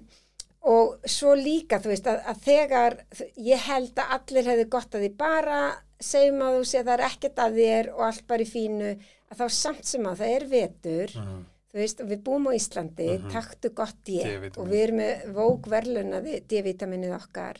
[0.68, 2.96] og svo líka þú veist að, að þegar
[3.36, 5.60] ég held að allir hefði gott að því bara
[6.00, 8.90] segjum að þú sé að það er ekkert að þér og allt bara í fínu
[9.28, 11.44] að þá samt sem að það er vetur Mhm.
[11.68, 14.58] þú veist, og við búum á Íslandi, taktu gott D-vítamín.
[14.58, 17.56] og við erum með vók verlunaði D-vitaminnið okkar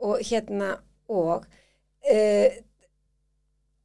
[0.00, 0.78] og hérna
[1.08, 1.46] og
[2.10, 2.50] uh,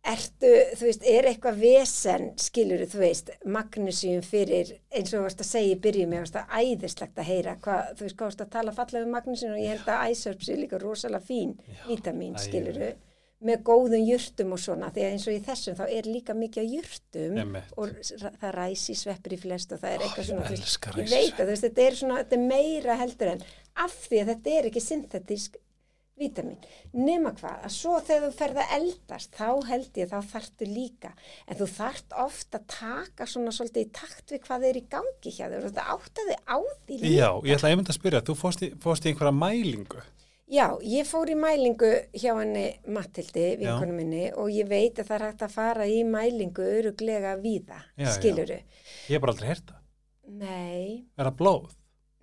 [0.06, 5.42] ertu, þú veist, er eitthvað vesen, skilur þú veist, magnusíum fyrir, eins og þú varst
[5.42, 8.44] að segja í byrjum, ég varst að æðislegt að heyra, hvað, þú veist, hvað varst
[8.46, 11.56] að tala fallega um magnusíum og ég held að æsörps er líka rosalega fín
[11.90, 12.46] vítamin, æði.
[12.46, 12.80] skilur
[13.46, 16.72] með góðum jurtum og svona, því að eins og í þessum þá er líka mikið
[16.78, 17.76] jurtum Einmitt.
[17.78, 17.94] og
[18.42, 21.86] það ræsi sveppir í flest og það er eitthvað svona, veist, ég veit að þetta
[21.86, 23.46] er svona, þetta er meira heldur en
[23.86, 25.62] af því að þetta er ekki synthetísk
[26.16, 26.60] vítamin,
[26.96, 31.12] nema hvað að svo þegar þú ferð að eldast þá held ég þá þarftu líka
[31.44, 35.34] en þú þarft ofta að taka svona svolítið í takt við hvað er í gangi
[35.36, 37.12] hjá þér og þetta áttaði á því líka.
[37.12, 40.06] Já, ég ætla einmitt að spyrja, þú fórst í, fórst í einhverja mælingu
[40.46, 45.16] Já, ég fór í mælingu hjá henni Mattildi, vinkonu minni og ég veit að það
[45.16, 48.12] er hægt að fara í mælingu öruglega víða, Já, já.
[48.20, 49.82] skiluru Ég hef bara aldrei heyrt það.
[50.28, 51.74] Nei, Er það blóð?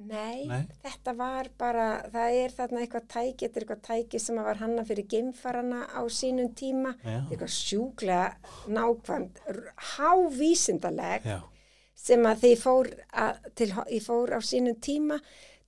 [0.03, 0.63] Nei, Nei.
[0.83, 4.83] þetta var bara, það er þarna eitthvað tæki, þetta er eitthvað tæki sem var hanna
[4.87, 7.21] fyrir geimfarana á sínum tíma, Já.
[7.31, 8.33] eitthvað sjúklega
[8.67, 11.41] nákvæmt, r- hávísindaleg Já.
[11.95, 13.71] sem að því fór, að, til,
[14.03, 15.21] fór á sínum tíma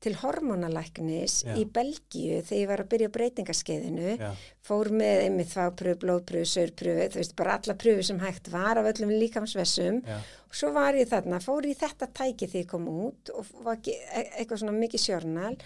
[0.04, 1.54] til hormonalæknis Já.
[1.56, 4.30] í Belgíu þegar ég var að byrja breytingaskeiðinu, Já.
[4.64, 8.90] fór með einmitt þvápröfu, blóðpröfu, saurpröfu, þú veist, bara alla pröfu sem hægt var af
[8.92, 10.20] öllum líkamsvessum Já.
[10.48, 13.80] og svo var ég þarna, fór í þetta tæki þegar ég kom út og var
[13.80, 15.56] ekki, e- eitthvað svona mikið sjörnal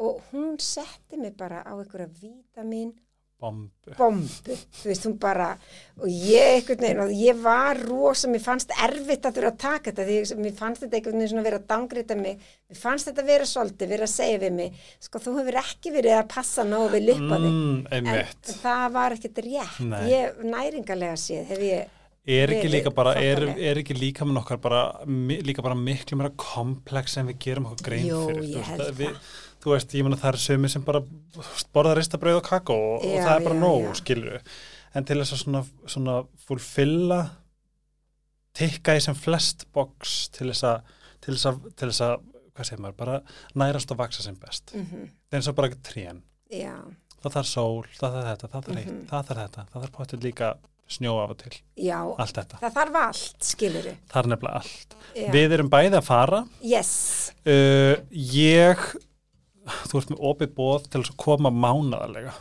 [0.00, 2.94] og hún setti mig bara á einhverja vítamin
[3.40, 3.94] Bombu.
[3.96, 5.46] bombu, þú veist, hún bara
[6.00, 10.06] og ég veginn, og ég var rosa, mér fannst erfitt að þurfa að taka þetta
[10.08, 13.46] því mér fannst þetta einhvern veginn svona vera að dangrita mig, mér fannst þetta vera
[13.48, 17.08] svolítið, vera að segja við mig, sko þú hefur ekki verið að passa nógu við
[17.10, 18.10] luppaði Mm, en
[18.60, 20.04] það var ekkert rétt Nei.
[20.12, 21.96] ég, næringarlega séð, hef ég
[22.30, 26.30] Er ekki líka bara, er, er ekki líka með okkar bara, líka bara miklu meira
[26.38, 28.42] komplex en við gerum okkur grein Jú, fyrir.
[28.44, 29.30] Þú veist, að við.
[29.60, 31.00] Þú veist, ég meina það er sömi sem bara
[31.74, 33.94] borða ristabrauð og kakó og, og Já, það er bara já, nóg, já.
[34.02, 34.40] skilur
[34.94, 36.14] En til þess að svona, svona
[36.48, 37.20] fulfilla,
[38.58, 40.80] tikka í sem flest box til þess að,
[41.22, 42.16] til þess að,
[42.56, 43.20] hvað segir maður, bara
[43.54, 44.72] nærast og vaksa sem best.
[44.74, 45.04] mm -hmm.
[45.30, 46.22] Það er eins og bara trén.
[46.50, 46.74] já,
[47.22, 48.78] Það þarf sól, það þarf þetta, það þarf Mhm.
[48.78, 50.54] eitt, það þarf þetta, það þarf potið líka
[50.88, 52.56] snjó af og til, já allt þetta.
[52.60, 54.94] það þarf allt, skiluru Það er nefnilega allt.
[55.14, 55.30] Já.
[55.32, 56.46] Við erum bæði að fara.
[56.62, 58.76] yes, Uh, ég,
[59.90, 62.36] þú ert með opið bóð til að koma mánaðarlega.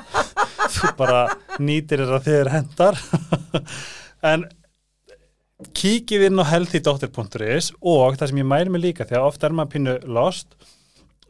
[0.76, 1.24] þú bara
[1.62, 3.02] nýtir þér að þið er hendar.
[4.32, 4.46] en
[5.76, 9.56] kíkið inn á healthydoctor.is og það sem ég mæri mig líka því að ofta er
[9.56, 10.56] maður pínu lost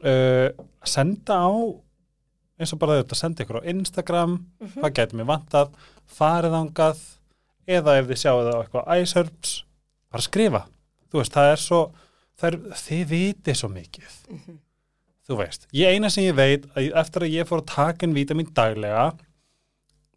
[0.03, 0.49] uh,
[0.83, 1.51] senda á
[2.57, 4.39] eins og bara þetta, senda ykkur á Instagram
[4.79, 5.71] hvað gæti mér vantað
[6.17, 7.03] farið ángað
[7.67, 9.53] eða ef þið sjáu það á eitthvað iSerbs
[10.11, 10.61] bara skrifa,
[11.11, 11.81] þú veist, það er svo
[12.37, 14.17] það er, þið vitið svo mikið
[15.27, 18.15] þú veist, ég eina sem ég veit að eftir að ég fór að taka en
[18.15, 19.09] vítamin daglega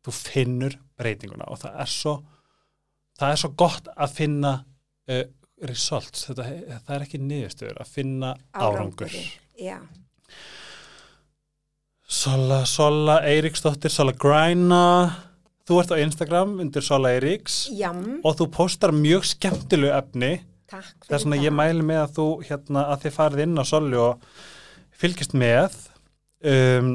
[0.06, 2.16] þú finnur breytinguna og það er svo
[3.20, 4.52] það er svo gott að finna
[5.10, 5.24] uh,
[5.68, 6.46] results, þetta,
[6.86, 9.10] það er ekki niðurstöður að finna árangur.
[9.10, 9.32] Árangurinn.
[9.60, 9.76] já,
[12.10, 14.84] Sola, Sola Eiríksdóttir, Sola Græna.
[15.68, 17.68] Þú ert á Instagram undir Sola Eiríks.
[18.26, 20.32] Og þú postar mjög skemmtilegu efni.
[20.70, 23.62] Takk fyrir það er svona ég mæli með að þú hérna að þið farið inn
[23.62, 24.26] á Soli og
[25.00, 25.76] fylgist með
[26.44, 26.90] um,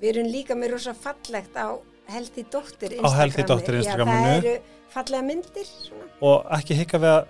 [0.00, 1.68] við erum líka með rosa fallegt á
[2.12, 2.94] Healthy Dóttir
[3.46, 4.28] Dóttir já, Instagraminu.
[4.28, 4.54] það eru
[4.92, 6.06] fallega myndir svona.
[6.20, 7.26] og ekki hika við að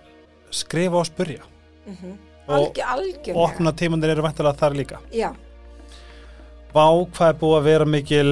[0.62, 1.48] skrifa og spurja
[1.86, 2.12] mm
[2.48, 4.98] Og- Algjör, opna tímandir eru væntalega þar líka.
[5.14, 5.30] Já,
[6.74, 8.30] Vá, hvað er búið að vera mikil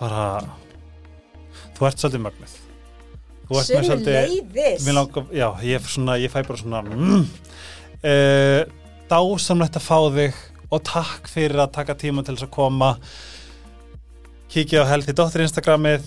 [0.00, 0.42] bara
[1.76, 2.54] þú ert svolítið mögnuð.
[3.52, 4.86] Svolítið- leiðis.
[5.32, 7.26] Já, ég, svona, ég fæ bara svona mm,
[8.04, 8.64] uh,
[9.12, 10.38] dásamlegt að fá þig
[10.72, 12.94] og takk fyrir að taka tíma til þess að koma.
[14.52, 16.06] Kíkja á Healthy Dóttir Instagramið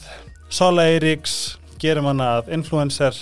[0.53, 3.18] Sola Eiríks, gerum hana að influencer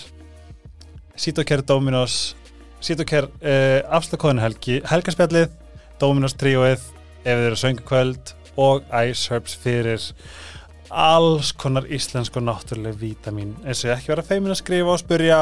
[1.19, 2.35] Sítokær Dominos
[2.84, 5.51] Sítokær uh, afslagkóðin helgi helgaspjallið,
[5.99, 6.81] Dominos tríóið
[7.23, 10.10] ef þið eru söngukvöld og Ice Herbs fyrir
[10.93, 15.39] alls konar íslensk og náttúruleg vítamin eins og ekki vera feimin að skrifa og spyrja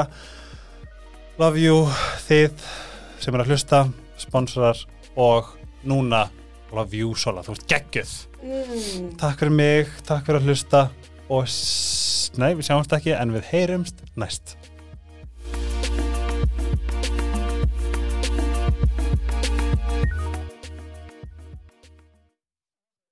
[1.41, 1.81] love you
[2.29, 2.69] þið
[3.21, 3.81] sem er að hlusta
[4.21, 4.79] sponsorar
[5.19, 5.55] og
[5.87, 6.27] núna
[6.71, 8.11] vjúsola, þú ert geggjöð
[8.41, 9.07] mm.
[9.19, 10.83] takk fyrir mig, takk fyrir að hlusta
[11.31, 11.47] og
[12.39, 14.55] nei, við sjáumst ekki en við heyrumst næst.